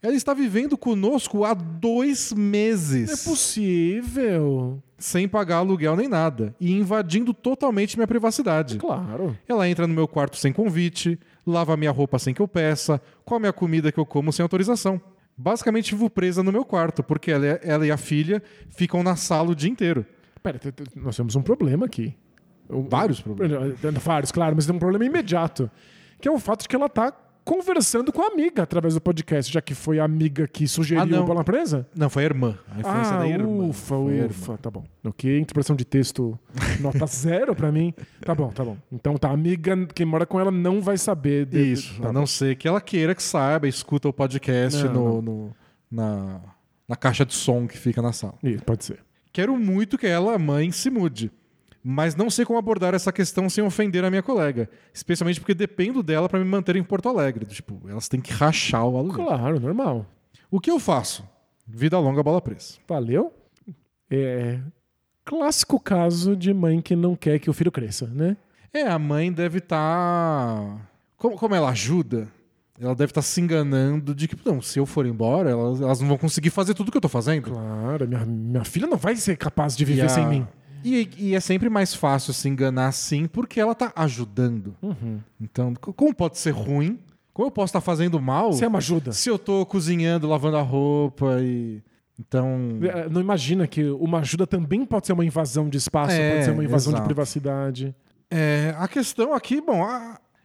[0.00, 3.24] Ela está vivendo conosco há dois Não é meses.
[3.24, 4.80] possível.
[4.96, 6.54] sem pagar aluguel nem nada.
[6.60, 8.78] E invadindo totalmente minha privacidade.
[8.78, 9.36] Claro.
[9.48, 13.48] Ela entra no meu quarto sem convite, lava minha roupa sem que eu peça, come
[13.48, 15.00] a comida que eu como sem autorização.
[15.36, 18.40] basicamente vivo presa no meu quarto, porque ela, ela e a filha
[18.70, 20.04] ficam na sala o dia inteiro.
[20.42, 20.60] Pera,
[20.96, 22.14] nós temos um problema aqui.
[22.88, 23.74] Vários problemas.
[24.02, 25.70] Vários, claro, mas tem um problema imediato.
[26.20, 27.12] Que é o fato de que ela tá
[27.44, 31.06] conversando com a amiga através do podcast, já que foi a amiga que sugeriu Ah,
[31.06, 31.22] não.
[31.22, 31.86] o Bola Presa.
[31.96, 32.58] Não, foi a irmã.
[32.70, 33.64] A influência Ah, da irmã.
[33.64, 34.58] ufa, Foi a ufa, irmã.
[34.60, 34.84] tá bom.
[35.02, 36.38] Ok, interpretação de texto
[36.80, 37.94] nota zero pra mim.
[38.20, 38.76] Tá bom, tá bom.
[38.92, 41.46] Então tá, a amiga, quem mora com ela não vai saber.
[41.46, 44.92] de- Isso, tá a não ser que ela queira que saiba, escuta o podcast Não,
[44.92, 45.56] no, no-
[45.90, 46.40] na,
[46.86, 48.34] na caixa de som que fica na sala.
[48.42, 48.98] Isso, pode ser.
[49.32, 51.30] Quero muito que ela, mãe, se mude.
[51.82, 54.68] Mas não sei como abordar essa questão sem ofender a minha colega.
[54.92, 57.46] Especialmente porque dependo dela para me manter em Porto Alegre.
[57.46, 59.26] Tipo, elas têm que rachar o aluguel.
[59.26, 60.06] Claro, normal.
[60.50, 61.24] O que eu faço?
[61.66, 62.74] Vida longa, bola presa.
[62.86, 63.32] Valeu?
[64.10, 64.58] É.
[65.24, 68.36] Clássico caso de mãe que não quer que o filho cresça, né?
[68.72, 70.90] É, a mãe deve estar.
[71.16, 72.28] Como, como ela ajuda,
[72.80, 76.08] ela deve estar se enganando de que, não, se eu for embora, elas, elas não
[76.08, 77.50] vão conseguir fazer tudo que eu tô fazendo.
[77.50, 80.46] Claro, minha, minha filha não vai ser capaz de viver a- sem mim.
[80.84, 84.76] E, e é sempre mais fácil se enganar assim porque ela tá ajudando.
[84.80, 85.18] Uhum.
[85.40, 86.98] Então, como pode ser ruim?
[87.34, 89.10] Como eu posso estar fazendo mal Você é uma ajuda.
[89.12, 91.82] se eu tô cozinhando, lavando a roupa e.
[92.18, 92.78] Então.
[92.82, 96.44] É, Não imagina que uma ajuda também pode ser uma invasão de espaço, É, pode
[96.44, 97.06] ser uma invasão de exato.
[97.08, 97.94] privacidade.
[98.30, 99.84] É, a questão aqui, bom,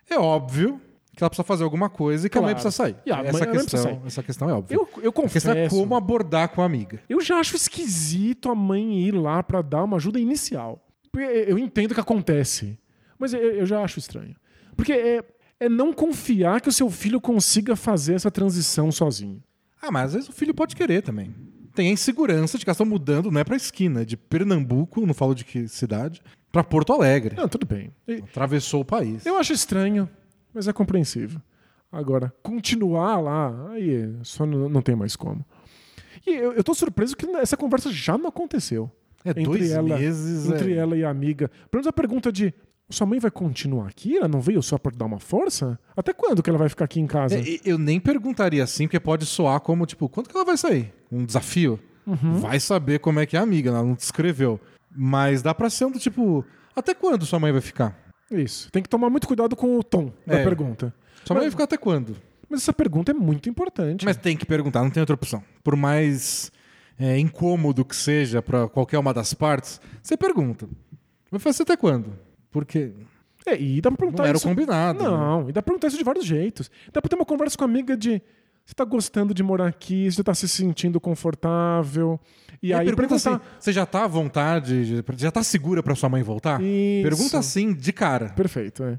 [0.09, 0.79] é óbvio
[1.15, 2.63] que ela precisa fazer alguma coisa e que a mãe Claro.
[2.63, 2.95] precisa sair.
[3.11, 3.99] A mãe- essa, a questão, sair.
[4.05, 4.75] essa questão é óbvia.
[4.75, 5.75] Eu, eu a questão é confesso.
[5.81, 6.99] como abordar com a amiga.
[7.07, 10.83] Eu já acho esquisito a mãe ir lá pra dar uma ajuda inicial.
[11.11, 12.77] Porque Eu entendo o que acontece,
[13.19, 14.35] mas eu, eu já acho estranho.
[14.75, 15.23] Porque é,
[15.59, 19.41] é não confiar que o seu filho consiga fazer essa transição sozinho.
[19.79, 21.33] Ah, mas às vezes o filho pode querer também.
[21.75, 25.13] Tem a insegurança de que elas estão mudando, não é pra esquina, de Pernambuco, não
[25.13, 26.21] falo de que cidade,
[26.51, 27.35] pra Porto Alegre.
[27.35, 27.91] Não, tudo bem.
[28.07, 29.25] E- Atravessou o país.
[29.25, 30.07] Eu acho estranho,
[30.53, 31.41] mas é compreensível.
[31.91, 35.45] Agora, continuar lá, aí só não, não tem mais como.
[36.25, 38.89] E eu, tô surpreso que essa conversa já não aconteceu.
[39.23, 40.49] É dois meses.
[40.49, 40.77] Entre é.
[40.77, 41.49] ela e a amiga.
[41.69, 42.53] Pelo menos a pergunta de:
[42.89, 44.17] sua mãe vai continuar aqui?
[44.17, 45.79] Ela não veio só pra dar uma força?
[45.95, 47.37] Até quando que ela vai ficar aqui em casa?
[47.37, 50.93] É, eu nem perguntaria assim, porque pode soar como, tipo, quanto que ela vai sair?
[51.11, 51.79] Um desafio?
[52.05, 52.39] Uhum.
[52.39, 54.59] Vai saber como é que é a amiga, ela não descreveu.
[54.95, 57.97] Mas dá pra ser um do tipo, até quando sua mãe vai ficar?
[58.31, 58.71] Isso.
[58.71, 60.43] Tem que tomar muito cuidado com o tom da É.
[60.43, 60.93] pergunta.
[61.25, 62.15] Sua mãe Mas- vai ficar até quando?
[62.49, 64.05] Mas essa pergunta é muito importante.
[64.05, 65.43] Mas tem que perguntar, não tem outra opção.
[65.63, 66.51] Por mais
[66.99, 70.67] é, incômodo que seja pra qualquer uma das partes, você pergunta.
[71.31, 72.13] Vai fazer até quando?
[72.51, 72.91] Porque
[73.45, 74.47] É, e dá pra perguntar não era isso.
[74.47, 75.03] combinado.
[75.03, 75.09] né?
[75.09, 76.69] Não, e dá pra perguntar isso de vários jeitos.
[76.93, 78.21] Dá pra ter uma conversa com a amiga de.
[78.65, 80.09] Você tá gostando de morar aqui?
[80.09, 82.17] Você tá se sentindo confortável?
[82.63, 83.31] E, E aí pergunta perguntar.
[83.35, 86.61] assim, você já tá à vontade, já tá segura pra sua mãe voltar?
[86.61, 87.03] Isso.
[87.03, 88.29] Pergunta assim, de cara.
[88.29, 88.97] Perfeito, é.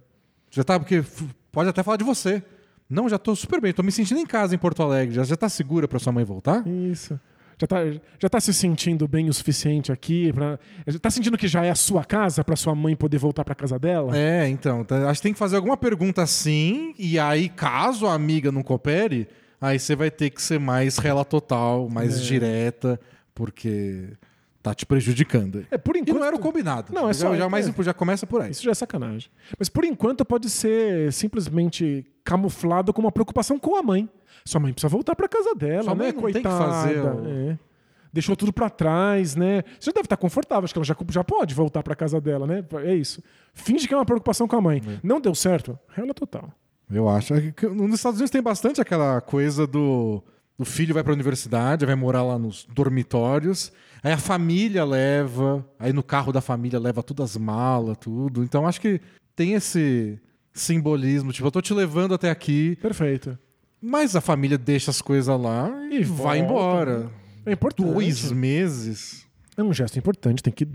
[0.51, 1.03] Já tá, porque
[1.51, 2.43] pode até falar de você.
[2.91, 5.15] Não, já tô super bem, tô me sentindo em casa em Porto Alegre.
[5.15, 6.63] Já, já tá segura pra sua mãe voltar?
[6.69, 7.19] Isso.
[7.59, 7.77] Já tá,
[8.21, 10.33] já tá se sentindo bem o suficiente aqui?
[10.33, 13.45] Pra, já tá sentindo que já é a sua casa pra sua mãe poder voltar
[13.45, 14.15] pra casa dela?
[14.17, 14.85] É, então.
[14.85, 18.63] tá- Acho que tem que fazer alguma pergunta assim, e aí, caso a amiga não
[18.63, 19.29] coopere,
[19.61, 22.23] aí você vai ter que ser mais rela total, mais É.
[22.23, 23.01] direta,
[23.35, 24.11] porque
[24.63, 25.67] tá te prejudicando.
[25.71, 26.19] É, por E enquanto.
[26.19, 26.93] não era o combinado.
[26.93, 27.83] Não, é já, só- já, mais, é.
[27.83, 28.51] já começa por aí.
[28.51, 29.31] Isso já é sacanagem.
[29.59, 34.09] Mas por enquanto pode ser simplesmente camuflado como uma preocupação com a mãe.
[34.45, 36.05] Sua mãe precisa voltar pra casa dela, Sua né?
[36.05, 36.65] mãe não tem que Coitada.
[36.73, 37.59] fazer o- É.
[38.13, 39.65] Deixou tudo pra trás, né?
[39.79, 42.47] Você já deve estar confortável, acho que ela já, já pode voltar pra casa dela,
[42.47, 42.65] né?
[42.85, 43.21] É isso.
[43.53, 44.81] Finge que é uma preocupação com a mãe.
[44.87, 44.99] É.
[45.03, 45.77] Não deu certo?
[45.89, 46.49] Rela total.
[46.89, 47.35] Eu acho.
[47.35, 50.23] É Nos Estados Unidos tem bastante aquela coisa do.
[50.57, 53.73] O filho vai pra universidade, vai morar lá nos dormitórios,
[54.03, 58.45] aí a família leva, aí no carro da família leva todas as malas, tudo.
[58.45, 59.01] Então acho que
[59.35, 60.21] tem esse
[60.53, 63.37] simbolismo, tipo, eu tô te levando até aqui, Perfeito.
[63.83, 67.11] mas a família deixa as coisas lá e, E vai embora.
[67.45, 67.91] É importante.
[67.93, 69.27] Dois meses.
[69.57, 70.69] É um gesto importante, tem que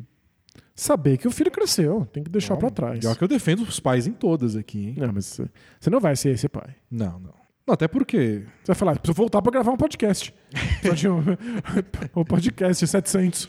[0.75, 2.99] saber que o filho cresceu, tem que deixar pra trás.
[2.99, 4.95] Pior que eu defendo os pais em todas aqui, hein?
[4.97, 5.39] Não, mas
[5.79, 6.75] você não vai ser esse pai.
[6.91, 7.38] Não, não.
[7.69, 10.33] Não, até porque Você vai falar, preciso voltar pra gravar um podcast.
[10.81, 11.23] Só um,
[12.21, 13.47] um podcast 700.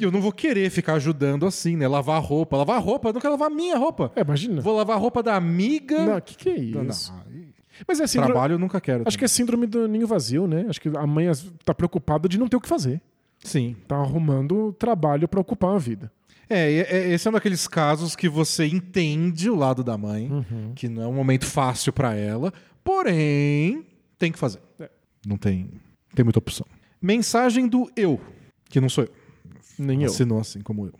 [0.00, 1.86] eu não vou querer ficar ajudando assim, né?
[1.86, 2.56] Lavar a roupa.
[2.56, 4.10] Lavar a roupa, eu não quero lavar a minha roupa.
[4.16, 4.60] É, imagina.
[4.60, 6.04] Vou lavar a roupa da amiga.
[6.04, 6.76] Não, o que, que é isso?
[7.12, 7.42] Não, não.
[7.86, 9.04] Mas é síndrome, Trabalho eu nunca quero.
[9.06, 10.66] Acho que é síndrome do ninho vazio, né?
[10.68, 13.00] Acho que a mãe as- tá preocupada de não ter o que fazer.
[13.44, 13.76] Sim.
[13.86, 16.10] Tá arrumando trabalho pra ocupar a vida.
[16.50, 20.28] É, e- é, esse é um daqueles casos que você entende o lado da mãe,
[20.30, 20.72] Uhum.
[20.74, 22.52] que não é um momento fácil pra ela,
[22.82, 23.86] porém
[24.18, 24.60] tem que fazer.
[24.78, 24.90] É.
[25.26, 25.70] Não tem,
[26.14, 26.66] tem muita opção.
[27.00, 28.20] Mensagem do eu,
[28.68, 29.10] que não sou eu.
[29.78, 30.10] Nem eu.
[30.10, 30.92] Assinou assim como eu.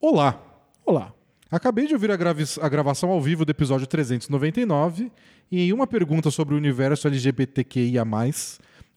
[0.00, 0.40] Olá.
[0.84, 1.12] Olá.
[1.50, 5.12] Acabei de ouvir a, a gravação ao vivo do episódio 399
[5.50, 8.04] e em uma pergunta sobre o universo LGBTQIA+,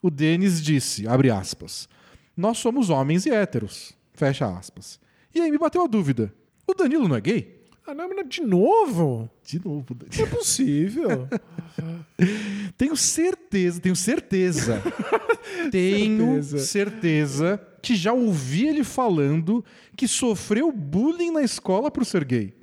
[0.01, 1.89] o Denis disse, abre aspas,
[2.35, 4.99] nós somos homens e héteros, fecha aspas.
[5.33, 6.33] E aí me bateu a dúvida,
[6.65, 7.64] o Danilo não é gay?
[7.87, 9.29] Ah, não, mas de novo?
[9.45, 10.23] De novo, Não Danilo.
[10.23, 11.27] é possível.
[12.77, 14.81] Tenho certeza, tenho certeza.
[15.71, 16.57] tenho Certeza.
[16.59, 19.63] certeza que já ouvi ele falando
[19.95, 22.53] que sofreu bullying na escola por ser gay.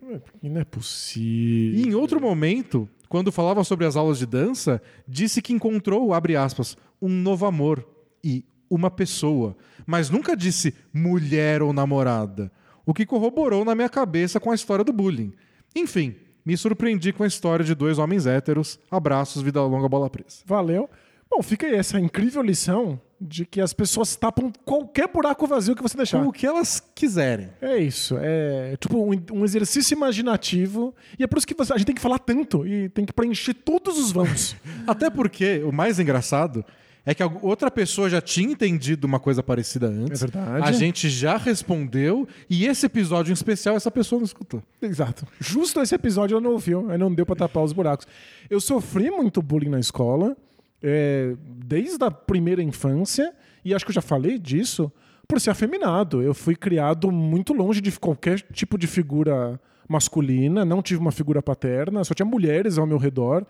[0.43, 1.79] não é possível.
[1.81, 6.35] E em outro momento, quando falava sobre as aulas de dança, disse que encontrou, abre
[6.37, 7.87] aspas, um novo amor
[8.25, 12.51] e uma pessoa, mas nunca disse mulher ou namorada,
[12.87, 15.33] o que corroborou na minha cabeça com a história do bullying.
[15.75, 16.15] Enfim,
[16.45, 18.79] me surpreendi com a história de dois homens héteros.
[18.91, 20.39] Abraços, vida longa, bola presa.
[20.45, 20.89] Valeu.
[21.31, 25.83] Bom, fica aí essa incrível lição de que as pessoas tapam qualquer buraco vazio que
[25.83, 26.21] você deixar.
[26.21, 27.49] Com o que elas quiserem.
[27.63, 28.17] É isso.
[28.21, 30.95] É tipo um, um exercício imaginativo.
[31.19, 33.13] E é por isso que você- a gente tem que falar tanto e tem que
[33.15, 34.55] preencher todos os vãos.
[34.87, 36.63] Até porque o mais engraçado
[37.05, 40.23] é que outra pessoa já tinha entendido uma coisa parecida antes.
[40.23, 40.69] É verdade.
[40.69, 44.63] A gente já respondeu e esse episódio em especial essa pessoa não escutou.
[44.81, 45.27] Exato.
[45.41, 48.07] Justo esse episódio ela não ouviu, aí não deu pra tapar os buracos.
[48.49, 50.37] Eu sofri muito bullying na escola,
[50.81, 53.33] é, desde a primeira infância,
[53.65, 54.91] e acho que eu já falei disso,
[55.27, 56.23] por ser afeminado.
[56.23, 61.43] Eu fui criado muito longe de qualquer tipo de figura masculina, não tive uma figura
[61.43, 63.45] paterna, só tinha mulheres ao meu redor.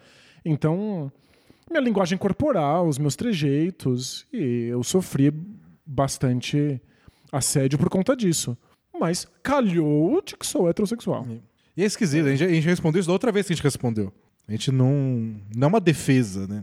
[0.45, 1.13] Então,
[1.71, 5.33] minha linguagem corporal, os meus trejeitos, e eu sofri
[5.87, 6.81] bastante
[7.31, 8.57] assédio por conta disso.
[8.99, 11.27] Mas calhou de que sou heterossexual.
[11.77, 13.65] E é esquisito, a gente, a gente respondeu isso da outra vez que a gente
[13.65, 14.13] respondeu.
[14.47, 15.35] A gente não.
[15.55, 16.63] Não é uma defesa, né?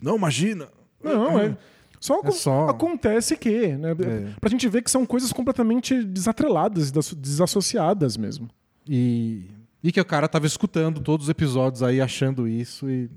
[0.00, 0.68] Não, imagina.
[1.02, 1.56] Não, é.
[2.00, 3.90] Só, acon- só- acontece que, né?
[3.92, 4.32] É.
[4.40, 8.48] Pra gente ver que são coisas completamente desatreladas, das- desassociadas mesmo.
[8.88, 9.44] E,
[9.82, 13.10] e que o cara tava escutando todos os episódios aí, achando isso e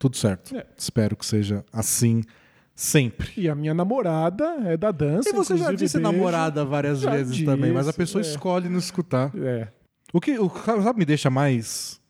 [0.00, 0.56] tudo certo.
[0.56, 0.66] É.
[0.76, 2.22] Espero que seja assim
[2.74, 3.30] sempre.
[3.36, 5.28] E a minha namorada é da dança.
[5.28, 6.10] E você já disse beijo.
[6.10, 8.26] namorada várias vezes também, mas a disse, pessoa é.
[8.26, 9.30] escolhe não escutar.
[9.36, 9.68] É.
[10.10, 12.00] O que o, sabe, me deixa mais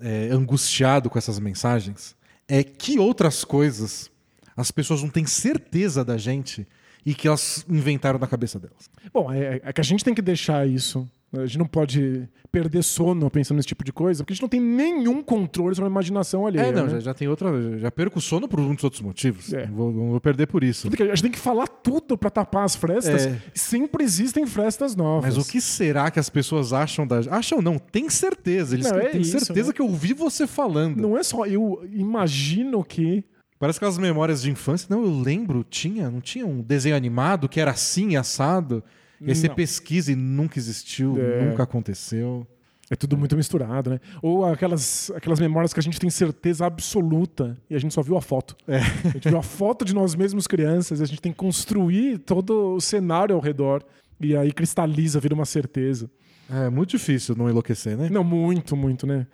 [0.00, 2.16] é, angustiado com essas mensagens
[2.48, 4.10] é que outras coisas
[4.56, 6.66] as pessoas não têm certeza da gente
[7.06, 8.90] e que elas inventaram na cabeça delas.
[9.14, 11.08] Bom, é, é que a gente tem que deixar isso.
[11.32, 14.48] A gente não pode perder sono pensando nesse tipo de coisa, porque a gente não
[14.48, 16.66] tem nenhum controle sobre a imaginação alheia.
[16.66, 16.90] É, não, né?
[16.90, 17.78] já, já tem outra.
[17.78, 19.52] Já perco o sono por muitos outros motivos.
[19.52, 19.66] É.
[19.66, 20.88] Não, vou, não vou perder por isso.
[20.88, 23.26] A gente tem que falar tudo pra tapar as frestas.
[23.26, 23.38] É.
[23.54, 25.36] Sempre existem frestas novas.
[25.36, 27.20] Mas o que será que as pessoas acham da.
[27.30, 28.74] Acham não, tem certeza.
[28.74, 29.74] Eles Não, é têm isso, certeza né?
[29.74, 30.96] que eu ouvi você falando.
[30.96, 33.24] Não é só eu imagino que.
[33.58, 34.88] Parece aquelas memórias de infância.
[34.90, 38.82] Não, eu lembro, tinha, não tinha um desenho animado que era assim, assado.
[39.20, 39.54] E aí você Não.
[39.54, 41.44] pesquisa e nunca existiu, É.
[41.48, 42.46] nunca aconteceu.
[42.92, 44.00] É tudo muito misturado, né?
[44.20, 48.16] Ou aquelas, aquelas memórias que a gente tem certeza absoluta e a gente só viu
[48.16, 48.56] a foto.
[48.66, 52.18] A gente viu a foto de nós mesmos crianças e a gente tem que construir
[52.18, 53.84] todo o cenário ao redor.
[54.20, 56.10] E aí cristaliza, vira uma certeza.
[56.50, 58.08] É muito difícil não enlouquecer, né?
[58.10, 59.24] Não, muito, muito, né?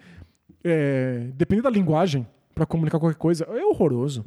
[0.63, 4.25] É, dependendo da linguagem para comunicar qualquer coisa, é horroroso.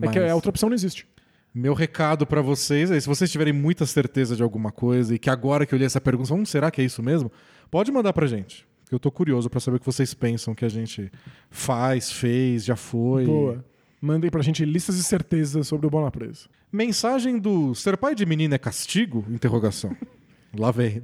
[0.00, 1.06] É que Mas- a outra opção não existe.
[1.54, 5.28] Meu recado pra vocês é: se vocês tiverem muita certeza de alguma coisa e que
[5.28, 7.30] agora que eu li essa pergunta, hum, será que é isso mesmo?
[7.70, 8.66] Pode mandar pra gente.
[8.90, 11.10] Eu tô curioso pra saber o que vocês pensam que a gente
[11.50, 13.24] faz, fez, já foi.
[13.24, 13.64] Boa.
[14.00, 16.48] Mandem pra gente listas de certezas sobre o Bola Presa.
[16.70, 19.24] Mensagem do Ser pai de menina é castigo?
[19.30, 19.96] Interrogação.
[20.58, 21.02] Lá vem.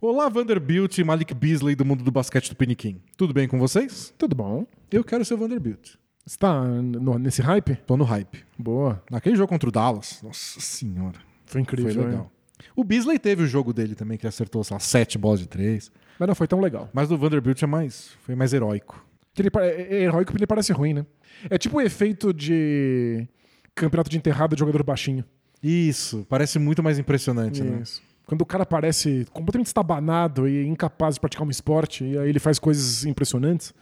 [0.00, 3.02] Olá, Vanderbilt e Malik Beasley do mundo do basquete do Piniquim.
[3.16, 4.14] Tudo bem com vocês?
[4.16, 4.66] Tudo bom?
[4.90, 5.96] Eu quero ser o Vanderbilt.
[6.28, 7.76] Você tá no- nesse hype?
[7.86, 8.44] Tô no hype.
[8.58, 9.02] Boa.
[9.10, 11.92] Naquele jogo contra o Dallas, nossa senhora, Foi incrível.
[11.92, 12.30] foi legal.
[12.76, 15.90] O Beasley teve o jogo dele também, que acertou, sei lá, sete bolas de três.
[16.18, 16.90] Mas não foi tão legal.
[16.92, 19.02] Mas do Vanderbilt é mais, foi mais heróico.
[19.32, 21.06] Que Ele, é é heróico porque ele parece ruim, né?
[21.48, 23.26] É tipo o efeito de
[23.74, 25.24] campeonato de enterrada de jogador baixinho.
[25.62, 27.80] Isso, parece muito mais impressionante, né?
[27.82, 28.02] Isso.
[28.26, 32.38] Quando o cara parece completamente estabanado e incapaz de praticar um esporte, e aí ele
[32.38, 33.72] faz coisas impressionantes.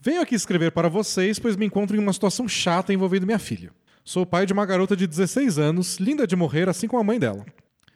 [0.00, 3.70] Venho aqui escrever para vocês, pois me encontro em uma situação chata envolvendo minha filha.
[4.04, 7.18] Sou pai de uma garota de 16 anos, linda de morrer, assim como a mãe
[7.18, 7.44] dela.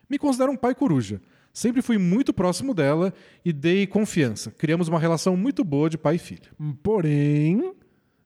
[0.08, 1.20] Me considero um pai coruja.
[1.52, 3.12] Sempre fui muito próximo dela
[3.44, 4.50] e dei confiança.
[4.52, 6.48] Criamos uma relação muito boa de pai e filha.
[6.82, 7.72] Porém,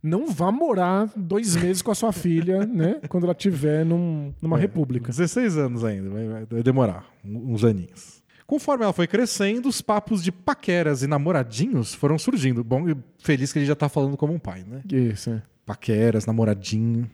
[0.02, 3.01] não vá morar dois meses com a sua filha, né?
[3.09, 5.09] Quando ela estiver num- numa república.
[5.09, 8.13] 16 anos ainda, vai, vai- demorar uns aninhos.
[8.46, 12.62] Conforme ela foi crescendo, os papos de paqueras e namoradinhos foram surgindo.
[12.62, 14.82] Bom e feliz que ele já tá falando como um pai, né?
[14.92, 15.42] Isso, é.
[15.64, 17.10] paqueras, namoradinho.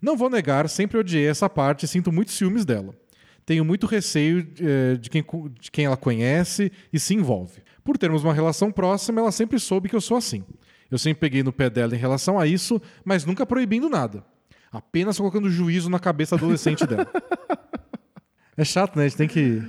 [0.00, 2.94] Não vou negar, sempre odiei essa parte e sinto muitos ciúmes dela.
[3.44, 5.24] tenho muito receio eh, de quem,
[5.58, 7.62] de quem ela conhece e se envolve.
[7.82, 10.44] Por termos uma relação próxima, ela sempre soube que eu sou assim.
[10.90, 14.24] Eu sempre peguei no pé dela em relação a isso, mas nunca proibindo nada.
[14.72, 17.10] Apenas colocando juízo na cabeça adolescente dela.
[18.56, 19.04] É chato, né?
[19.04, 19.62] A gente tem que.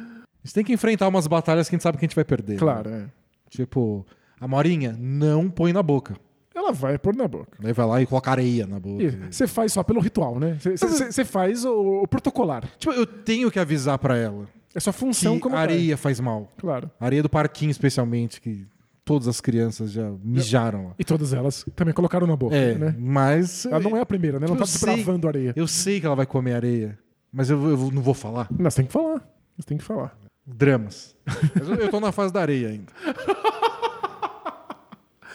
[0.43, 2.25] A gente tem que enfrentar umas batalhas que a gente sabe que a gente vai
[2.25, 2.53] perder.
[2.53, 2.59] né?
[2.59, 3.05] Claro, é.
[3.49, 4.05] Tipo,
[4.39, 6.15] a Morinha, não põe na boca.
[6.53, 7.57] Ela vai pôr na boca.
[7.63, 9.03] Aí vai lá e coloca areia na boca.
[9.29, 10.57] Você faz só pelo ritual, né?
[10.59, 12.63] Você- faz o, o protocolar.
[12.77, 16.49] Tipo, eu tenho que avisar pra ela É sua função que como areia faz mal.
[16.57, 16.89] Claro.
[16.99, 18.65] Areia do parquinho, especialmente, que
[19.05, 20.91] todas as crianças já mijaram lá.
[20.99, 22.95] E todas elas também colocaram na boca, É, né?
[22.99, 23.65] mas.
[23.65, 24.45] Ela não é a primeira, né?
[24.45, 25.53] Ela não Eu tá desbravando areia.
[25.55, 26.97] Eu sei que ela vai comer areia,
[27.31, 28.47] mas eu, eu não vou falar.
[28.51, 29.21] Mas tem que falar.
[29.57, 30.17] Mas tem que falar.
[30.45, 31.15] Dramas.
[31.25, 32.91] Mas eu, eu tô na fase da areia ainda.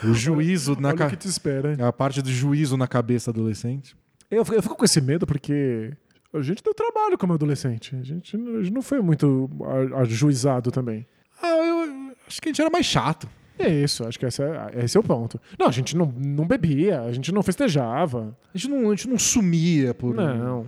[0.05, 1.11] O juízo na Olha ca...
[1.11, 1.73] que te espera.
[1.73, 1.79] hein?
[1.83, 3.97] A parte do juízo na cabeça adolescente.
[4.31, 5.93] Eu, fico- eu fico com esse medo porque
[6.35, 7.97] a gente deu trabalho como adolescente.
[7.97, 9.49] A gente, a gente não foi muito
[9.97, 11.07] ajuizado também.
[11.43, 13.27] Ah, eu acho que a gente era mais chato.
[13.59, 15.41] É isso, acho que esse é, esse é o ponto.
[15.59, 18.37] Não, a gente não, não bebia, a gente não festejava.
[18.55, 20.15] A gente não, a gente não sumia por.
[20.15, 20.67] Não.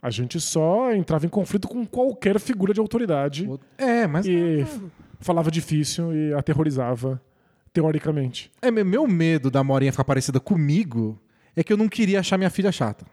[0.00, 4.26] A gente só entrava em conflito com qualquer figura de autoridade É, mas.
[4.26, 4.64] e
[5.20, 7.20] falava difícil e aterrorizava,
[7.72, 8.50] teoricamente.
[8.62, 11.20] É, me- meu medo da Morinha ficar parecida comigo
[11.56, 13.04] é que eu não queria achar minha filha chata.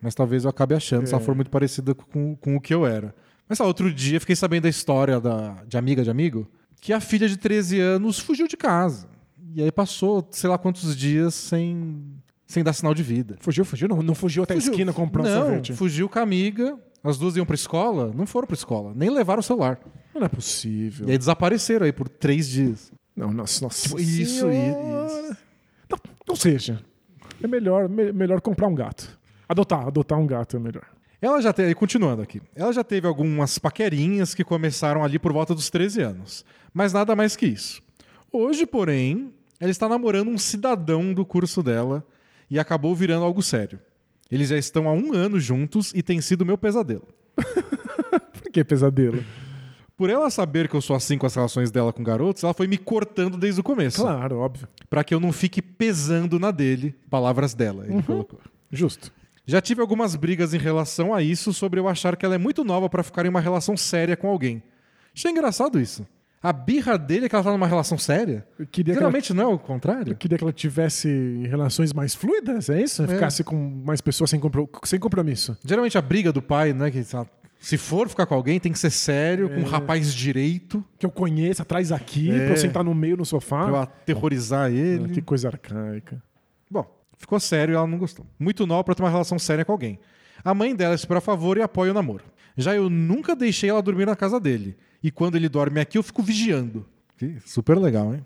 [0.00, 1.24] Mas talvez eu acabe achando se ela É.
[1.26, 3.14] for muito parecida com, com o que eu era.
[3.48, 6.46] Mas outro dia fiquei sabendo da história da, de amiga de amigo
[6.80, 9.08] que a filha de 13 anos fugiu de casa.
[9.54, 12.02] E aí passou, sei lá quantos dias sem,
[12.48, 13.36] sem dar sinal de vida.
[13.38, 13.86] Fugiu, fugiu?
[13.86, 14.70] Não, não fugiu até Fugiu.
[14.70, 15.72] a esquina comprar um Não, sorvete?
[15.74, 16.76] fugiu com a amiga.
[17.04, 19.78] As duas iam pra escola, não foram pra escola, nem levaram o celular.
[20.12, 21.06] Não é possível.
[21.06, 22.90] E aí desapareceram aí por três dias.
[23.14, 25.36] Não, nossa, nossa Tipo, isso, isso.
[25.88, 26.80] Não, não seja.
[27.42, 29.16] É melhor, me- melhor comprar um gato.
[29.48, 30.84] Adotar, adotar um gato é melhor.
[31.20, 35.54] Ela já teve, continuando aqui, ela já teve algumas paquerinhas que começaram ali por volta
[35.54, 37.82] dos 13 anos, mas nada mais que isso.
[38.32, 42.04] Hoje, porém, ela está namorando um cidadão do curso dela
[42.50, 43.78] e acabou virando algo sério.
[44.30, 47.08] Eles já estão há um ano juntos e tem sido meu pesadelo.
[48.32, 49.24] Por que pesadelo?
[49.96, 52.68] Por ela saber que eu sou assim com as relações dela com garotos, ela foi
[52.68, 54.00] me cortando desde o começo.
[54.00, 54.68] Claro, óbvio.
[54.88, 58.38] Pra que eu não fique pesando na dele, palavras dela, ele colocou.
[58.70, 59.12] Justo.
[59.44, 62.62] Já tive algumas brigas em relação a isso, sobre eu achar que ela é muito
[62.62, 64.62] nova pra ficar em uma relação séria com alguém.
[65.14, 66.06] Achei engraçado isso.
[66.42, 68.46] A birra dele é que ela tá numa relação séria?
[68.70, 70.12] Que ela- Geralmente não é o contrário?
[70.12, 73.06] Eu queria que ela tivesse relações mais fluidas, é isso?
[73.08, 75.56] Ficasse com mais pessoas sem, compro- sem compromisso.
[75.64, 76.90] Geralmente a briga do pai, né?
[76.92, 77.26] Que lá,
[77.58, 79.54] se for ficar com alguém, tem que ser sério, É.
[79.56, 82.44] com um rapaz direito, Que eu conheça, traz aqui, É.
[82.44, 83.64] pra eu sentar no meio no sofá.
[83.64, 85.06] pra eu aterrorizar ele.
[85.06, 86.22] Ah, que coisa arcaica.
[86.70, 86.86] Bom,
[87.16, 88.24] ficou sério e ela não gostou.
[88.38, 89.98] Muito nova pra ter uma relação séria com alguém.
[90.44, 92.22] A mãe dela é super a favor e apoia o namoro.
[92.56, 94.76] Já eu nunca deixei ela dormir na casa dele.
[95.02, 96.84] E quando ele dorme aqui, eu fico vigiando.
[97.16, 98.24] Que super legal, hein?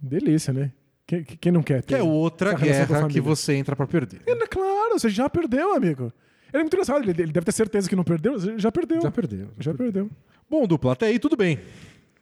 [0.00, 0.72] Delícia, né?
[1.06, 1.94] Quem, quem não quer ter?
[1.94, 4.20] Que é outra guerra que você entra pra perder.
[4.26, 6.12] Ele, claro, você já perdeu, amigo.
[6.52, 9.00] Ele é muito engraçado, ele, ele deve ter certeza que não perdeu, já perdeu.
[9.00, 9.48] Já perdeu.
[9.58, 10.10] Já perdeu.
[10.48, 11.58] Bom, dupla, até aí tudo bem.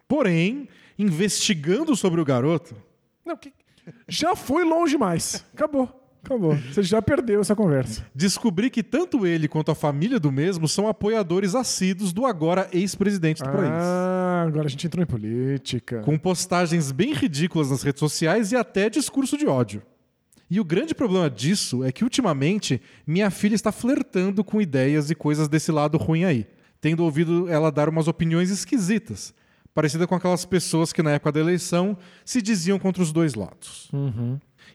[0.07, 0.67] Porém,
[0.97, 2.75] investigando sobre o garoto,
[3.25, 3.53] Não, que-
[4.07, 5.45] já foi longe demais.
[5.53, 6.06] Acabou.
[6.27, 6.55] Acabou.
[6.55, 8.05] Você já perdeu essa conversa.
[8.13, 13.41] descobri que tanto ele quanto a família do mesmo são apoiadores assíduos do agora ex-presidente
[13.41, 13.71] do país.
[13.71, 16.01] Ah, agora a gente entrou em política.
[16.01, 19.81] com postagens bem ridículas nas redes sociais e até discurso de ódio.
[20.49, 25.15] E o grande problema disso é que ultimamente minha filha está flertando com ideias e
[25.15, 26.45] coisas desse lado ruim aí,
[26.81, 29.33] tendo ouvido ela dar umas opiniões esquisitas,
[29.73, 33.89] parecida com aquelas pessoas que na época da eleição se diziam contra os dois lados.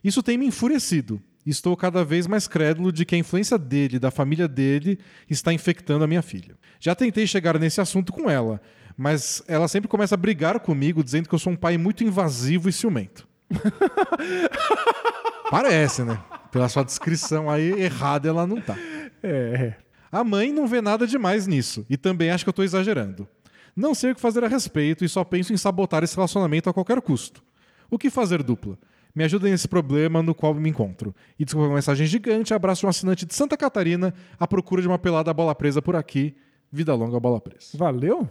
[0.03, 1.21] Isso tem me enfurecido.
[1.45, 4.97] Estou cada vez mais crédulo de que a influência dele e da família dele
[5.29, 6.55] está infectando a minha filha.
[6.79, 8.61] Já tentei chegar nesse assunto com ela,
[8.95, 12.69] mas ela sempre começa a brigar comigo, dizendo que eu sou um pai muito invasivo
[12.69, 13.27] e ciumento.
[15.51, 16.19] Parece, né?
[16.51, 18.77] Pela sua descrição aí, errada ela não tá.
[19.21, 19.73] É.
[20.11, 23.27] A mãe não vê nada demais nisso e também acha que eu estou exagerando.
[23.75, 26.73] Não sei o que fazer a respeito e só penso em sabotar esse relacionamento a
[26.73, 27.43] qualquer custo.
[27.89, 28.77] O que fazer, dupla?
[29.15, 31.13] Me ajudem nesse problema no qual me encontro.
[31.37, 34.97] E desculpa uma mensagem gigante, abraço um assinante de Santa Catarina à procura de uma
[34.97, 36.35] pelada bola presa por aqui.
[36.71, 37.77] Vida longa, bola presa.
[37.77, 38.27] Valeu?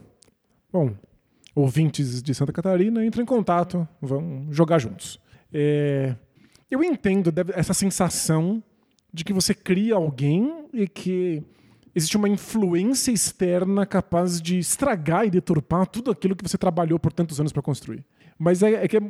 [0.73, 0.93] Bom,
[1.55, 5.21] ouvintes de Santa Catarina, entrem em contato, vão jogar juntos.
[5.53, 6.17] É,
[6.71, 8.63] eu entendo essa sensação
[9.13, 11.43] de que você cria alguém e que
[11.95, 17.13] existe uma influência externa capaz de estragar e deturpar tudo aquilo que você trabalhou por
[17.13, 18.05] tantos anos para construir.
[18.39, 19.01] Mas é, é que é,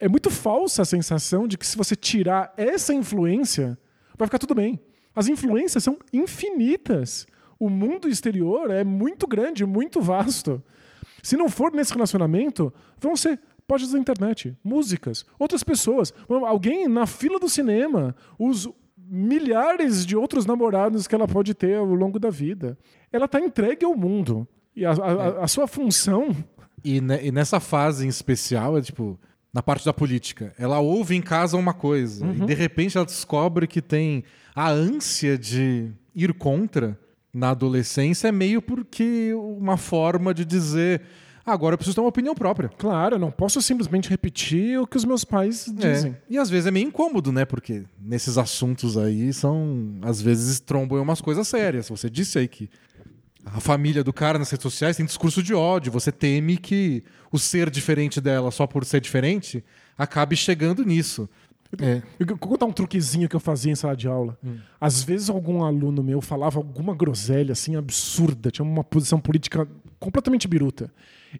[0.00, 3.78] é muito falsa a sensação de que se você tirar essa influência,
[4.16, 4.80] vai ficar tudo bem.
[5.14, 7.26] As influências são infinitas.
[7.58, 10.62] O mundo exterior é muito grande, muito vasto.
[11.22, 16.12] Se não for nesse relacionamento, vão ser páginas da internet, músicas, outras pessoas,
[16.46, 18.68] alguém na fila do cinema, os
[18.98, 22.76] milhares de outros namorados que ela pode ter ao longo da vida.
[23.12, 24.46] Ela está entregue ao mundo.
[24.76, 26.34] E a, a, a sua função.
[26.84, 29.18] E, ne- e nessa fase em especial, é tipo,
[29.54, 33.68] na parte da política, ela ouve em casa uma coisa e de repente ela descobre
[33.68, 36.98] que tem a ânsia de ir contra
[37.32, 41.02] na adolescência é meio porque uma forma de dizer
[41.46, 42.68] "Ah, agora eu preciso ter uma opinião própria.
[42.68, 46.12] Claro, eu não posso simplesmente repetir o que os meus pais dizem.
[46.12, 46.16] É.
[46.30, 47.44] E às vezes é meio incômodo, né?
[47.44, 49.98] Porque nesses assuntos aí são.
[50.02, 51.88] Às vezes trombam umas coisas sérias.
[51.88, 52.68] Você disse aí que
[53.46, 55.92] a família do cara nas redes sociais tem discurso de ódio.
[55.92, 59.64] Você teme que o ser diferente dela só por ser diferente
[59.96, 61.28] acabe chegando nisso.
[61.80, 62.02] É.
[62.18, 64.38] Eu vou contar um truquezinho que eu fazia em sala de aula.
[64.80, 69.68] Às vezes algum aluno meu falava alguma groselha assim absurda, tinha uma posição política
[69.98, 70.92] completamente biruta.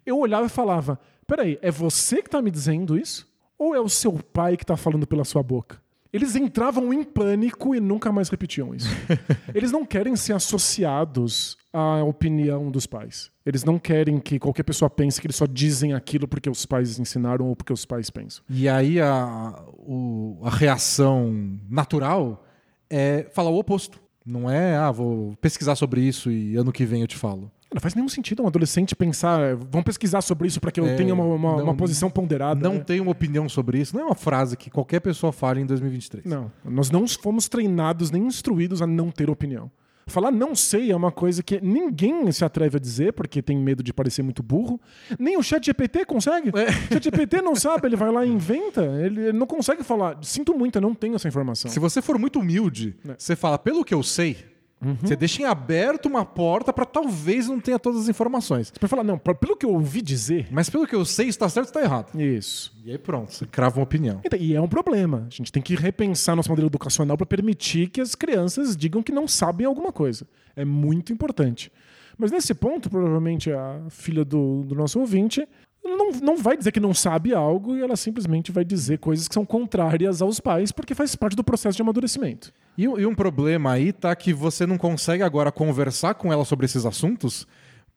[0.05, 3.27] Eu olhava e falava: peraí, é você que tá me dizendo isso?
[3.57, 5.81] Ou é o seu pai que tá falando pela sua boca?
[6.15, 8.87] Eles entravam em pânico e nunca mais repetiam isso.
[9.53, 13.31] Eles não querem ser associados à opinião dos pais.
[13.45, 16.97] Eles não querem que qualquer pessoa pense que eles só dizem aquilo porque os pais
[16.99, 18.43] ensinaram ou porque os pais pensam.
[18.49, 22.43] E aí a, o- a reação natural
[22.89, 23.99] é falar o oposto.
[24.25, 27.51] Não é, ah, vou pesquisar sobre isso e ano que vem eu te falo.
[27.75, 30.95] Não faz nenhum sentido um adolescente pensar, vamos pesquisar sobre isso para que eu É,
[30.95, 32.61] tenha uma, uma- não- uma posição ponderada.
[32.67, 32.79] Não né?
[32.79, 33.93] tenho uma opinião sobre isso.
[33.95, 36.25] Não é uma frase que qualquer pessoa fale em 2023.
[36.25, 39.69] Não, nós não fomos treinados nem instruídos a não ter opinião.
[40.07, 43.81] Falar não sei é uma coisa que ninguém se atreve a dizer porque tem medo
[43.81, 44.79] de parecer muito burro.
[45.19, 46.49] Nem o chat GPT consegue.
[46.49, 46.69] É.
[46.69, 48.83] O chat GPT não sabe, ele vai lá e inventa.
[49.03, 50.17] Ele, ele não consegue falar.
[50.21, 51.69] Sinto muito, eu não tenho essa informação.
[51.71, 53.15] Se você for muito humilde, É.
[53.17, 54.37] você fala, pelo que eu sei,
[54.83, 54.95] Uhum.
[55.01, 58.67] você deixa em aberto uma porta para talvez não tenha todas as informações.
[58.67, 60.47] Você vai falar, não, pelo que eu ouvi dizer.
[60.51, 62.19] Mas pelo que eu sei, está certo ou está errado.
[62.19, 62.75] Isso.
[62.83, 64.21] E aí pronto, você crava uma opinião.
[64.23, 65.25] Então, E é um problema.
[65.27, 69.11] A gente tem que repensar nosso modelo educacional para permitir que as crianças digam que
[69.11, 70.27] não sabem alguma coisa.
[70.55, 71.71] É muito importante.
[72.17, 75.47] Mas nesse ponto, provavelmente a filha do, do nosso ouvinte
[75.85, 79.33] não, não vai dizer que não sabe algo e ela simplesmente vai dizer coisas que
[79.33, 82.51] são contrárias aos pais porque faz parte do processo de amadurecimento.
[82.77, 86.43] E, um- e um problema aí tá que você não consegue agora conversar com ela
[86.43, 87.47] sobre esses assuntos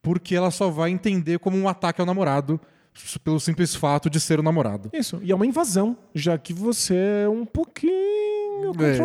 [0.02, 2.60] porque ela só vai entender como um ataque ao namorado
[3.24, 4.90] pelo simples fato de ser o namorado.
[4.92, 5.20] Isso.
[5.22, 6.94] E é uma invasão, já que você
[7.24, 8.96] é um pouquinho É.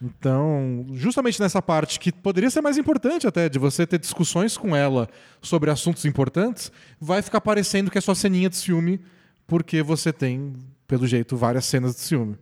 [0.00, 4.76] Então, justamente nessa parte que poderia ser mais importante até, de você ter discussões com
[4.76, 5.08] ela
[5.40, 6.70] sobre assuntos importantes,
[7.00, 9.00] vai ficar parecendo que é só ceninha de ciúme,
[9.46, 10.52] porque você tem,
[10.86, 12.36] pelo jeito, várias cenas de ciúme.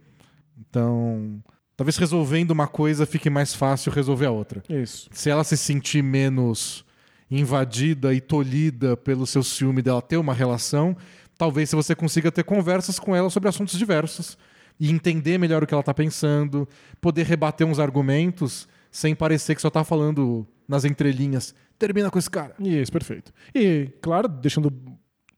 [0.58, 1.40] Então,
[1.76, 4.62] talvez resolvendo uma coisa fique mais fácil resolver a outra.
[4.68, 5.08] Isso.
[5.12, 6.84] Se ela se sentir menos
[7.30, 10.96] invadida e tolhida pelo seu ciúme dela ter uma relação,
[11.38, 14.36] talvez se você consiga ter conversas com ela sobre assuntos diversos
[14.78, 16.68] e entender melhor o que ela está pensando,
[17.00, 21.54] poder rebater uns argumentos sem parecer que só tá falando nas entrelinhas.
[21.78, 22.54] Termina com esse cara.
[22.60, 23.32] Isso, perfeito.
[23.54, 24.72] E, claro, deixando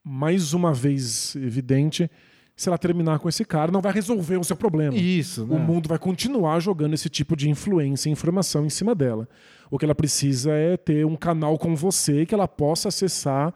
[0.05, 2.11] mais uma vez evidente,
[2.55, 4.97] se ela terminar com esse cara, não vai resolver o seu problema.
[4.97, 5.65] Isso, O né?
[5.65, 9.29] mundo vai continuar jogando esse tipo de influência e informação em cima dela.
[9.71, 13.53] O que ela precisa é ter um canal com você que ela possa acessar,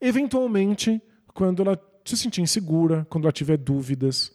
[0.00, 1.00] eventualmente,
[1.32, 4.32] quando ela se sentir insegura, quando ela tiver dúvidas.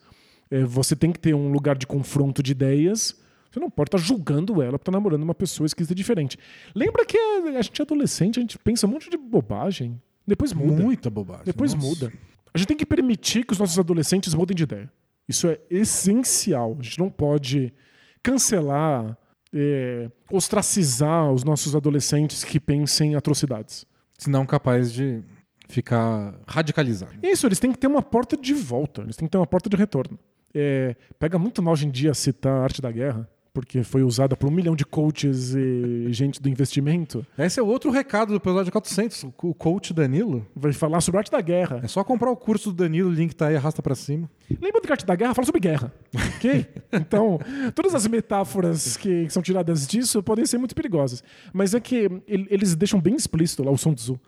[0.51, 3.15] É, você tem que ter um lugar de confronto de ideias.
[3.51, 6.37] Você não pode estar julgando ela por estar namorando uma pessoa esquisita diferente.
[6.75, 9.99] Lembra que a gente é adolescente, a gente pensa um monte de bobagem.
[10.25, 10.83] Depois muda.
[10.83, 11.45] Muita bobagem.
[11.45, 11.87] Depois Nossa.
[11.87, 12.13] muda.
[12.53, 14.91] A gente tem que permitir que os nossos adolescentes mudem de ideia.
[15.27, 16.75] Isso é essencial.
[16.79, 17.73] A gente não pode
[18.21, 19.17] cancelar,
[19.53, 23.85] é, ostracizar os nossos adolescentes que pensem em atrocidades.
[24.17, 25.23] Senão capaz de
[25.69, 27.13] ficar radicalizado.
[27.23, 29.69] Isso, eles têm que ter uma porta de volta, eles têm que ter uma porta
[29.69, 30.17] de retorno.
[30.53, 34.35] É, pega muito mal hoje em dia citar a arte da guerra, porque foi usada
[34.37, 37.25] por um milhão de coaches e gente do investimento.
[37.37, 39.25] Esse é outro recado do episódio 400.
[39.43, 40.45] O coach Danilo.
[40.55, 41.81] Vai falar sobre a arte da guerra.
[41.83, 44.29] É só comprar o curso do Danilo, o link tá aí, arrasta pra cima.
[44.49, 45.93] Lembra do que a arte da guerra fala sobre guerra,
[46.37, 46.65] ok?
[46.93, 47.39] Então,
[47.75, 51.23] todas as metáforas que são tiradas disso podem ser muito perigosas.
[51.53, 54.19] Mas é que ele- eles deixam bem explícito lá o Sun Tzu,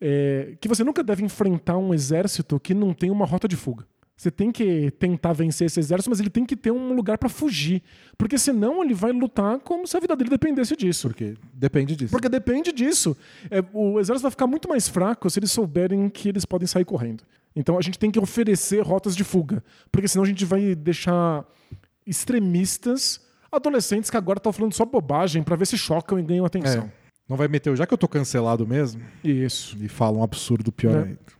[0.00, 3.84] é, que você nunca deve enfrentar um exército que não tem uma rota de fuga.
[4.20, 7.30] Você tem que tentar vencer esse exército, mas ele tem que ter um lugar pra
[7.30, 7.82] fugir.
[8.18, 11.08] Porque senão ele vai lutar como se a vida dele dependesse disso.
[11.08, 12.10] Porque depende disso.
[12.12, 13.16] Porque depende disso.
[13.50, 16.84] É, o exército vai ficar muito mais fraco se eles souberem que eles podem sair
[16.84, 17.24] correndo.
[17.56, 19.64] Então a gente tem que oferecer rotas de fuga.
[19.90, 21.42] Porque senão a gente vai deixar
[22.06, 26.84] extremistas, adolescentes que agora estão falando só bobagem pra ver se chocam e ganham atenção.
[26.84, 26.92] É.
[27.26, 29.78] Não vai meter, o já que eu tô cancelado mesmo, Isso.
[29.80, 31.02] e fala um absurdo pior Né?
[31.04, 31.39] ainda.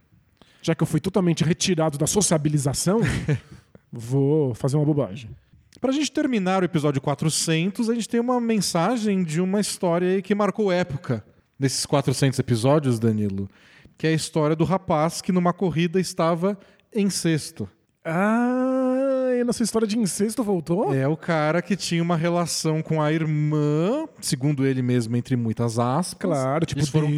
[0.63, 3.01] Já que eu fui totalmente retirado da sociabilização,
[3.91, 5.31] vou fazer uma bobagem.
[5.81, 10.23] Pra gente terminar o episódio 400, a gente tem uma mensagem de uma história aí
[10.23, 11.25] que marcou época
[11.59, 13.49] nesses 400 episódios, Danilo,
[13.97, 16.59] que é a história do rapaz que numa corrida estava
[16.93, 17.69] em sexto.
[18.05, 20.95] Ah, e nossa história de incesto voltou?
[20.95, 25.79] É o cara que tinha uma relação com a irmã, segundo ele mesmo, entre muitas
[25.79, 26.19] aspas.
[26.21, 27.11] Claro, tipo eles foram,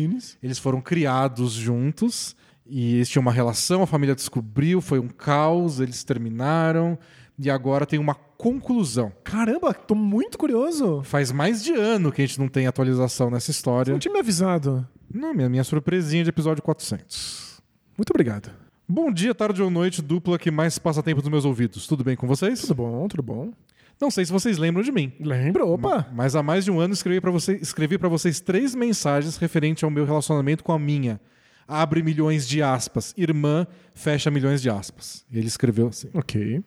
[0.43, 2.37] eles foram criados juntos
[2.67, 6.99] e eles tinham uma relação, a família descobriu, foi um caos, eles terminaram
[7.39, 9.13] e agora tem uma conclusão.
[9.25, 11.03] Caramba, tô muito curioso.
[11.05, 13.93] Faz mais de ano que a gente não tem atualização nessa história.
[13.93, 14.87] Não tinha me avisado.
[15.13, 17.63] Não, minha, minha surpresinha de episódio 400.
[17.97, 18.51] Muito obrigado.
[18.89, 21.87] Bom dia, tarde ou noite, dupla que mais passa tempo nos meus ouvidos.
[21.87, 22.61] Tudo bem com vocês?
[22.61, 23.53] Tudo bom, tudo bom.
[24.01, 25.13] Não sei se vocês lembram de mim.
[25.21, 25.65] Lembra?
[25.65, 26.09] Opa!
[26.13, 29.91] Mas há mais de um ano escrevi para você, escrevi vocês três mensagens referente ao
[29.91, 31.21] meu relacionamento com a minha.
[31.67, 33.15] Abre milhões de aspas.
[33.17, 35.25] Irmã, fecha milhões de aspas.
[35.31, 36.09] E ele escreveu assim.
[36.15, 36.63] Ok.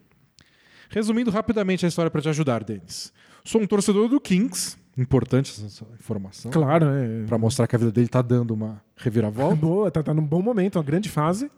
[0.88, 3.12] Resumindo rapidamente a história para te ajudar, Denis.
[3.44, 4.76] Sou um torcedor do Kings.
[4.96, 6.50] Importante essa informação.
[6.50, 7.24] Claro, é.
[7.26, 9.54] Para mostrar que a vida dele tá dando uma reviravolta.
[9.60, 11.50] Boa, tá, tá num bom momento, uma grande fase.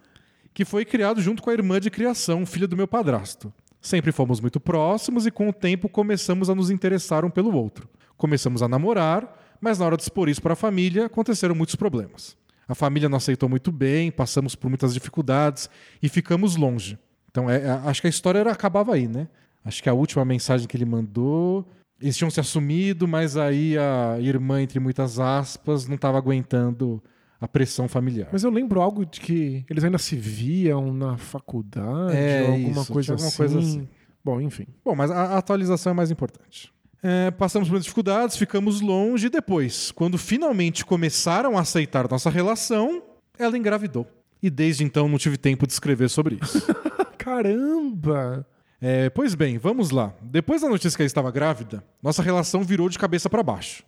[0.53, 3.53] que foi criado junto com a irmã de criação, filha do meu padrasto.
[3.81, 7.87] Sempre fomos muito próximos e com o tempo começamos a nos interessar um pelo outro.
[8.17, 12.35] Começamos a namorar, mas na hora de expor isso para a família, aconteceram muitos problemas.
[12.69, 15.69] A família não aceitou muito bem, passamos por muitas dificuldades
[16.01, 16.97] e ficamos longe.
[17.31, 19.27] Então, é- é- acho que a história era, acabava aí, né?
[19.65, 21.67] Acho que a última mensagem que ele mandou,
[21.99, 27.03] eles tinham se assumido, mas aí a irmã, entre muitas aspas, não estava aguentando
[27.41, 28.29] a pressão familiar.
[28.31, 32.81] Mas eu lembro algo de que eles ainda se viam na faculdade, É, ou alguma
[32.81, 33.37] isso, coisa alguma assim.
[33.37, 33.87] coisa assim.
[34.23, 34.67] Bom, enfim.
[34.85, 36.71] Bom, mas a atualização é mais importante.
[37.01, 43.01] É, passamos por dificuldades, ficamos longe e depois, quando finalmente começaram a aceitar nossa relação,
[43.37, 44.05] ela engravidou.
[44.41, 46.61] E desde então não tive tempo de escrever sobre isso.
[47.17, 48.45] Caramba!
[48.81, 50.13] É, pois bem, vamos lá.
[50.21, 53.83] Depois da notícia que ela estava grávida, nossa relação virou de cabeça para baixo.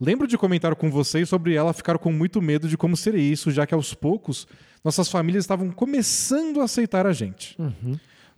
[0.00, 3.50] Lembro de comentar com vocês sobre ela ficar com muito medo de como seria isso,
[3.50, 4.46] já que aos poucos
[4.84, 7.56] nossas famílias estavam começando a aceitar a gente.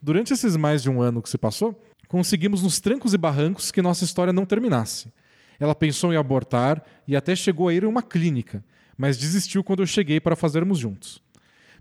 [0.01, 1.79] Durante esses mais de um ano que se passou,
[2.09, 5.13] conseguimos nos trancos e barrancos que nossa história não terminasse.
[5.61, 8.65] Ela pensou em abortar e até chegou a ir a uma clínica,
[8.97, 11.23] mas desistiu quando eu cheguei para fazermos juntos.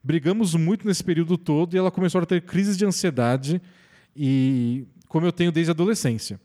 [0.03, 3.61] Brigamos muito nesse período todo e ela começou a ter crises de ansiedade
[4.15, 6.39] e como eu tenho desde a adolescência.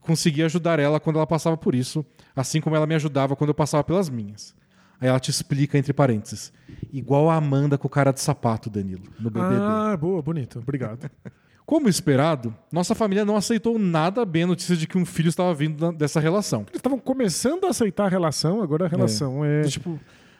[0.00, 2.04] Consegui ajudar ela quando ela passava por isso,
[2.34, 4.54] assim como ela me ajudava quando eu passava pelas minhas.
[5.00, 6.52] Aí ela te explica entre parênteses.
[6.92, 9.54] Igual a Amanda com o cara de sapato, Danilo, no BBB.
[9.60, 10.58] Ah, boa, bonito.
[10.58, 11.10] Obrigado.
[11.66, 15.52] Como esperado, nossa família não aceitou nada bem a notícia de que um filho estava
[15.52, 16.60] vindo da- dessa relação.
[16.62, 19.62] Eles estavam começando a aceitar a relação, agora a relação é.
[19.62, 19.98] Tipo,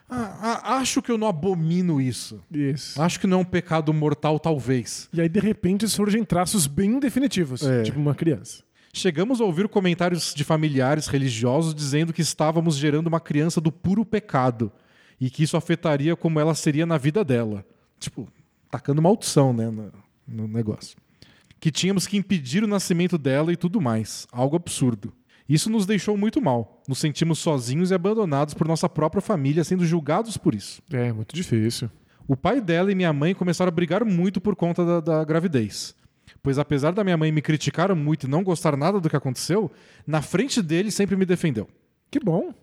[0.09, 2.39] ah, ah, acho que eu não abomino isso.
[2.49, 3.01] Isso.
[3.01, 5.09] Acho que não é um pecado mortal, talvez.
[5.11, 7.61] E aí, de repente, surgem traços bem definitivos.
[7.61, 7.83] É.
[7.83, 8.63] Tipo uma criança.
[8.93, 14.05] Chegamos a ouvir comentários de familiares religiosos dizendo que estávamos gerando uma criança do puro
[14.05, 14.71] pecado
[15.19, 17.65] e que isso afetaria como ela seria na vida dela.
[17.99, 18.29] Tipo,
[18.71, 19.91] tacando maldição, né, no,
[20.25, 20.97] no negócio.
[21.59, 24.27] Que tínhamos que impedir o nascimento dela e tudo mais.
[24.31, 25.13] Algo absurdo.
[25.47, 26.81] Isso nos deixou muito mal.
[26.87, 30.81] Nos sentimos sozinhos e abandonados por nossa própria família, sendo julgados por isso.
[30.91, 31.89] É, muito difícil.
[32.27, 35.95] O pai dela e minha mãe começaram a brigar muito por conta da, da gravidez.
[36.43, 39.71] Pois apesar da minha mãe me criticar muito e não gostar nada do que aconteceu,
[40.05, 41.67] na frente dele sempre me defendeu.
[42.11, 42.53] Que bom.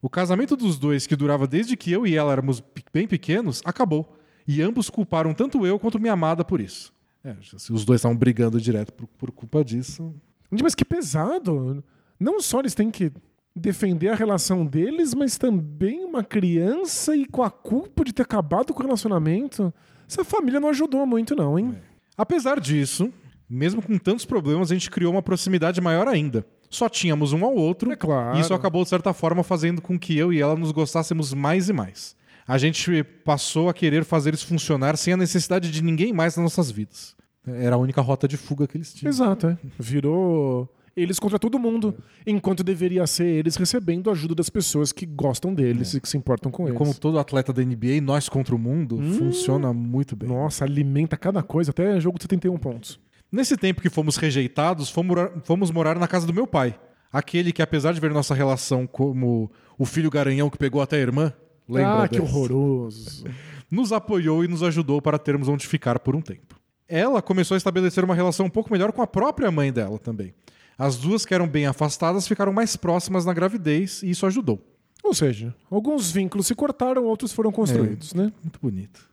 [0.00, 2.62] O casamento dos dois, que durava desde que eu e ela éramos
[2.92, 4.16] bem pequenos, acabou.
[4.46, 6.92] E ambos culparam tanto eu quanto minha amada por isso.
[7.24, 10.14] É, se os dois estavam brigando direto por, por culpa disso.
[10.50, 11.82] Mas que pesado.
[12.18, 13.12] Não só eles têm que
[13.54, 18.72] defender a relação deles, mas também uma criança e com a culpa de ter acabado
[18.72, 19.72] com o relacionamento.
[20.08, 21.76] Essa família não ajudou muito, não, hein?
[22.16, 23.12] Apesar disso,
[23.48, 26.46] mesmo com tantos problemas, a gente criou uma proximidade maior ainda.
[26.70, 27.92] Só tínhamos um ao outro.
[27.92, 28.36] É claro.
[28.36, 31.68] E isso acabou, de certa forma, fazendo com que eu e ela nos gostássemos mais
[31.68, 32.16] e mais.
[32.46, 36.44] A gente passou a querer fazer isso funcionar sem a necessidade de ninguém mais nas
[36.44, 37.14] nossas vidas.
[37.46, 39.10] Era a única rota de fuga que eles tinham.
[39.10, 39.58] Exato, é.
[39.78, 41.94] Virou eles contra todo mundo,
[42.26, 46.16] enquanto deveria ser eles recebendo a ajuda das pessoas que gostam deles e que se
[46.16, 46.76] importam com eles.
[46.76, 50.28] Como todo atleta da NBA, nós contra o mundo, funciona muito bem.
[50.28, 53.00] Nossa, alimenta cada coisa, até jogo de 71 pontos.
[53.30, 56.78] Nesse tempo que fomos rejeitados, fomos morar, fomos morar na casa do meu pai.
[57.10, 61.00] Aquele que, apesar de ver nossa relação como o filho garanhão que pegou até a
[61.00, 61.32] irmã,
[61.72, 62.36] lembra ah, que dessa?
[62.36, 63.24] horroroso.
[63.70, 66.60] nos apoiou e nos ajudou para termos onde ficar por um tempo.
[66.86, 70.34] Ela começou a estabelecer uma relação um pouco melhor com a própria mãe dela também.
[70.76, 74.60] As duas que eram bem afastadas ficaram mais próximas na gravidez e isso ajudou.
[75.02, 78.32] Ou seja, alguns vínculos se cortaram, outros foram construídos, né?
[78.42, 79.10] Muito bonito.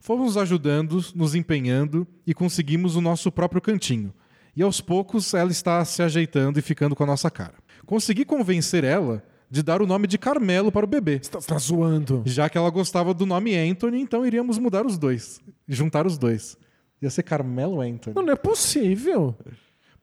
[0.00, 4.14] Fomos ajudando, nos empenhando e conseguimos o nosso próprio cantinho.
[4.56, 7.54] E aos poucos ela está se ajeitando e ficando com a nossa cara.
[7.84, 11.20] Consegui convencer ela de dar o nome de Carmelo para o bebê.
[11.22, 12.22] Você tá, tá zoando.
[12.26, 15.40] Já que ela gostava do nome Anthony, então iríamos mudar os dois.
[15.66, 16.56] Juntar os dois.
[17.00, 18.14] Ia ser Carmelo Anthony.
[18.14, 19.34] Não, não é possível.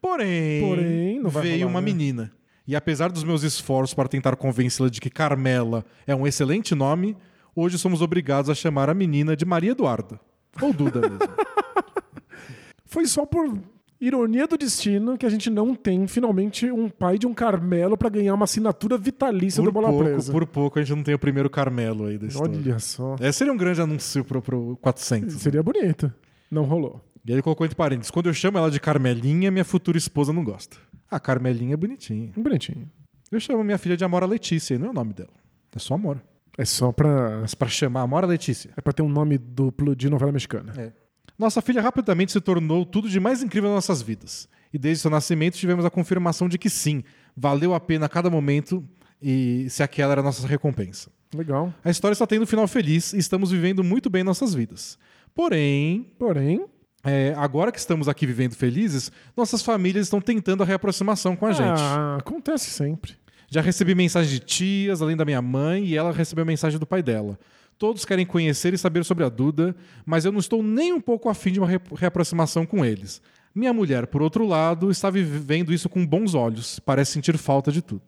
[0.01, 1.85] Porém, Porém, não vai veio rolar, uma né?
[1.85, 2.31] menina.
[2.67, 7.15] E apesar dos meus esforços para tentar convencê-la de que Carmela é um excelente nome,
[7.55, 10.19] hoje somos obrigados a chamar a menina de Maria Eduarda.
[10.61, 11.19] Ou Duda mesmo.
[12.85, 13.59] Foi só por
[14.07, 18.10] ironia do destino que a gente não tem finalmente um pai de um Carmelo pra
[18.10, 20.32] ganhar uma assinatura vitalícia do por, Bola pouco, Presa.
[20.32, 22.56] por pouco a gente não tem o primeiro Carmelo aí da história.
[22.57, 23.15] Olha só.
[23.19, 25.34] Esse seria um grande anúncio pro, pro 400.
[25.36, 26.11] Seria bonito.
[26.49, 27.02] Não rolou.
[27.26, 30.32] E aí ele colocou entre parênteses: quando eu chamo ela de Carmelinha, minha futura esposa
[30.32, 30.77] não gosta.
[31.10, 32.32] A Carmelinha é bonitinha.
[32.38, 32.90] Bonitinho.
[33.32, 35.34] Eu chamo minha filha de Amora Letícia, e não é o nome dela.
[35.76, 36.22] É só Amora.
[36.57, 38.72] É só pra, Mas pra chamar Amora Letícia.
[38.77, 40.73] é pra ter um nome duplo de novela mexicana.
[40.77, 40.94] É.
[41.38, 44.48] Nossa filha rapidamente se tornou tudo de mais incrível nas nossas vidas.
[44.74, 47.03] E desde seu nascimento tivemos a confirmação de que sim,
[47.36, 48.84] valeu a pena a cada momento
[49.22, 51.10] e se aquela era a nossa recompensa.
[51.34, 51.74] Legal.
[51.84, 54.98] A história está tendo um final feliz e estamos vivendo muito bem nossas vidas.
[55.34, 56.66] Porém, Porém,
[57.03, 61.52] é, agora que estamos aqui vivendo felizes, nossas famílias estão tentando a reaproximação com a
[61.52, 61.80] gente.
[61.82, 63.14] ah, acontece sempre.
[63.48, 67.03] Já recebi mensagem de tias, além da minha mãe, e ela recebeu mensagem do pai
[67.03, 67.38] dela.
[67.77, 69.76] Todos querem conhecer e saber sobre a Duda,
[70.06, 73.22] mas eu não estou nem um pouco afim de uma re- reaproximação com eles.
[73.53, 77.81] Minha mulher, por outro lado, está vivendo isso com bons olhos, parece sentir falta de
[77.81, 78.03] tudo.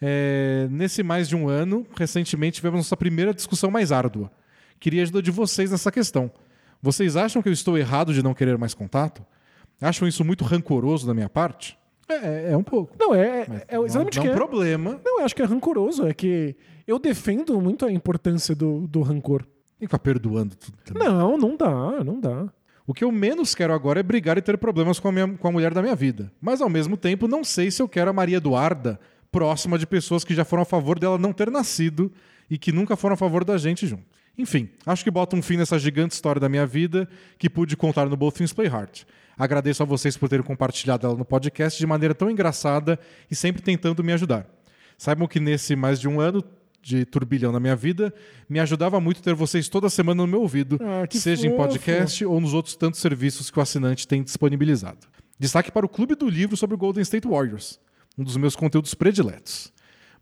[0.00, 4.30] É, nesse mais de um ano, recentemente tivemos nossa primeira discussão mais árdua.
[4.80, 6.30] Queria a ajuda de vocês nessa questão.
[6.80, 9.24] Vocês acham que eu estou errado de não querer mais contato?
[9.80, 11.78] Acham isso muito rancoroso da minha parte?
[12.08, 12.96] É, é um pouco.
[12.98, 14.32] Não, é, Mas é exatamente não, que não é.
[14.32, 15.00] um problema.
[15.04, 16.06] Não, eu acho que é rancoroso.
[16.06, 16.56] É que
[16.86, 19.44] eu defendo muito a importância do, do rancor.
[19.80, 21.08] E ficar perdoando tudo também.
[21.08, 22.46] Não, não dá, não dá.
[22.86, 25.48] O que eu menos quero agora é brigar e ter problemas com a, minha- com
[25.48, 26.30] a mulher da minha vida.
[26.40, 29.00] Mas ao mesmo tempo, não sei se eu quero a Maria Eduarda
[29.32, 32.12] próxima de pessoas que já foram a favor dela não ter nascido
[32.50, 34.04] e que nunca foram a favor da gente junto.
[34.38, 38.06] Enfim, acho que bota um fim nessa gigante história da minha vida que pude contar
[38.08, 39.00] no Both Things Play Hard.
[39.36, 42.98] Agradeço a vocês por terem compartilhado ela no podcast de maneira tão engraçada
[43.30, 44.46] e sempre tentando me ajudar.
[44.96, 46.42] Saibam que nesse mais de um ano
[46.82, 48.12] de turbilhão na minha vida,
[48.48, 51.62] me ajudava muito ter vocês toda semana no meu ouvido, Ah, seja em fofo.
[51.62, 55.06] podcast ou nos outros tantos serviços que o assinante tem disponibilizado.
[55.38, 57.78] Destaque para o Clube do Livro sobre o Golden State Warriors,
[58.18, 59.72] um dos meus conteúdos prediletos.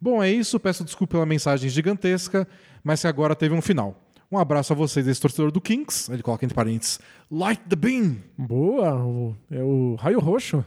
[0.01, 0.59] Bom, é isso.
[0.61, 2.47] Peço desculpa pela mensagem gigantesca,
[2.85, 4.07] mas que agora teve um final.
[4.33, 6.11] Um abraço a vocês, esse torcedor do Kings.
[6.13, 7.01] Ele coloca entre parênteses:
[7.31, 8.17] Light the Beam!
[8.39, 10.65] Boa, é o raio roxo.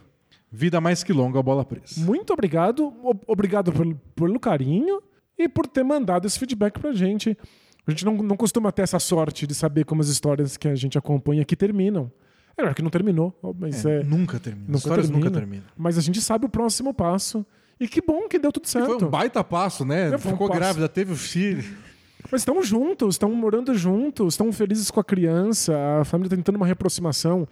[0.52, 1.98] Vida mais que longa, a bola presa.
[1.98, 2.92] Muito obrigado.
[3.02, 5.02] o- Obrigado pelo, pelo carinho
[5.38, 7.36] e por ter mandado esse feedback pra gente.
[7.86, 10.74] A gente não, não costuma ter essa sorte de saber como as histórias que a
[10.74, 12.10] gente acompanha aqui terminam.
[12.56, 14.66] É claro que não terminou, mas é, Nunca termina.
[14.66, 15.26] nunca Histórias termina.
[15.26, 15.64] nunca terminam.
[15.76, 17.44] Mas a gente sabe o próximo passo.
[17.78, 18.86] E que bom que deu tudo E certo.
[18.86, 20.10] Foi um baita passo, né?
[20.12, 21.64] É, um Ficou grávida, teve o filho.
[22.30, 26.56] Mas estão juntos, estão morando juntos, estão felizes com a criança, a família tá tentando
[26.56, 27.46] uma reaproximação.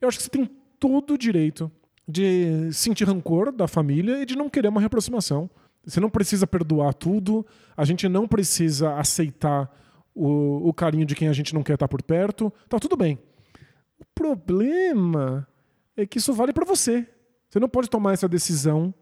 [0.00, 0.50] Eu acho que você tem
[0.80, 1.70] todo o direito
[2.08, 5.48] de sentir rancor da família e de não querer uma reaproximação.
[5.86, 7.46] Você não precisa perdoar tudo,
[7.76, 9.70] a gente não precisa aceitar
[10.14, 12.52] o, o carinho de quem a gente não quer estar por perto.
[12.68, 13.18] Tá tudo bem.
[13.98, 15.46] O problema
[15.96, 17.06] é que isso vale para você.
[17.48, 18.92] Você não pode tomar essa decisão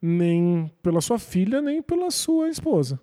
[0.00, 3.00] nem pela sua filha, nem pela sua esposa.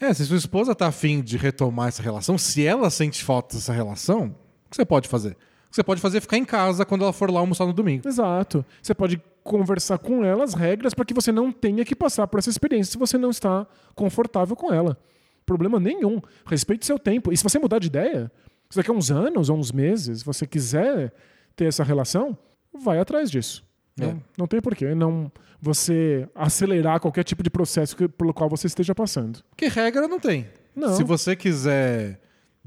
[0.00, 3.72] É, se sua esposa tá afim de retomar essa relação, se ela sente falta dessa
[3.72, 4.36] relação,
[4.66, 5.36] o que você pode fazer?
[5.70, 8.06] Que você pode fazer é ficar em casa quando ela for lá almoçar no domingo.
[8.08, 8.64] Exato.
[8.82, 12.38] Você pode conversar com ela as regras para que você não tenha que passar por
[12.38, 14.96] essa experiência se você não está confortável com ela.
[15.44, 16.20] Problema nenhum.
[16.46, 17.32] Respeite seu tempo.
[17.32, 18.30] E se você mudar de ideia,
[18.70, 21.12] se daqui a uns anos ou uns meses você quiser
[21.56, 22.36] ter essa relação,
[22.72, 23.64] vai atrás disso.
[24.00, 24.06] É.
[24.06, 25.30] Não, não tem porquê não
[25.60, 29.42] você acelerar qualquer tipo de processo que- pelo qual você esteja passando.
[29.50, 30.46] Porque regra não tem.
[30.74, 30.94] Não.
[30.94, 32.20] Se você quiser.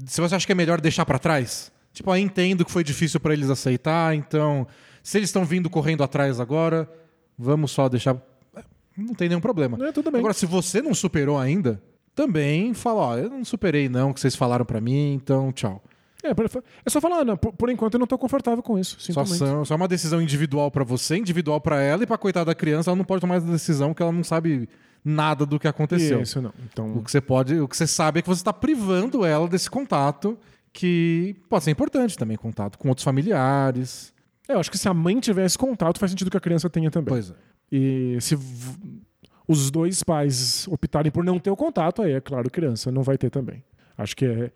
[0.04, 3.20] Se você acha que é melhor deixar pra trás, tipo, ah, entendo que foi difícil
[3.20, 4.66] pra eles aceitar, então.
[5.02, 6.88] Se eles estão vindo correndo atrás agora,
[7.36, 8.16] vamos só deixar.
[8.96, 9.84] Não tem nenhum problema.
[9.86, 10.18] É, tudo bem.
[10.20, 11.82] Agora, se você não superou ainda,
[12.14, 15.82] também fala, ó, eu não superei não, que vocês falaram pra mim, então tchau.
[16.22, 16.30] É,
[16.86, 18.96] é só falar, não, por, por enquanto eu não estou confortável com isso.
[19.00, 22.54] Só, são, só uma decisão individual pra você, individual pra ela, e pra coitada da
[22.54, 24.68] criança, ela não pode tomar essa decisão porque ela não sabe
[25.04, 26.22] nada do que aconteceu.
[26.22, 26.52] Isso não.
[26.70, 29.48] Então, O que você pode, o que você sabe é que você está privando ela
[29.48, 30.38] desse contato
[30.72, 34.12] que pode ser importante também, contato com outros familiares.
[34.48, 36.90] eu acho que se a mãe tiver esse contato, faz sentido que a criança tenha
[36.90, 37.12] também.
[37.12, 37.34] Pois é.
[37.70, 38.36] E se
[39.46, 43.18] os dois pais optarem por não ter o contato, aí é claro, criança não vai
[43.18, 43.62] ter também.
[43.96, 44.52] Acho que é,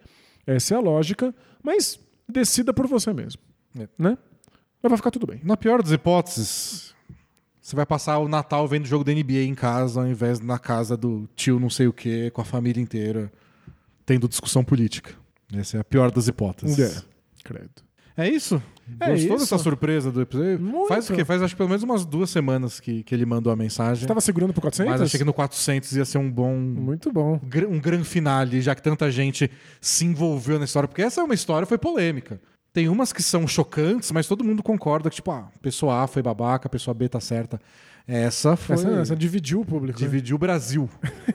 [0.46, 1.98] essa é a lógica, mas
[2.28, 3.40] decida por você mesmo.
[3.78, 3.88] É.
[3.98, 4.18] Né?
[4.82, 5.40] Mas vai ficar tudo bem.
[5.42, 6.94] Na pior das hipóteses,
[7.60, 10.96] você vai passar o Natal vendo jogo da NBA em casa, ao invés na casa
[10.96, 13.32] do tio não sei o que, com a família inteira,
[14.04, 15.14] tendo discussão política.
[15.52, 16.78] Essa é a pior das hipóteses.
[16.78, 17.02] É,
[17.44, 17.86] credo.
[18.16, 18.62] É isso?
[18.98, 19.44] É Gostou isso.
[19.44, 20.58] dessa surpresa do episódio?
[20.58, 20.88] Muito.
[20.88, 21.24] Faz o quê?
[21.24, 24.02] Faz acho que pelo menos umas duas semanas que, que ele mandou a mensagem.
[24.02, 24.90] Você tava segurando pro 400?
[24.90, 26.56] Mas achei que no 400 ia ser um bom.
[26.56, 27.38] Muito bom.
[27.68, 29.50] Um grande finale, já que tanta gente
[29.80, 30.88] se envolveu na história.
[30.88, 32.40] Porque essa é uma história, foi polêmica.
[32.72, 36.22] Tem umas que são chocantes, mas todo mundo concorda que, tipo, ah, pessoa A foi
[36.22, 37.60] babaca, a pessoa B tá certa.
[38.06, 38.76] Essa foi.
[38.76, 39.98] Essa, essa dividiu o público.
[40.00, 40.06] né?
[40.06, 40.88] Dividiu o Brasil.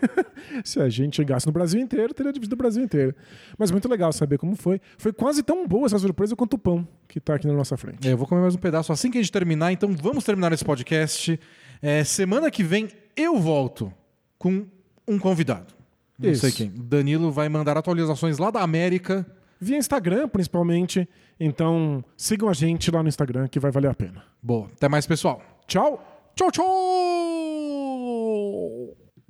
[0.63, 3.13] Se a gente chegasse no Brasil inteiro, teria dividido o Brasil inteiro.
[3.57, 4.79] Mas muito legal saber como foi.
[4.97, 8.07] Foi quase tão boa essa surpresa quanto o pão que tá aqui na nossa frente.
[8.07, 10.53] É, eu vou comer mais um pedaço assim que a gente terminar, então vamos terminar
[10.53, 11.39] esse podcast.
[11.81, 13.91] É, semana que vem eu volto
[14.37, 14.65] com
[15.07, 15.73] um convidado.
[16.17, 16.41] Não Isso.
[16.41, 16.71] sei quem.
[16.73, 19.25] Danilo vai mandar atualizações lá da América.
[19.59, 21.07] Via Instagram, principalmente.
[21.39, 24.23] Então, sigam a gente lá no Instagram, que vai valer a pena.
[24.41, 24.67] Boa.
[24.75, 25.41] Até mais, pessoal.
[25.67, 26.10] Tchau!
[26.35, 26.61] Tchau, tchau!